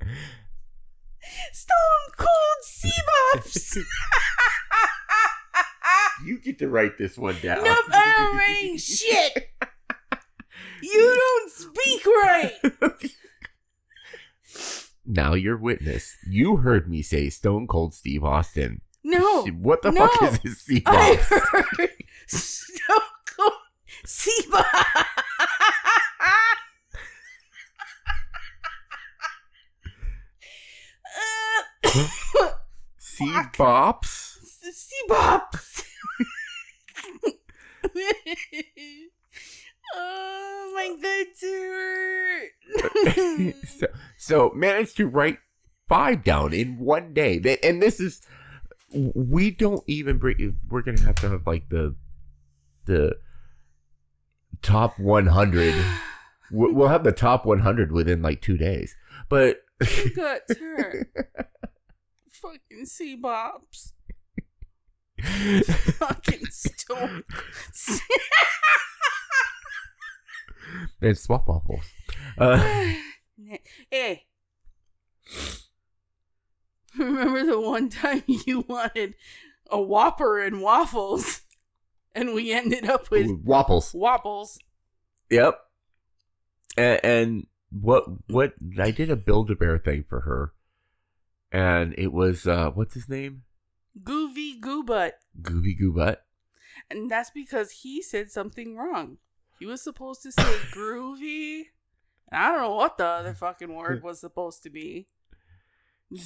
Stone 1.52 2.10
Cold 2.18 2.62
Seabuffs. 2.62 3.78
You 6.24 6.38
get 6.38 6.58
to 6.60 6.68
write 6.68 6.96
this 6.98 7.18
one 7.18 7.36
down. 7.42 7.62
nope, 7.64 7.84
I'm 7.92 8.36
writing 8.36 8.76
shit. 8.78 9.50
You 10.82 11.14
don't 11.40 11.50
speak 11.52 12.06
right. 12.06 12.52
now 15.06 15.34
you're 15.34 15.56
witness. 15.58 16.16
You 16.28 16.56
heard 16.58 16.88
me 16.88 17.02
say 17.02 17.28
Stone 17.30 17.66
Cold 17.66 17.94
Steve 17.94 18.24
Austin. 18.24 18.80
No, 19.02 19.44
What 19.48 19.82
the 19.82 19.90
no. 19.90 20.06
fuck 20.08 20.34
is 20.34 20.40
this 20.40 20.60
Steve 20.62 20.82
I 20.86 21.18
Austin? 21.18 21.40
heard 21.52 21.90
Stone 22.26 23.00
Cold 23.36 23.52
Seabuffs. 24.06 24.64
Uh, 31.84 32.48
Steve 32.98 33.32
fuck. 33.34 33.56
Bops? 33.56 34.30
Oh 39.96 40.72
my 40.74 40.94
uh, 40.94 40.96
guts 41.02 41.42
hurt. 43.44 43.54
so, 43.78 43.86
so 44.16 44.50
managed 44.54 44.96
to 44.96 45.06
write 45.06 45.38
five 45.88 46.24
down 46.24 46.52
in 46.54 46.78
one 46.78 47.12
day. 47.12 47.58
And 47.62 47.82
this 47.82 48.00
is 48.00 48.22
we 48.92 49.50
don't 49.50 49.82
even 49.86 50.16
bring. 50.18 50.56
We're 50.68 50.82
gonna 50.82 51.00
have 51.02 51.16
to 51.16 51.28
have 51.28 51.46
like 51.46 51.68
the 51.68 51.94
the 52.86 53.16
top 54.62 54.98
100. 54.98 55.74
We- 56.52 56.72
We'll 56.72 56.88
have 56.88 57.04
the 57.04 57.12
top 57.12 57.46
100 57.46 57.90
within 57.90 58.20
like 58.22 58.40
two 58.42 58.56
days. 58.56 58.94
But 59.28 59.56
My 59.80 59.86
guts 60.14 60.56
hurt. 60.58 61.08
Fucking 62.30 62.84
Seabops. 62.84 63.92
Fucking 65.64 66.46
stone. 66.46 67.22
and 71.00 71.18
swap 71.18 71.48
waffles. 71.48 71.84
Uh, 72.36 72.92
hey. 73.92 74.24
Remember 76.98 77.44
the 77.44 77.60
one 77.60 77.88
time 77.88 78.24
you 78.26 78.64
wanted 78.66 79.14
a 79.70 79.80
Whopper 79.80 80.40
and 80.40 80.60
waffles, 80.60 81.42
and 82.12 82.34
we 82.34 82.52
ended 82.52 82.88
up 82.88 83.08
with 83.12 83.30
waffles. 83.44 83.94
Waffles. 83.94 84.58
Yep. 85.30 85.60
And, 86.76 87.00
and 87.04 87.46
what 87.70 88.04
what 88.28 88.54
I 88.80 88.90
did 88.90 89.10
a 89.10 89.16
build 89.16 89.50
a 89.52 89.54
bear 89.54 89.78
thing 89.78 90.04
for 90.08 90.20
her, 90.20 90.52
and 91.52 91.94
it 91.96 92.12
was 92.12 92.48
uh 92.48 92.70
what's 92.70 92.94
his 92.94 93.08
name? 93.08 93.42
Goovy 94.02 94.58
Goobutt. 94.60 95.12
Gooby 95.42 95.78
Goobutt. 95.80 96.16
And 96.90 97.10
that's 97.10 97.30
because 97.30 97.70
he 97.70 98.02
said 98.02 98.30
something 98.30 98.76
wrong. 98.76 99.18
He 99.58 99.66
was 99.66 99.82
supposed 99.82 100.22
to 100.24 100.32
say 100.32 100.42
groovy. 100.72 101.62
And 102.30 102.42
I 102.42 102.48
don't 102.52 102.60
know 102.62 102.74
what 102.74 102.98
the 102.98 103.06
other 103.06 103.34
fucking 103.34 103.72
word 103.74 104.02
was 104.02 104.20
supposed 104.20 104.62
to 104.64 104.70
be. 104.70 105.06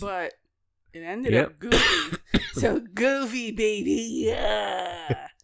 But 0.00 0.32
it 0.92 1.00
ended 1.00 1.34
up 1.34 1.58
goofy. 1.58 2.16
so 2.54 2.80
goofy 2.80 3.52
baby. 3.52 4.24
Yeah. 4.26 5.26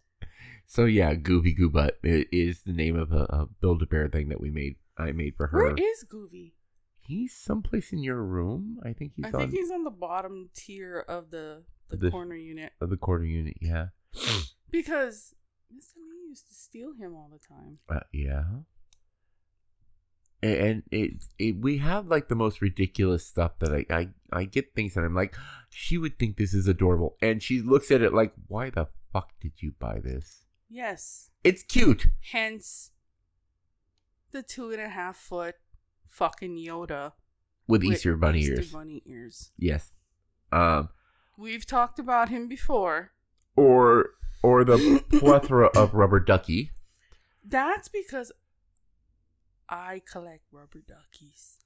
So 0.67 0.83
yeah, 0.83 1.13
Gooby 1.15 1.57
Goobutt 1.57 1.91
i- 2.03 2.25
is 2.33 2.63
the 2.63 2.73
name 2.73 2.97
of 2.97 3.13
a, 3.13 3.23
a 3.29 3.45
build 3.61 3.81
a 3.81 3.85
bear 3.85 4.09
thing 4.09 4.27
that 4.29 4.41
we 4.41 4.49
made 4.51 4.75
I 4.97 5.13
made 5.13 5.35
for 5.37 5.47
her. 5.47 5.57
Where 5.57 5.75
is 5.77 6.03
Goofy? 6.03 6.53
he's 6.99 7.33
someplace 7.33 7.93
in 7.93 8.03
your 8.03 8.21
room. 8.21 8.79
I 8.83 8.91
think 8.91 9.13
he's 9.15 9.23
I 9.25 9.29
on 9.29 9.33
think 9.39 9.51
he's 9.51 9.71
on 9.71 9.85
the 9.85 9.91
bottom 9.91 10.49
tier 10.53 10.99
of 11.07 11.29
the 11.31 11.63
the, 11.89 11.97
The- 11.97 12.11
corner 12.11 12.35
unit 12.35 12.73
of 12.81 12.89
the 12.89 12.97
corner 12.97 13.25
unit. 13.25 13.57
Yeah. 13.61 13.87
because 14.71 15.33
Mr. 15.73 15.97
Me 15.97 16.27
used 16.29 16.47
to 16.47 16.53
steal 16.55 16.93
him 16.93 17.15
all 17.15 17.29
the 17.31 17.39
time. 17.39 17.77
Uh, 17.89 17.99
yeah. 18.11 18.43
And 20.43 20.83
it, 20.91 21.23
it, 21.39 21.59
we 21.59 21.77
have 21.79 22.07
like 22.07 22.27
the 22.27 22.35
most 22.35 22.61
ridiculous 22.61 23.25
stuff 23.25 23.53
that 23.59 23.73
I, 23.73 23.85
I, 23.89 24.09
I 24.31 24.43
get 24.43 24.75
things 24.75 24.93
that 24.93 25.01
I'm 25.03 25.15
like, 25.15 25.35
she 25.71 25.97
would 25.97 26.19
think 26.19 26.37
this 26.37 26.53
is 26.53 26.67
adorable, 26.67 27.15
and 27.21 27.41
she 27.41 27.61
looks 27.61 27.89
at 27.89 28.01
it 28.03 28.13
like, 28.13 28.31
why 28.47 28.69
the 28.69 28.87
fuck 29.11 29.31
did 29.41 29.53
you 29.57 29.73
buy 29.79 29.99
this? 30.03 30.45
Yes. 30.69 31.31
It's 31.43 31.63
cute. 31.63 32.07
Hence 32.31 32.91
the 34.31 34.43
two 34.43 34.71
and 34.71 34.81
a 34.81 34.89
half 34.89 35.15
foot 35.15 35.55
fucking 36.09 36.57
Yoda 36.57 37.13
with, 37.67 37.83
Easter 37.83 38.15
bunny 38.15 38.39
Easter 38.41 38.53
ears. 38.55 38.71
bunny 38.71 39.01
ears. 39.07 39.51
Yes. 39.57 39.91
Um, 40.51 40.89
We've 41.37 41.65
talked 41.65 41.99
about 41.99 42.29
him 42.29 42.47
before. 42.47 43.11
or 43.55 44.11
or 44.43 44.63
the 44.63 45.03
plethora 45.19 45.67
of 45.75 45.93
rubber 45.93 46.19
ducky. 46.19 46.71
That's 47.43 47.87
because 47.87 48.31
I 49.69 50.01
collect 50.09 50.43
rubber 50.51 50.83
duckies. 50.87 51.59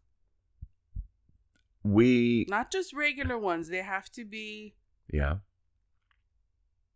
We 1.84 2.46
Not 2.50 2.72
just 2.72 2.94
regular 2.94 3.38
ones. 3.38 3.70
They 3.70 3.82
have 3.82 4.10
to 4.12 4.26
be 4.26 4.76
yeah. 5.12 5.38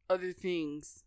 other 0.09 0.31
things. 0.31 1.03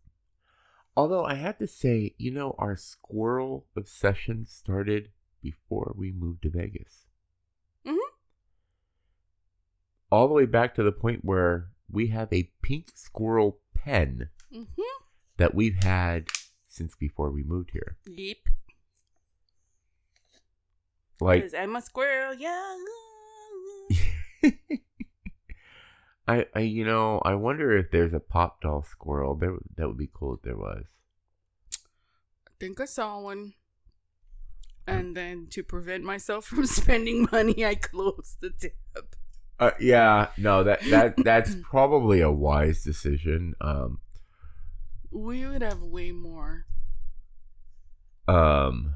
Although 0.95 1.25
I 1.25 1.35
have 1.35 1.57
to 1.59 1.67
say, 1.67 2.15
you 2.17 2.31
know, 2.31 2.55
our 2.57 2.75
squirrel 2.75 3.67
obsession 3.75 4.45
started 4.47 5.09
before 5.43 5.93
we 5.95 6.11
moved 6.11 6.43
to 6.43 6.49
Vegas. 6.49 7.06
All 10.11 10.27
the 10.27 10.33
way 10.33 10.45
back 10.45 10.75
to 10.75 10.83
the 10.83 10.91
point 10.91 11.25
where 11.25 11.67
we 11.91 12.07
have 12.07 12.31
a 12.31 12.49
pink 12.61 12.91
squirrel 12.95 13.59
pen 13.73 14.29
Mm-hmm. 14.53 14.81
that 15.37 15.53
we've 15.53 15.75
had 15.83 16.27
since 16.69 16.95
before 16.95 17.31
we 17.31 17.43
moved 17.43 17.71
here. 17.71 17.97
Yep. 18.07 18.37
Like, 21.19 21.53
I'm 21.57 21.75
a 21.75 21.81
squirrel. 21.81 22.33
Yeah. 22.33 22.77
I, 26.29 26.45
I, 26.55 26.59
you 26.59 26.85
know, 26.85 27.21
I 27.25 27.35
wonder 27.35 27.77
if 27.77 27.91
there's 27.91 28.13
a 28.13 28.19
pop 28.21 28.61
doll 28.61 28.83
squirrel. 28.83 29.35
There, 29.35 29.57
that 29.75 29.87
would 29.87 29.97
be 29.97 30.09
cool 30.13 30.35
if 30.35 30.41
there 30.43 30.57
was. 30.57 30.85
I 32.47 32.51
think 32.59 32.79
I 32.79 32.85
saw 32.85 33.19
one. 33.19 33.53
And 34.87 35.15
then 35.17 35.47
to 35.51 35.63
prevent 35.63 36.05
myself 36.05 36.45
from 36.45 36.65
spending 36.67 37.27
money, 37.31 37.65
I 37.65 37.75
closed 37.75 38.39
the 38.39 38.51
tab. 38.51 39.16
Uh, 39.59 39.71
yeah, 39.79 40.27
no, 40.37 40.63
that 40.63 40.81
that 40.91 41.15
that's 41.23 41.55
probably 41.63 42.21
a 42.21 42.31
wise 42.31 42.83
decision. 42.83 43.55
Um, 43.59 43.99
We 45.11 45.47
would 45.47 45.61
have 45.63 45.81
way 45.81 46.11
more. 46.11 46.65
um, 48.27 48.93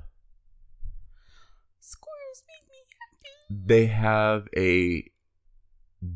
Squirrels 1.80 2.44
make 2.48 2.70
me 2.70 2.78
happy. 3.00 3.66
they 3.66 3.86
have 3.88 4.48
a 4.56 5.10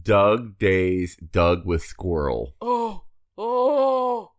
Dug 0.03 0.57
Days 0.59 1.15
Dug 1.17 1.65
with 1.65 1.83
squirrel. 1.83 2.55
Oh, 2.61 3.03
oh! 3.37 4.31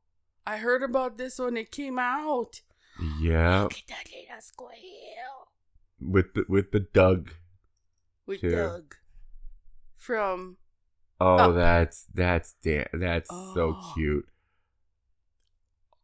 I 0.46 0.58
heard 0.58 0.82
about 0.82 1.18
this 1.18 1.38
when 1.38 1.56
it 1.56 1.70
came 1.72 1.98
out. 1.98 2.60
Yeah, 3.20 3.62
Look 3.62 3.72
at 3.74 3.86
that 3.88 4.06
little 4.10 4.40
squirrel 4.40 5.48
with 6.00 6.32
the 6.34 6.44
with 6.48 6.70
the 6.70 6.80
Dug. 6.80 7.30
with 8.26 8.40
Sure. 8.40 8.50
Dug 8.50 8.94
from. 10.06 10.56
Oh, 11.20 11.36
Oh. 11.38 11.52
that's 11.52 12.04
that's 12.14 12.54
da- 12.62 12.88
that's 12.92 13.28
so 13.28 13.74
Oh. 13.76 13.92
cute. 13.94 14.28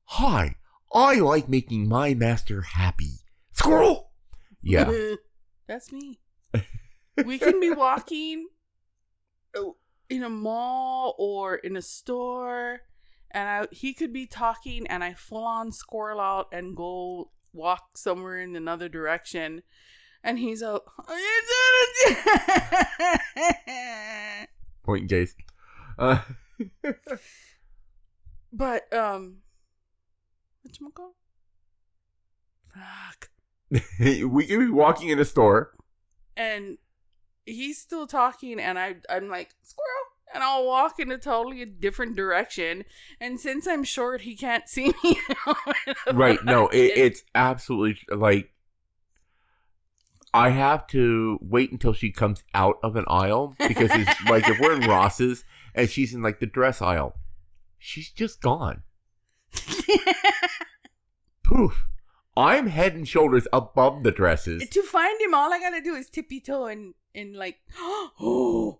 Hi, 0.04 0.56
I 0.92 1.16
like 1.16 1.48
making 1.48 1.88
my 1.88 2.14
master 2.14 2.62
happy. 2.62 3.20
Squirrel. 3.52 4.10
Yeah. 4.60 4.90
that's 5.66 5.90
me. 5.92 6.20
We 7.24 7.38
can 7.38 7.60
be 7.60 7.70
walking 7.86 8.48
oh, 9.54 9.76
in 10.08 10.22
a 10.22 10.28
mall 10.30 11.14
or 11.18 11.56
in 11.56 11.76
a 11.76 11.82
store, 11.82 12.80
and 13.30 13.48
I, 13.48 13.66
he 13.70 13.94
could 13.94 14.12
be 14.12 14.26
talking, 14.26 14.86
and 14.88 15.02
I 15.04 15.14
full 15.14 15.44
on 15.44 15.72
squirrel 15.72 16.20
out 16.20 16.48
and 16.52 16.76
go 16.76 17.30
walk 17.52 17.96
somewhere 17.96 18.40
in 18.40 18.56
another 18.56 18.88
direction, 18.88 19.62
and 20.24 20.38
he's 20.38 20.62
out. 20.62 20.84
Point 24.84 25.08
case. 25.08 25.34
Uh, 25.98 26.20
but 28.52 28.92
um, 28.92 29.38
what's 30.62 30.80
my 30.80 30.90
call? 30.90 31.14
Fuck. 32.74 33.30
we 34.00 34.46
can 34.46 34.58
be 34.58 34.68
walking 34.70 35.08
in 35.08 35.18
a 35.18 35.24
store. 35.24 35.72
and 36.36 36.78
he's 37.44 37.78
still 37.78 38.06
talking 38.06 38.60
and 38.60 38.78
I 38.78 38.94
I'm 39.10 39.28
like 39.28 39.50
squirrel 39.62 40.06
and 40.32 40.44
I'll 40.44 40.64
walk 40.64 41.00
in 41.00 41.10
a 41.10 41.18
totally 41.18 41.64
different 41.64 42.14
direction 42.14 42.84
and 43.20 43.40
since 43.40 43.66
I'm 43.66 43.82
short 43.82 44.20
he 44.20 44.36
can't 44.36 44.68
see 44.68 44.92
me 45.02 45.18
Right. 46.12 46.38
No, 46.44 46.68
it, 46.68 46.92
it's 46.96 47.24
absolutely 47.34 47.98
like 48.16 48.51
I 50.34 50.48
have 50.50 50.86
to 50.88 51.38
wait 51.42 51.72
until 51.72 51.92
she 51.92 52.10
comes 52.10 52.42
out 52.54 52.78
of 52.82 52.96
an 52.96 53.04
aisle 53.06 53.54
because 53.68 53.90
it's 53.92 54.24
like 54.30 54.48
if 54.48 54.58
we're 54.60 54.74
in 54.80 54.88
Ross's 54.88 55.44
and 55.74 55.88
she's 55.90 56.14
in 56.14 56.22
like 56.22 56.40
the 56.40 56.46
dress 56.46 56.80
aisle, 56.80 57.14
she's 57.78 58.10
just 58.10 58.40
gone. 58.40 58.82
Poof. 61.44 61.86
I'm 62.36 62.66
head 62.68 62.94
and 62.94 63.06
shoulders 63.06 63.46
above 63.52 64.04
the 64.04 64.10
dresses. 64.10 64.66
to 64.66 64.82
find 64.82 65.20
him 65.20 65.34
all 65.34 65.52
I 65.52 65.60
gotta 65.60 65.82
do 65.82 65.94
is 65.94 66.08
tippy 66.08 66.40
toe 66.40 66.64
and 66.64 66.94
and 67.14 67.36
like 67.36 67.58
oh 67.78 68.78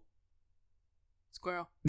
squirrel 1.33 1.69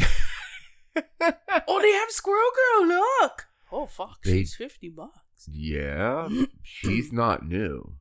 oh 0.98 1.82
they 1.82 1.92
have 1.94 2.10
squirrel 2.12 2.50
girl 2.56 2.88
look 2.88 3.48
oh 3.72 3.86
fuck 3.86 4.22
They- 4.24 4.40
she's 4.40 4.56
50 4.56 4.90
bucks 4.90 5.48
yeah, 5.50 6.28
she's 6.64 7.12
not 7.14 7.46
new. 7.46 7.96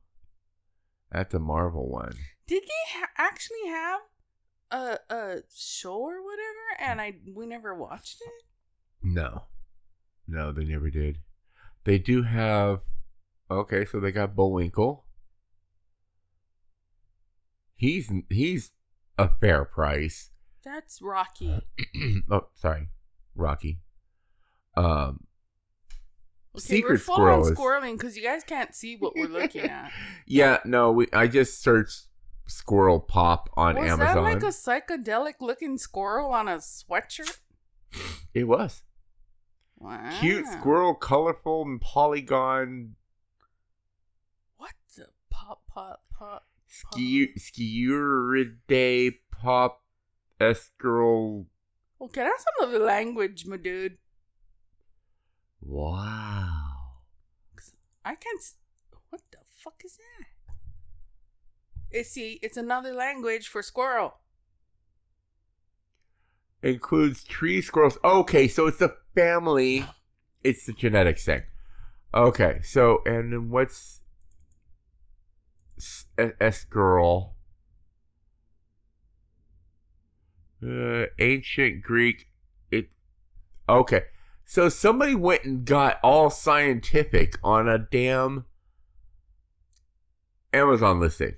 That's 1.13 1.33
a 1.33 1.39
Marvel 1.39 1.87
one. 1.89 2.13
did 2.47 2.63
they 2.63 2.99
ha- 2.99 3.09
actually 3.17 3.67
have 3.67 3.99
a 4.71 5.13
a 5.13 5.37
show 5.55 5.99
or 6.01 6.23
whatever 6.23 6.65
and 6.91 6.99
I 6.99 7.13
we 7.35 7.45
never 7.45 7.73
watched 7.75 8.21
it 8.21 8.43
No. 9.03 9.43
No, 10.27 10.51
they 10.51 10.63
never 10.65 10.89
did. 10.89 11.19
They 11.83 11.97
do 11.99 12.23
have 12.23 12.79
okay, 13.51 13.85
so 13.85 13.99
they 13.99 14.11
got 14.11 14.35
Bullwinkle. 14.35 15.05
He's 17.75 18.11
he's 18.29 18.71
a 19.17 19.29
fair 19.41 19.65
price. 19.65 20.31
that's 20.63 21.01
Rocky 21.01 21.59
oh, 22.31 22.47
sorry. 22.55 22.87
Rocky. 23.35 23.79
Um 24.75 25.25
Okay, 26.55 26.61
Secret 26.61 26.91
we're 26.91 26.97
full 26.99 27.15
Squirrel 27.15 27.45
on 27.45 27.55
squirreling 27.55 27.97
because 27.97 28.15
you 28.15 28.21
guys 28.21 28.43
can't 28.43 28.75
see 28.75 28.95
what 28.95 29.15
we're 29.15 29.27
looking 29.27 29.63
at. 29.63 29.91
Yeah, 30.27 30.59
no, 30.65 30.91
we 30.91 31.07
I 31.11 31.27
just 31.27 31.61
searched 31.61 32.03
Squirrel 32.47 32.99
Pop 32.99 33.49
on 33.55 33.77
Amazon. 33.77 33.99
Was 33.99 34.07
that 34.15 34.21
like 34.21 34.43
a 34.43 34.47
psychedelic 34.47 35.35
looking 35.41 35.77
squirrel 35.77 36.31
on 36.31 36.47
a 36.47 36.57
sweatshirt? 36.57 37.39
It 38.33 38.43
was. 38.47 38.83
Wow. 39.79 40.17
Cute 40.19 40.45
squirrel, 40.47 40.93
colorful 40.93 41.63
and 41.63 41.81
polygon 41.81 42.95
What 44.57 44.71
the 44.95 45.07
pop 45.29 45.61
pop 45.67 46.03
pop? 46.13 46.45
ski 46.67 47.33
Sciuridae 47.37 49.15
pop 49.31 49.81
escarole 50.39 51.45
Okay, 52.01 52.21
that's 52.21 52.45
another 52.59 52.79
language, 52.79 53.45
my 53.45 53.57
dude. 53.57 53.97
Wow. 55.65 56.59
I 58.05 58.15
can't. 58.15 58.39
s- 58.39 58.55
What 59.09 59.21
the 59.31 59.37
fuck 59.45 59.81
is 59.85 59.97
that? 59.97 60.53
It's 61.91 62.09
see, 62.09 62.39
it's 62.41 62.57
another 62.57 62.91
language 62.93 63.47
for 63.47 63.61
squirrel. 63.61 64.15
Includes 66.61 67.23
tree 67.23 67.61
squirrels. 67.61 67.97
Okay, 68.03 68.47
so 68.47 68.67
it's 68.67 68.81
a 68.81 68.95
family. 69.15 69.85
It's 70.43 70.65
the 70.65 70.73
genetics 70.73 71.25
thing. 71.25 71.43
Okay, 72.13 72.59
so 72.63 73.01
and 73.05 73.31
then 73.31 73.49
what's 73.49 74.01
S- 75.77 76.05
E- 76.19 76.35
escarole? 76.41 77.31
Uh, 80.65 81.05
ancient 81.19 81.81
Greek. 81.83 82.29
It. 82.71 82.89
Okay, 83.67 84.03
so 84.53 84.69
somebody 84.69 85.15
went 85.15 85.45
and 85.45 85.65
got 85.65 85.97
all 86.03 86.29
scientific 86.29 87.39
on 87.43 87.67
a 87.67 87.79
damn 87.79 88.45
Amazon 90.53 90.99
listing. 90.99 91.33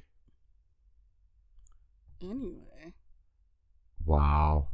Anyway. 2.21 2.93
Wow. 4.05 4.67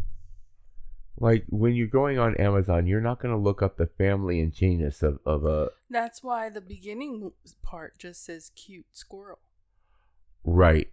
Like 1.20 1.46
when 1.50 1.76
you're 1.76 1.86
going 1.86 2.18
on 2.18 2.34
Amazon, 2.38 2.88
you're 2.88 3.00
not 3.00 3.22
going 3.22 3.32
to 3.32 3.40
look 3.40 3.62
up 3.62 3.78
the 3.78 3.86
family 3.86 4.40
and 4.40 4.52
genus 4.52 5.04
of, 5.04 5.20
of 5.24 5.46
a 5.46 5.70
That's 5.92 6.24
why 6.24 6.50
the 6.50 6.62
beginning 6.62 7.34
part 7.62 8.00
just 8.00 8.26
says 8.26 8.50
cute 8.56 8.88
squirrel. 8.92 9.38
right, 10.44 10.88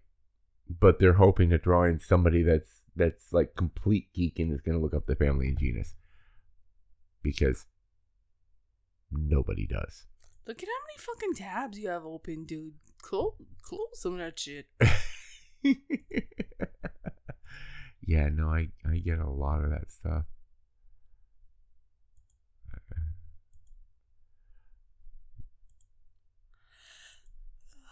but 0.68 0.99
they're 0.99 1.14
hoping 1.14 1.49
to 1.49 1.57
draw 1.57 1.84
in 1.84 1.99
somebody 1.99 2.42
that's 2.42 2.82
that's 2.94 3.32
like 3.32 3.57
complete 3.57 4.12
geek 4.12 4.38
and 4.38 4.53
is 4.53 4.61
going 4.61 4.76
to 4.76 4.84
look 4.84 4.92
up 4.92 5.07
the 5.07 5.16
family 5.16 5.49
and 5.49 5.59
genus 5.59 5.94
because 7.28 7.66
nobody 9.12 9.66
does. 9.66 10.06
Look 10.46 10.62
at 10.62 10.68
how 10.68 10.86
many 10.86 10.96
fucking 10.98 11.34
tabs 11.34 11.78
you 11.78 11.90
have 11.90 12.06
open, 12.06 12.44
dude. 12.46 12.72
Close, 13.02 13.34
close 13.60 14.00
some 14.00 14.14
of 14.14 14.18
that 14.20 14.38
shit. 14.38 14.66
yeah, 18.02 18.30
no, 18.32 18.48
I 18.48 18.68
I 18.82 18.96
get 18.96 19.18
a 19.18 19.28
lot 19.28 19.62
of 19.62 19.68
that 19.70 19.92
stuff. 19.92 20.24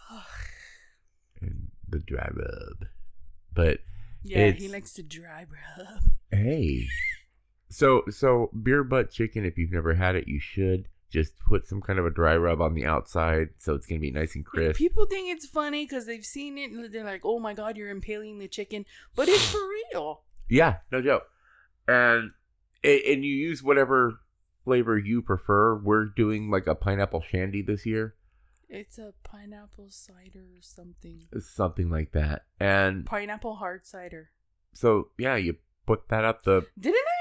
And 1.41 1.69
the 1.87 1.99
dry 1.99 2.27
rub. 2.33 2.87
But 3.53 3.81
yeah, 4.23 4.49
he 4.49 4.67
likes 4.67 4.93
to 4.93 5.03
dry 5.03 5.45
rub. 5.45 6.11
hey. 6.31 6.87
So 7.69 8.03
so 8.09 8.49
beer 8.63 8.83
butt 8.83 9.11
chicken, 9.11 9.45
if 9.45 9.57
you've 9.57 9.71
never 9.71 9.93
had 9.93 10.15
it, 10.15 10.27
you 10.27 10.39
should. 10.39 10.87
Just 11.09 11.39
put 11.39 11.65
some 11.65 11.81
kind 11.81 11.99
of 11.99 12.05
a 12.05 12.09
dry 12.09 12.35
rub 12.35 12.59
on 12.61 12.73
the 12.73 12.85
outside 12.85 13.49
so 13.59 13.73
it's 13.75 13.85
gonna 13.85 14.01
be 14.01 14.11
nice 14.11 14.35
and 14.35 14.45
crisp. 14.45 14.77
People 14.77 15.05
think 15.05 15.29
it's 15.33 15.45
funny 15.45 15.85
because 15.85 16.05
they've 16.05 16.25
seen 16.25 16.57
it 16.57 16.71
and 16.71 16.91
they're 16.93 17.03
like, 17.05 17.21
"Oh 17.23 17.39
my 17.39 17.53
god, 17.53 17.77
you're 17.77 17.89
impaling 17.89 18.39
the 18.39 18.47
chicken," 18.49 18.85
but 19.15 19.29
it's 19.29 19.49
for 19.49 19.59
real. 19.93 20.23
Yeah, 20.49 20.77
no 20.91 21.01
joke. 21.01 21.23
And 21.87 22.31
and 22.83 23.23
you 23.23 23.33
use 23.33 23.63
whatever 23.63 24.19
flavor 24.65 24.97
you 24.97 25.21
prefer. 25.21 25.75
We're 25.77 26.05
doing 26.05 26.49
like 26.51 26.67
a 26.67 26.75
pineapple 26.75 27.21
shandy 27.21 27.61
this 27.61 27.85
year, 27.85 28.15
It's 28.69 28.97
a 28.97 29.13
pineapple 29.23 29.87
cider 29.89 30.39
or 30.57 30.61
something. 30.61 31.21
something 31.39 31.89
like 31.89 32.11
that. 32.11 32.45
And 32.59 33.05
Pineapple 33.05 33.55
hard 33.55 33.85
cider. 33.85 34.31
so 34.73 35.09
yeah, 35.17 35.37
you 35.37 35.55
put 35.85 36.09
that 36.09 36.25
up 36.25 36.43
the 36.43 36.65
Didn't 36.77 36.97
I 36.97 37.16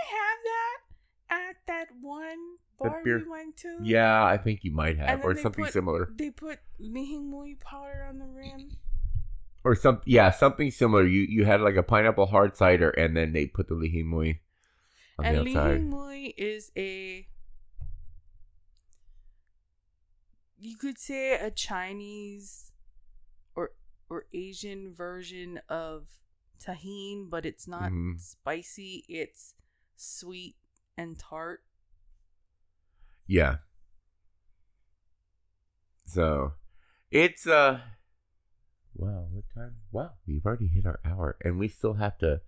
at 1.51 1.57
that 1.67 1.89
one 2.01 2.57
bar 2.79 3.01
beer- 3.05 3.19
we 3.25 3.29
went 3.29 3.57
to? 3.59 3.79
yeah, 3.83 4.25
I 4.25 4.37
think 4.39 4.65
you 4.65 4.71
might 4.73 4.97
have 4.99 5.25
or 5.25 5.35
something 5.37 5.65
put- 5.65 5.73
similar 5.73 6.09
They 6.15 6.31
put 6.31 6.59
lihimui 6.81 7.61
powder 7.61 8.05
on 8.09 8.19
the 8.19 8.27
rim. 8.27 8.71
or 9.65 9.75
some 9.75 10.01
yeah 10.05 10.31
something 10.31 10.71
similar. 10.71 11.05
You 11.05 11.23
you 11.23 11.45
had 11.45 11.61
like 11.61 11.77
a 11.77 11.83
pineapple 11.83 12.27
hard 12.27 12.57
cider 12.57 12.91
and 12.91 13.17
then 13.17 13.33
they 13.33 13.47
put 13.47 13.69
the 13.69 13.75
lihimui 13.75 14.39
on 15.19 15.25
and 15.25 15.37
the 15.37 15.41
outside. 15.57 15.71
And 15.77 15.93
lihimui 15.93 16.35
is 16.37 16.71
a 16.77 17.27
you 20.59 20.77
could 20.77 20.99
say 20.99 21.35
a 21.35 21.51
Chinese 21.51 22.73
or 23.55 23.73
or 24.09 24.27
Asian 24.33 24.93
version 24.95 25.61
of 25.69 26.07
Tajin, 26.63 27.29
but 27.29 27.45
it's 27.45 27.69
not 27.69 27.91
Mhm. 27.93 28.19
spicy. 28.21 29.05
It's 29.09 29.55
sweet 29.97 30.57
and 30.97 31.19
tart. 31.19 31.61
Yeah. 33.27 33.57
So 36.07 36.53
it's 37.11 37.47
uh 37.47 37.81
wow, 38.95 39.27
what 39.31 39.45
time? 39.55 39.77
Wow, 39.93 40.13
we've 40.27 40.45
already 40.47 40.69
hit 40.69 40.87
our 40.87 41.01
hour 41.05 41.37
and 41.43 41.59
we 41.59 41.69
still 41.69 41.95
have 41.95 42.17
to 42.19 42.41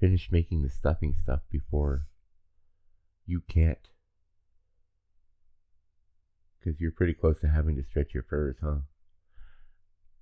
finish 0.00 0.30
making 0.32 0.62
the 0.62 0.68
stuffing 0.68 1.14
stuff 1.22 1.40
before 1.50 2.06
you 3.24 3.40
can't 3.48 3.88
cuz 6.62 6.80
you're 6.80 6.90
pretty 6.92 7.14
close 7.14 7.40
to 7.40 7.48
having 7.48 7.76
to 7.76 7.82
stretch 7.84 8.12
your 8.14 8.24
furs, 8.24 8.56
huh? 8.60 8.80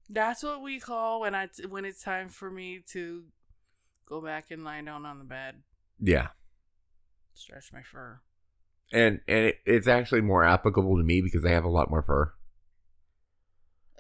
That's 0.09 0.43
what 0.43 0.61
we 0.63 0.81
call 0.81 1.21
when 1.21 1.35
I 1.35 1.49
when 1.69 1.85
it's 1.85 2.03
time 2.03 2.29
for 2.29 2.51
me 2.51 2.81
to 2.89 3.25
go 4.07 4.21
back 4.21 4.51
and 4.51 4.65
lie 4.65 4.83
down 4.83 5.07
on 5.07 5.19
the 5.19 5.25
bed, 5.25 5.63
Yeah. 5.99 6.29
Stretch 7.35 7.73
my 7.73 7.83
fur. 7.83 8.21
And 8.93 9.21
and 9.29 9.47
it, 9.47 9.57
it's 9.67 9.87
actually 9.89 10.21
more 10.21 10.45
applicable 10.45 10.97
to 10.97 11.03
me 11.05 11.21
because 11.23 11.45
I 11.45 11.51
have 11.51 11.65
a 11.65 11.69
lot 11.69 11.91
more 11.91 12.03
fur. 12.03 12.33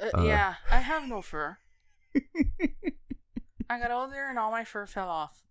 Uh, 0.02 0.18
Uh. 0.18 0.22
yeah, 0.24 0.54
I 0.70 0.78
have 0.80 1.08
no 1.08 1.22
fur. 1.22 1.58
I 3.68 3.78
got 3.78 3.90
older 3.92 4.26
and 4.28 4.38
all 4.38 4.50
my 4.50 4.64
fur 4.64 4.86
fell 4.86 5.08
off. 5.08 5.44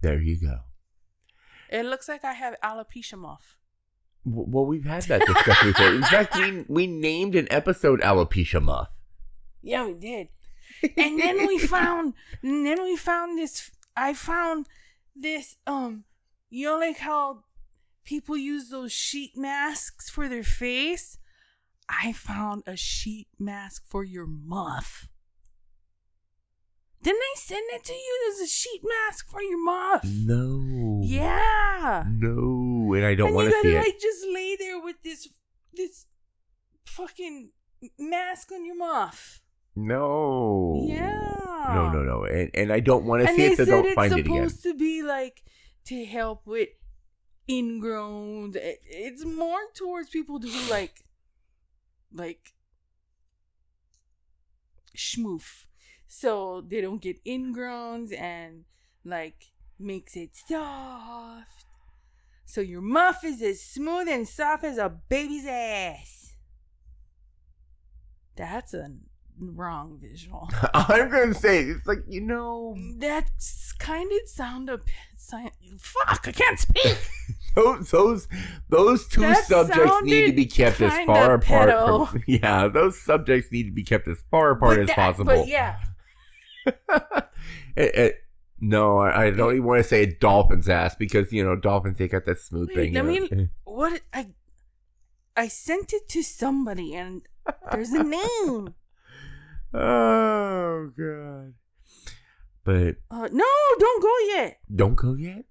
There 0.00 0.20
you 0.20 0.40
go. 0.40 0.58
It 1.70 1.84
looks 1.86 2.08
like 2.08 2.24
I 2.24 2.32
have 2.32 2.56
alopecia 2.62 3.16
muff. 3.16 3.56
Well, 4.24 4.66
we've 4.66 4.84
had 4.84 5.02
that 5.04 5.24
discussion 5.26 5.68
before. 5.72 5.94
In 5.94 6.02
fact, 6.02 6.36
we 6.36 6.64
we 6.68 6.86
named 6.86 7.34
an 7.36 7.46
episode 7.50 8.00
alopecia 8.00 8.60
muff. 8.62 8.88
Yeah, 9.62 9.86
we 9.86 9.94
did. 9.94 10.28
And 10.96 11.18
then 11.20 11.46
we 11.46 11.58
found, 11.58 12.14
and 12.42 12.66
then 12.66 12.82
we 12.82 12.96
found 12.96 13.38
this. 13.38 13.70
I 13.96 14.14
found 14.14 14.66
this. 15.14 15.56
Um, 15.66 16.04
you 16.50 16.66
know, 16.66 16.78
like 16.78 16.98
how 16.98 17.44
people 18.04 18.36
use 18.36 18.68
those 18.68 18.92
sheet 18.92 19.32
masks 19.36 20.10
for 20.10 20.28
their 20.28 20.42
face. 20.42 21.18
I 21.88 22.12
found 22.12 22.62
a 22.66 22.76
sheet 22.76 23.28
mask 23.38 23.84
for 23.86 24.04
your 24.04 24.26
muff. 24.26 25.08
Didn't 27.02 27.20
I 27.20 27.34
send 27.36 27.64
it 27.70 27.84
to 27.84 27.92
you? 27.92 28.20
There's 28.26 28.48
a 28.48 28.52
sheet 28.52 28.80
mask 28.84 29.28
for 29.28 29.42
your 29.42 29.62
muff. 29.62 30.04
No. 30.04 31.00
Yeah. 31.02 32.04
No, 32.08 32.94
and 32.94 33.04
I 33.04 33.16
don't 33.16 33.34
want 33.34 33.48
to 33.48 33.60
see 33.60 33.72
gotta 33.72 33.78
it. 33.78 33.92
like 33.92 34.00
just 34.00 34.24
lay 34.32 34.56
there 34.56 34.80
with 34.80 34.96
this 35.02 35.28
this 35.74 36.06
fucking 36.86 37.50
mask 37.98 38.52
on 38.52 38.64
your 38.64 38.76
muff. 38.76 39.41
No. 39.74 40.84
Yeah. 40.86 41.28
No, 41.74 41.90
no, 41.92 42.02
no, 42.02 42.24
and 42.24 42.50
and 42.54 42.72
I 42.72 42.80
don't 42.80 43.04
want 43.04 43.22
to 43.22 43.28
see 43.28 43.36
they 43.36 43.52
it, 43.52 43.56
so 43.56 43.64
don't 43.64 43.86
it's 43.86 43.94
find 43.94 44.12
it 44.12 44.26
again. 44.26 44.48
supposed 44.48 44.62
to 44.64 44.74
be 44.74 45.02
like 45.02 45.42
to 45.86 46.04
help 46.04 46.46
with 46.46 46.68
ingrown. 47.48 48.54
It- 48.56 48.82
eh, 48.90 49.08
It's 49.08 49.24
more 49.24 49.60
towards 49.74 50.10
people 50.10 50.40
who 50.40 50.70
like 50.70 51.04
like 52.12 52.52
schmoof, 54.96 55.66
so 56.08 56.60
they 56.60 56.80
don't 56.80 57.00
get 57.00 57.24
ingrowns 57.24 58.12
and 58.12 58.64
like 59.04 59.52
makes 59.78 60.16
it 60.16 60.30
soft. 60.34 61.64
So 62.44 62.60
your 62.60 62.82
muff 62.82 63.24
is 63.24 63.40
as 63.40 63.62
smooth 63.62 64.08
and 64.08 64.28
soft 64.28 64.64
as 64.64 64.76
a 64.78 64.88
baby's 64.90 65.46
ass. 65.46 66.34
That's 68.36 68.74
a 68.74 68.90
wrong 69.38 69.98
visual. 70.00 70.48
I'm 70.74 71.10
gonna 71.10 71.34
say 71.34 71.60
it's 71.64 71.86
like 71.86 72.00
you 72.08 72.20
know 72.20 72.76
That's 72.98 73.72
kind 73.78 74.10
of 74.12 74.28
sound 74.28 74.70
a 74.70 74.78
bit 74.78 74.86
fuck. 75.78 76.28
I 76.28 76.32
can't 76.32 76.58
speak. 76.58 76.96
those 77.54 77.90
those 77.90 78.28
those 78.68 79.08
two 79.08 79.22
That 79.22 79.44
subjects 79.44 80.02
need 80.02 80.26
to 80.26 80.32
be 80.32 80.46
kept 80.46 80.80
as 80.80 80.92
far 81.06 81.34
apart. 81.34 81.68
pedo. 81.70 82.08
From, 82.08 82.22
yeah, 82.26 82.68
those 82.68 83.00
subjects 83.00 83.50
need 83.50 83.64
to 83.64 83.72
be 83.72 83.82
kept 83.84 84.06
as 84.08 84.18
far 84.30 84.50
apart 84.50 84.76
But 84.76 84.80
as 84.82 84.86
that- 84.88 84.96
possible. 84.96 85.24
But 85.26 85.48
yeah, 85.48 85.78
It- 87.76 87.94
it- 87.94 88.18
no, 88.64 88.98
I, 88.98 89.24
I 89.24 89.30
don't 89.30 89.52
even 89.54 89.64
want 89.64 89.82
to 89.82 89.88
say 89.88 90.04
a 90.04 90.14
dolphin's 90.14 90.68
ass 90.68 90.94
because 90.94 91.32
you 91.32 91.42
know 91.42 91.56
dolphins 91.56 91.98
they 91.98 92.06
got 92.06 92.26
that 92.26 92.38
smooth 92.38 92.68
Wait, 92.68 92.76
thing. 92.76 92.92
let 92.92 93.12
you 93.14 93.20
know. 93.28 93.36
me- 93.36 93.48
what 93.64 94.00
I 94.12 94.28
I 95.36 95.48
sent 95.48 95.92
it 95.92 96.08
to 96.10 96.22
somebody 96.22 96.94
and 96.94 97.22
there's 97.72 97.90
a 97.90 98.04
name. 98.04 98.74
Oh 99.74 100.90
god! 100.96 101.54
But 102.64 102.96
Uh, 103.10 103.28
no, 103.32 103.44
don't 103.78 104.02
go 104.02 104.18
yet. 104.34 104.58
don't 104.74 104.94
go 104.94 105.14
yet. 105.14 105.44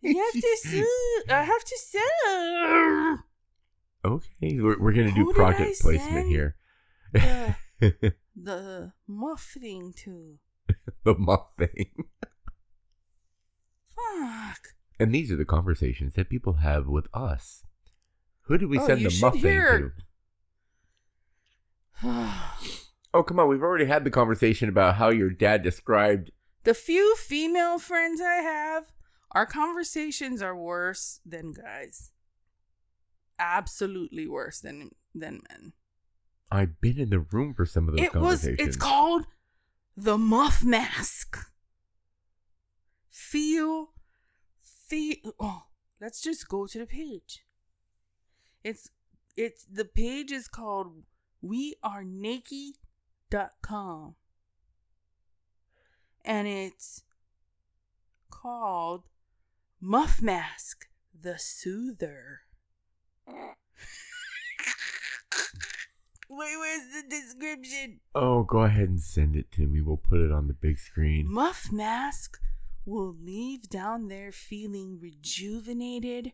You 0.00 0.22
have 0.24 0.32
to 0.42 0.56
sue. 0.62 1.22
I 1.28 1.42
have 1.42 1.64
to 1.64 1.78
sue. 1.78 3.18
Okay, 4.04 4.60
we're, 4.60 4.78
we're 4.78 4.92
gonna 4.92 5.12
do 5.12 5.24
Who 5.24 5.34
product 5.34 5.80
placement 5.80 6.28
here. 6.28 6.56
The, 7.12 7.54
the 8.36 8.92
muff 9.08 9.56
thing 9.60 9.92
to. 10.04 10.38
the 11.04 11.14
muff 11.18 11.46
thing. 11.58 11.90
Fuck. 13.96 14.58
And 15.00 15.12
these 15.14 15.32
are 15.32 15.36
the 15.36 15.44
conversations 15.44 16.14
that 16.14 16.28
people 16.28 16.54
have 16.54 16.86
with 16.86 17.06
us. 17.12 17.64
Who 18.42 18.56
did 18.58 18.68
we 18.68 18.78
Oh, 18.78 18.86
send 18.86 19.04
the 19.04 19.10
should 19.10 19.22
muff 19.22 19.34
thing 19.34 19.42
hear 19.42 19.94
to? 22.02 22.08
Oh, 23.14 23.22
come 23.22 23.38
on. 23.38 23.48
We've 23.48 23.62
already 23.62 23.84
had 23.84 24.04
the 24.04 24.10
conversation 24.10 24.68
about 24.68 24.94
how 24.96 25.10
your 25.10 25.30
dad 25.30 25.62
described. 25.62 26.30
the 26.64 26.74
few 26.74 27.16
female 27.16 27.78
friends 27.78 28.20
I 28.20 28.36
have, 28.36 28.92
our 29.32 29.46
conversations 29.46 30.40
are 30.42 30.56
worse 30.56 31.20
than 31.26 31.52
guys. 31.52 32.12
Absolutely 33.38 34.26
worse 34.26 34.60
than 34.60 34.90
than 35.14 35.42
men. 35.50 35.72
I've 36.50 36.80
been 36.80 36.98
in 36.98 37.10
the 37.10 37.20
room 37.20 37.54
for 37.54 37.66
some 37.66 37.88
of 37.88 37.96
those 37.96 38.04
it 38.04 38.14
was. 38.14 38.40
conversations. 38.40 38.68
It's 38.68 38.76
called 38.76 39.26
the 39.96 40.16
Muff 40.18 40.62
Mask. 40.64 41.36
Feel, 43.10 43.90
feel. 44.62 45.16
Oh, 45.40 45.64
let's 46.00 46.20
just 46.20 46.48
go 46.48 46.66
to 46.66 46.78
the 46.78 46.86
page. 46.86 47.44
It's 48.62 48.90
it's 49.36 49.64
the 49.64 49.84
page 49.86 50.30
is 50.30 50.46
called 50.48 50.92
wearenaked.com 53.32 54.14
and 56.24 56.46
it's 56.46 57.02
called 58.30 59.08
Muff 59.80 60.22
Mask 60.22 60.86
the 61.18 61.36
Soother. 61.38 62.42
Wait, 63.26 63.56
where's 66.58 66.86
the 66.94 67.02
description? 67.08 68.00
Oh, 68.14 68.44
go 68.44 68.60
ahead 68.60 68.88
and 68.88 69.00
send 69.00 69.36
it 69.36 69.52
to 69.52 69.66
me. 69.66 69.82
We'll 69.82 69.98
put 69.98 70.20
it 70.20 70.32
on 70.32 70.48
the 70.48 70.54
big 70.54 70.78
screen. 70.78 71.30
Muff 71.30 71.70
Mask 71.70 72.40
will 72.86 73.14
leave 73.22 73.68
down 73.68 74.08
there 74.08 74.32
feeling 74.32 74.98
rejuvenated, 75.00 76.32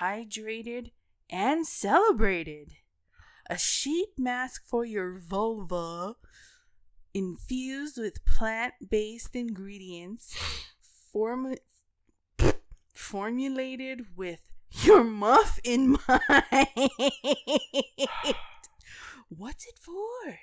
hydrated, 0.00 0.90
and 1.30 1.66
celebrated. 1.66 2.74
A 3.50 3.56
sheet 3.58 4.10
mask 4.18 4.62
for 4.66 4.84
your 4.84 5.18
vulva 5.18 6.14
infused 7.14 7.96
with 7.98 8.24
plant 8.26 8.74
based 8.90 9.34
ingredients 9.34 10.36
form- 11.12 11.54
formulated 12.92 14.16
with 14.16 14.40
your 14.82 15.02
muff 15.02 15.58
in 15.64 15.92
mind. 16.08 16.90
What's 19.30 19.66
it 19.66 19.78
for? 19.80 20.38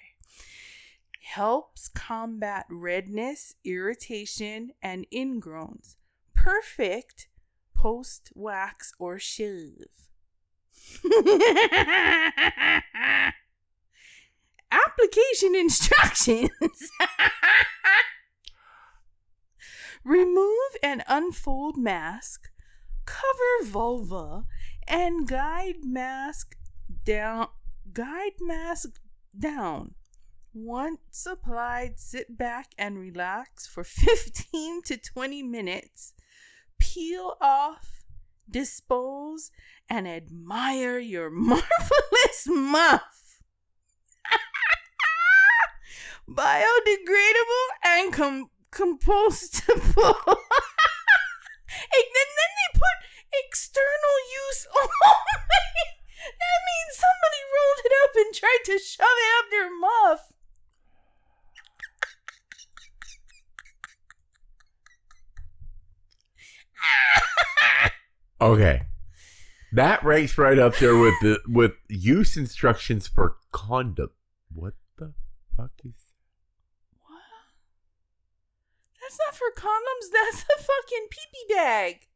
Helps 1.22 1.88
combat 1.90 2.66
redness, 2.70 3.56
irritation, 3.64 4.72
and 4.82 5.06
ingrowns. 5.14 5.96
Perfect 6.34 7.28
post 7.76 8.32
wax 8.36 8.94
or 9.00 9.20
shave. 9.20 9.86
Application 14.72 15.56
instructions. 15.56 16.50
Remove 20.04 20.76
and 20.84 21.04
unfold 21.08 21.78
mask, 21.78 22.52
cover 23.06 23.64
vulva, 23.64 24.46
and 24.88 25.28
guide 25.28 25.84
mask 25.84 26.56
down. 27.04 27.48
Guide 27.92 28.34
mask 28.40 29.00
down. 29.38 29.96
Once 30.54 31.28
applied, 31.30 32.00
sit 32.00 32.38
back 32.38 32.72
and 32.78 32.98
relax 32.98 33.68
for 33.68 33.84
15 33.84 34.82
to 34.84 34.98
20 34.98 35.44
minutes. 35.44 36.14
Peel 36.78 37.36
off, 37.42 38.06
dispose, 38.50 39.52
and 39.90 40.08
admire 40.08 41.00
your 41.00 41.30
marvelous 41.48 42.48
muff. 42.48 43.02
Biodegradable 46.30 47.68
and 47.84 48.14
com- 48.14 48.50
compostable. 48.72 50.16
and 51.96 52.08
then, 52.14 52.30
they 52.36 52.70
put 52.74 52.98
external 53.46 54.18
use 54.48 54.68
only. 54.76 54.90
that 56.40 56.60
means 56.66 56.98
somebody 56.98 57.42
rolled 57.54 57.82
it 57.86 57.94
up 58.04 58.14
and 58.16 58.34
tried 58.34 58.64
to 58.66 58.80
shove 58.80 59.06
it 59.06 59.32
up 59.40 59.46
their 59.52 59.70
muff. 59.80 60.32
Okay. 68.42 68.82
That 69.76 70.06
ranks 70.06 70.38
right 70.38 70.58
up 70.58 70.78
there 70.78 70.96
with 70.98 71.14
the 71.22 71.40
with 71.48 71.74
use 71.90 72.38
instructions 72.38 73.08
for 73.08 73.36
condom. 73.52 74.10
What 74.54 74.74
the 74.98 75.14
fuck 75.58 75.72
is 75.84 75.92
What? 77.02 77.20
That's 79.02 79.18
not 79.26 79.36
for 79.36 79.52
condoms. 79.60 80.12
That's 80.14 80.44
a 80.44 80.64
fucking 80.64 81.08
pee 81.10 81.26
pee 81.34 81.54
bag. 81.54 82.08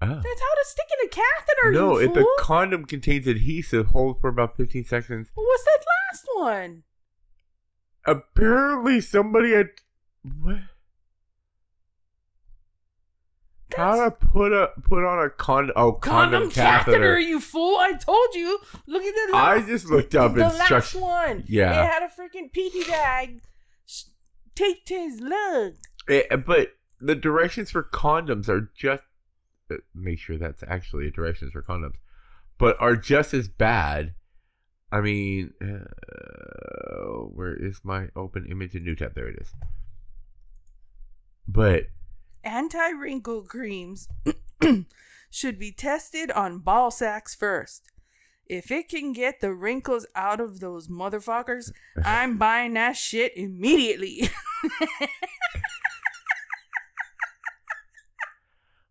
oh. 0.00 0.06
That's 0.06 0.24
how 0.40 0.54
to 0.54 0.64
stick 0.64 0.86
in 0.98 1.06
a 1.06 1.10
catheter. 1.10 1.72
No, 1.72 1.98
if 1.98 2.14
the 2.14 2.26
condom 2.38 2.86
contains 2.86 3.26
adhesive, 3.26 3.88
hold 3.88 4.22
for 4.22 4.28
about 4.28 4.56
15 4.56 4.84
seconds. 4.86 5.28
What's 5.34 5.64
that 5.64 5.84
last 6.10 6.26
one? 6.36 6.82
Apparently 8.06 9.02
somebody 9.02 9.52
had 9.52 9.68
what? 10.40 10.60
How 13.76 14.04
to 14.04 14.10
put 14.10 14.52
a 14.52 14.70
put 14.82 15.04
on 15.04 15.24
a 15.24 15.30
condom 15.30 15.74
oh 15.76 15.92
condom, 15.92 16.42
condom 16.42 16.50
catheter. 16.50 16.92
catheter. 16.92 17.18
you 17.20 17.40
fool! 17.40 17.76
I 17.76 17.92
told 17.92 18.34
you. 18.34 18.58
Look 18.86 19.02
at 19.02 19.14
the 19.30 19.36
I 19.36 19.60
just 19.60 19.86
looked 19.86 20.14
up 20.14 20.34
the 20.34 20.48
last 20.48 20.94
one. 20.94 21.44
Yeah. 21.46 21.84
it 21.84 21.86
had 21.86 22.02
a 22.02 22.06
freaking 22.06 22.50
pee 22.50 22.70
pee 22.70 22.84
bag 22.84 23.42
taped 24.54 24.88
to 24.88 24.94
his 24.94 25.20
leg. 25.20 25.74
Eh, 26.08 26.36
but 26.36 26.72
the 27.00 27.14
directions 27.14 27.70
for 27.70 27.82
condoms 27.82 28.48
are 28.48 28.70
just 28.76 29.04
uh, 29.70 29.76
make 29.94 30.18
sure 30.18 30.36
that's 30.38 30.64
actually 30.66 31.10
directions 31.10 31.52
for 31.52 31.62
condoms, 31.62 31.94
but 32.58 32.76
are 32.80 32.96
just 32.96 33.34
as 33.34 33.48
bad. 33.48 34.14
I 34.90 35.02
mean, 35.02 35.52
uh, 35.60 35.84
where 37.34 37.54
is 37.54 37.80
my 37.84 38.08
open 38.16 38.46
image 38.50 38.74
in 38.74 38.84
new 38.84 38.94
tab? 38.94 39.14
There 39.14 39.28
it 39.28 39.38
is. 39.38 39.52
But 41.46 41.88
Anti 42.44 42.90
wrinkle 42.90 43.42
creams 43.42 44.08
should 45.30 45.58
be 45.58 45.72
tested 45.72 46.30
on 46.30 46.60
ball 46.60 46.90
sacks 46.90 47.34
first. 47.34 47.90
If 48.46 48.70
it 48.70 48.88
can 48.88 49.12
get 49.12 49.40
the 49.40 49.52
wrinkles 49.52 50.06
out 50.14 50.40
of 50.40 50.60
those 50.60 50.88
motherfuckers, 50.88 51.70
I'm 52.04 52.38
buying 52.38 52.72
that 52.74 52.96
shit 52.96 53.36
immediately. 53.36 54.30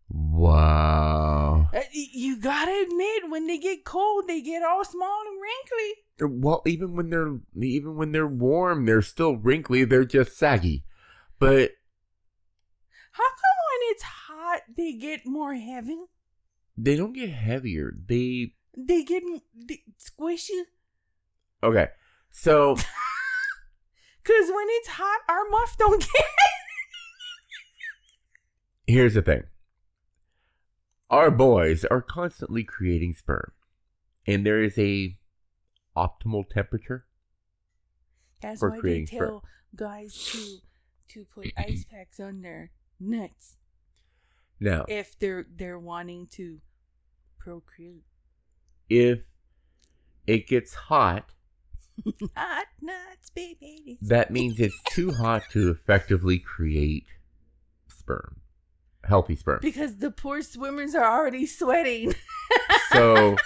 wow. 0.08 1.68
Uh, 1.74 1.80
you 1.92 2.40
gotta 2.40 2.86
admit, 2.88 3.30
when 3.30 3.46
they 3.48 3.58
get 3.58 3.84
cold, 3.84 4.28
they 4.28 4.40
get 4.40 4.62
all 4.62 4.84
small 4.84 5.22
and 5.26 5.40
wrinkly. 5.42 5.94
Well, 6.40 6.62
even 6.66 6.94
when 6.96 7.10
they're 7.10 7.38
even 7.60 7.96
when 7.96 8.12
they're 8.12 8.26
warm, 8.26 8.86
they're 8.86 9.02
still 9.02 9.36
wrinkly. 9.36 9.84
They're 9.84 10.04
just 10.04 10.36
saggy. 10.38 10.84
But 11.38 11.70
How 11.70 11.70
come 11.70 11.72
when 11.72 11.87
it's 13.90 14.02
hot, 14.02 14.60
they 14.76 14.92
get 14.94 15.26
more 15.26 15.54
heavy? 15.54 15.98
they 16.76 16.96
don't 16.96 17.12
get 17.12 17.30
heavier. 17.30 17.92
They 18.06 18.52
They 18.76 19.02
get 19.02 19.22
they 19.54 19.82
squishy? 19.98 20.62
okay. 21.62 21.88
So 22.30 22.76
Because 24.22 24.48
when 24.50 24.66
it's 24.68 24.88
hot, 24.88 25.20
our 25.28 25.48
muff 25.50 25.76
don't 25.78 26.00
get 26.12 26.24
here's 28.86 29.14
the 29.14 29.22
thing. 29.22 29.44
Our 31.10 31.30
boys 31.30 31.84
are 31.86 32.02
constantly 32.02 32.64
creating 32.64 33.14
sperm, 33.14 33.52
and 34.26 34.44
there 34.44 34.62
is 34.62 34.78
a 34.78 35.16
optimal 35.96 36.48
temperature. 36.48 37.06
That's 38.42 38.60
why 38.62 38.70
they 38.76 38.80
creating 38.80 39.06
sperm. 39.06 39.28
tell 39.28 39.44
guys 39.74 40.14
to 40.32 40.58
to 41.14 41.24
put 41.34 41.50
ice 41.56 41.84
packs 41.90 42.20
on 42.20 42.42
their 42.42 42.70
nuts 43.00 43.56
Now, 44.60 44.84
if 44.88 45.18
they're 45.18 45.46
they're 45.54 45.78
wanting 45.78 46.26
to 46.32 46.60
procreate. 47.38 48.04
if 48.88 49.20
it 50.26 50.46
gets 50.46 50.74
hot, 50.74 51.30
Hot 52.36 52.66
nuts, 52.80 53.30
baby. 53.34 53.98
that 54.02 54.30
means 54.30 54.60
it's 54.60 54.80
too 54.90 55.12
hot 55.12 55.42
to 55.50 55.70
effectively 55.70 56.38
create 56.38 57.06
sperm, 57.88 58.40
healthy 59.04 59.36
sperm. 59.36 59.58
Because 59.62 59.96
the 59.96 60.10
poor 60.10 60.42
swimmers 60.42 60.94
are 60.94 61.04
already 61.18 61.46
sweating. 61.46 62.14
so 62.92 63.36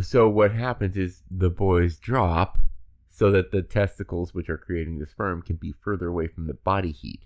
so 0.00 0.28
what 0.28 0.52
happens 0.52 0.96
is 0.96 1.22
the 1.30 1.50
boys 1.50 1.98
drop 1.98 2.58
so 3.10 3.30
that 3.32 3.50
the 3.50 3.62
testicles 3.62 4.32
which 4.32 4.48
are 4.48 4.58
creating 4.58 4.98
the 4.98 5.06
sperm 5.06 5.42
can 5.42 5.56
be 5.56 5.72
further 5.72 6.06
away 6.06 6.28
from 6.28 6.46
the 6.46 6.54
body 6.54 6.92
heat 6.92 7.24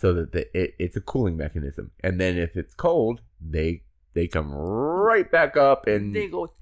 so 0.00 0.14
that 0.14 0.32
the, 0.32 0.58
it, 0.58 0.74
it's 0.78 0.96
a 0.96 1.00
cooling 1.00 1.36
mechanism 1.36 1.90
and 2.02 2.20
then 2.20 2.38
if 2.38 2.56
it's 2.56 2.74
cold 2.74 3.20
they 3.40 3.82
they 4.14 4.26
come 4.26 4.52
right 4.52 5.30
back 5.30 5.56
up 5.56 5.86
and 5.86 6.14
they 6.14 6.26
go. 6.26 6.52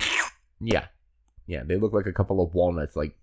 yeah 0.60 0.86
yeah 1.46 1.62
they 1.64 1.76
look 1.76 1.92
like 1.92 2.06
a 2.06 2.12
couple 2.12 2.42
of 2.42 2.54
walnuts 2.54 2.96
like 2.96 3.16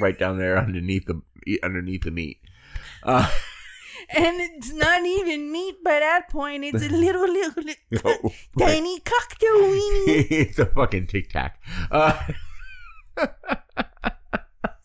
right 0.00 0.18
down 0.18 0.38
there 0.38 0.58
underneath 0.58 1.06
the 1.06 1.20
underneath 1.62 2.02
the 2.02 2.10
meat 2.10 2.38
uh, 3.04 3.30
And 4.10 4.40
it's 4.40 4.72
not 4.72 5.04
even 5.04 5.52
meat 5.52 5.84
by 5.84 5.98
that 6.00 6.30
point. 6.30 6.64
It's 6.64 6.82
a 6.82 6.88
little, 6.88 7.28
little, 7.32 7.62
little 7.62 8.12
oh, 8.24 8.32
tiny 8.58 9.00
cocktail 9.00 9.54
weenie. 9.54 10.26
it's 10.30 10.58
a 10.58 10.66
fucking 10.66 11.08
tic 11.08 11.30
tac 11.30 11.62
uh, 11.90 12.18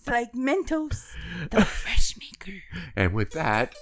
It's 0.03 0.09
like 0.09 0.33
Mentos, 0.33 1.15
the 1.49 1.63
fresh 1.63 2.17
maker. 2.19 2.57
And 2.97 3.13
with 3.13 3.31
that, 3.31 3.73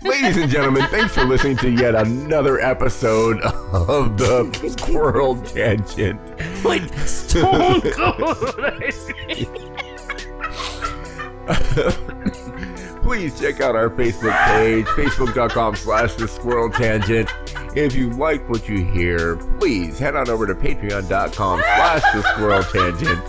ladies 0.00 0.38
and 0.38 0.50
gentlemen, 0.50 0.86
thanks 0.86 1.12
for 1.12 1.24
listening 1.24 1.58
to 1.58 1.70
yet 1.70 1.94
another 1.94 2.58
episode 2.60 3.42
of 3.42 4.16
the 4.16 4.74
Squirrel 4.78 5.36
Tangent. 5.42 6.18
Like 6.64 6.90
stone 7.00 7.82
cold. 7.82 8.38
Please 13.02 13.38
check 13.38 13.60
out 13.60 13.76
our 13.76 13.90
Facebook 13.90 14.46
page, 14.46 14.86
facebook.com 14.86 15.76
slash 15.76 16.14
the 16.14 16.26
squirrel 16.26 16.70
tangent. 16.70 17.28
If 17.76 17.94
you 17.94 18.08
like 18.14 18.48
what 18.48 18.66
you 18.66 18.82
hear, 18.82 19.36
please 19.60 19.98
head 19.98 20.16
on 20.16 20.30
over 20.30 20.46
to 20.46 20.54
patreon.com 20.54 21.60
slash 21.60 22.02
the 22.14 22.22
squirrel 22.32 22.62
tangent 22.62 23.22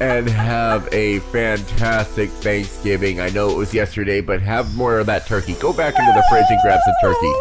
and 0.00 0.28
have 0.28 0.88
a 0.92 1.18
fantastic 1.20 2.30
Thanksgiving. 2.30 3.20
I 3.20 3.30
know 3.30 3.50
it 3.50 3.56
was 3.56 3.74
yesterday, 3.74 4.20
but 4.20 4.40
have 4.42 4.76
more 4.76 4.98
of 4.98 5.06
that 5.06 5.26
turkey. 5.26 5.54
Go 5.54 5.72
back 5.72 5.98
into 5.98 6.12
the 6.12 6.24
fridge 6.30 6.46
and 6.48 6.60
grab 6.62 6.80
some 6.84 6.94
turkey. 7.02 7.32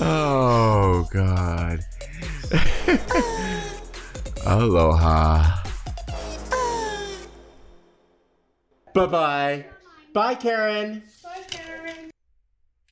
oh, 0.00 1.08
God. 1.12 1.80
Aloha. 4.46 5.62
Bye 8.94 9.06
bye. 9.06 9.66
Bye, 10.14 10.34
Karen. 10.36 11.02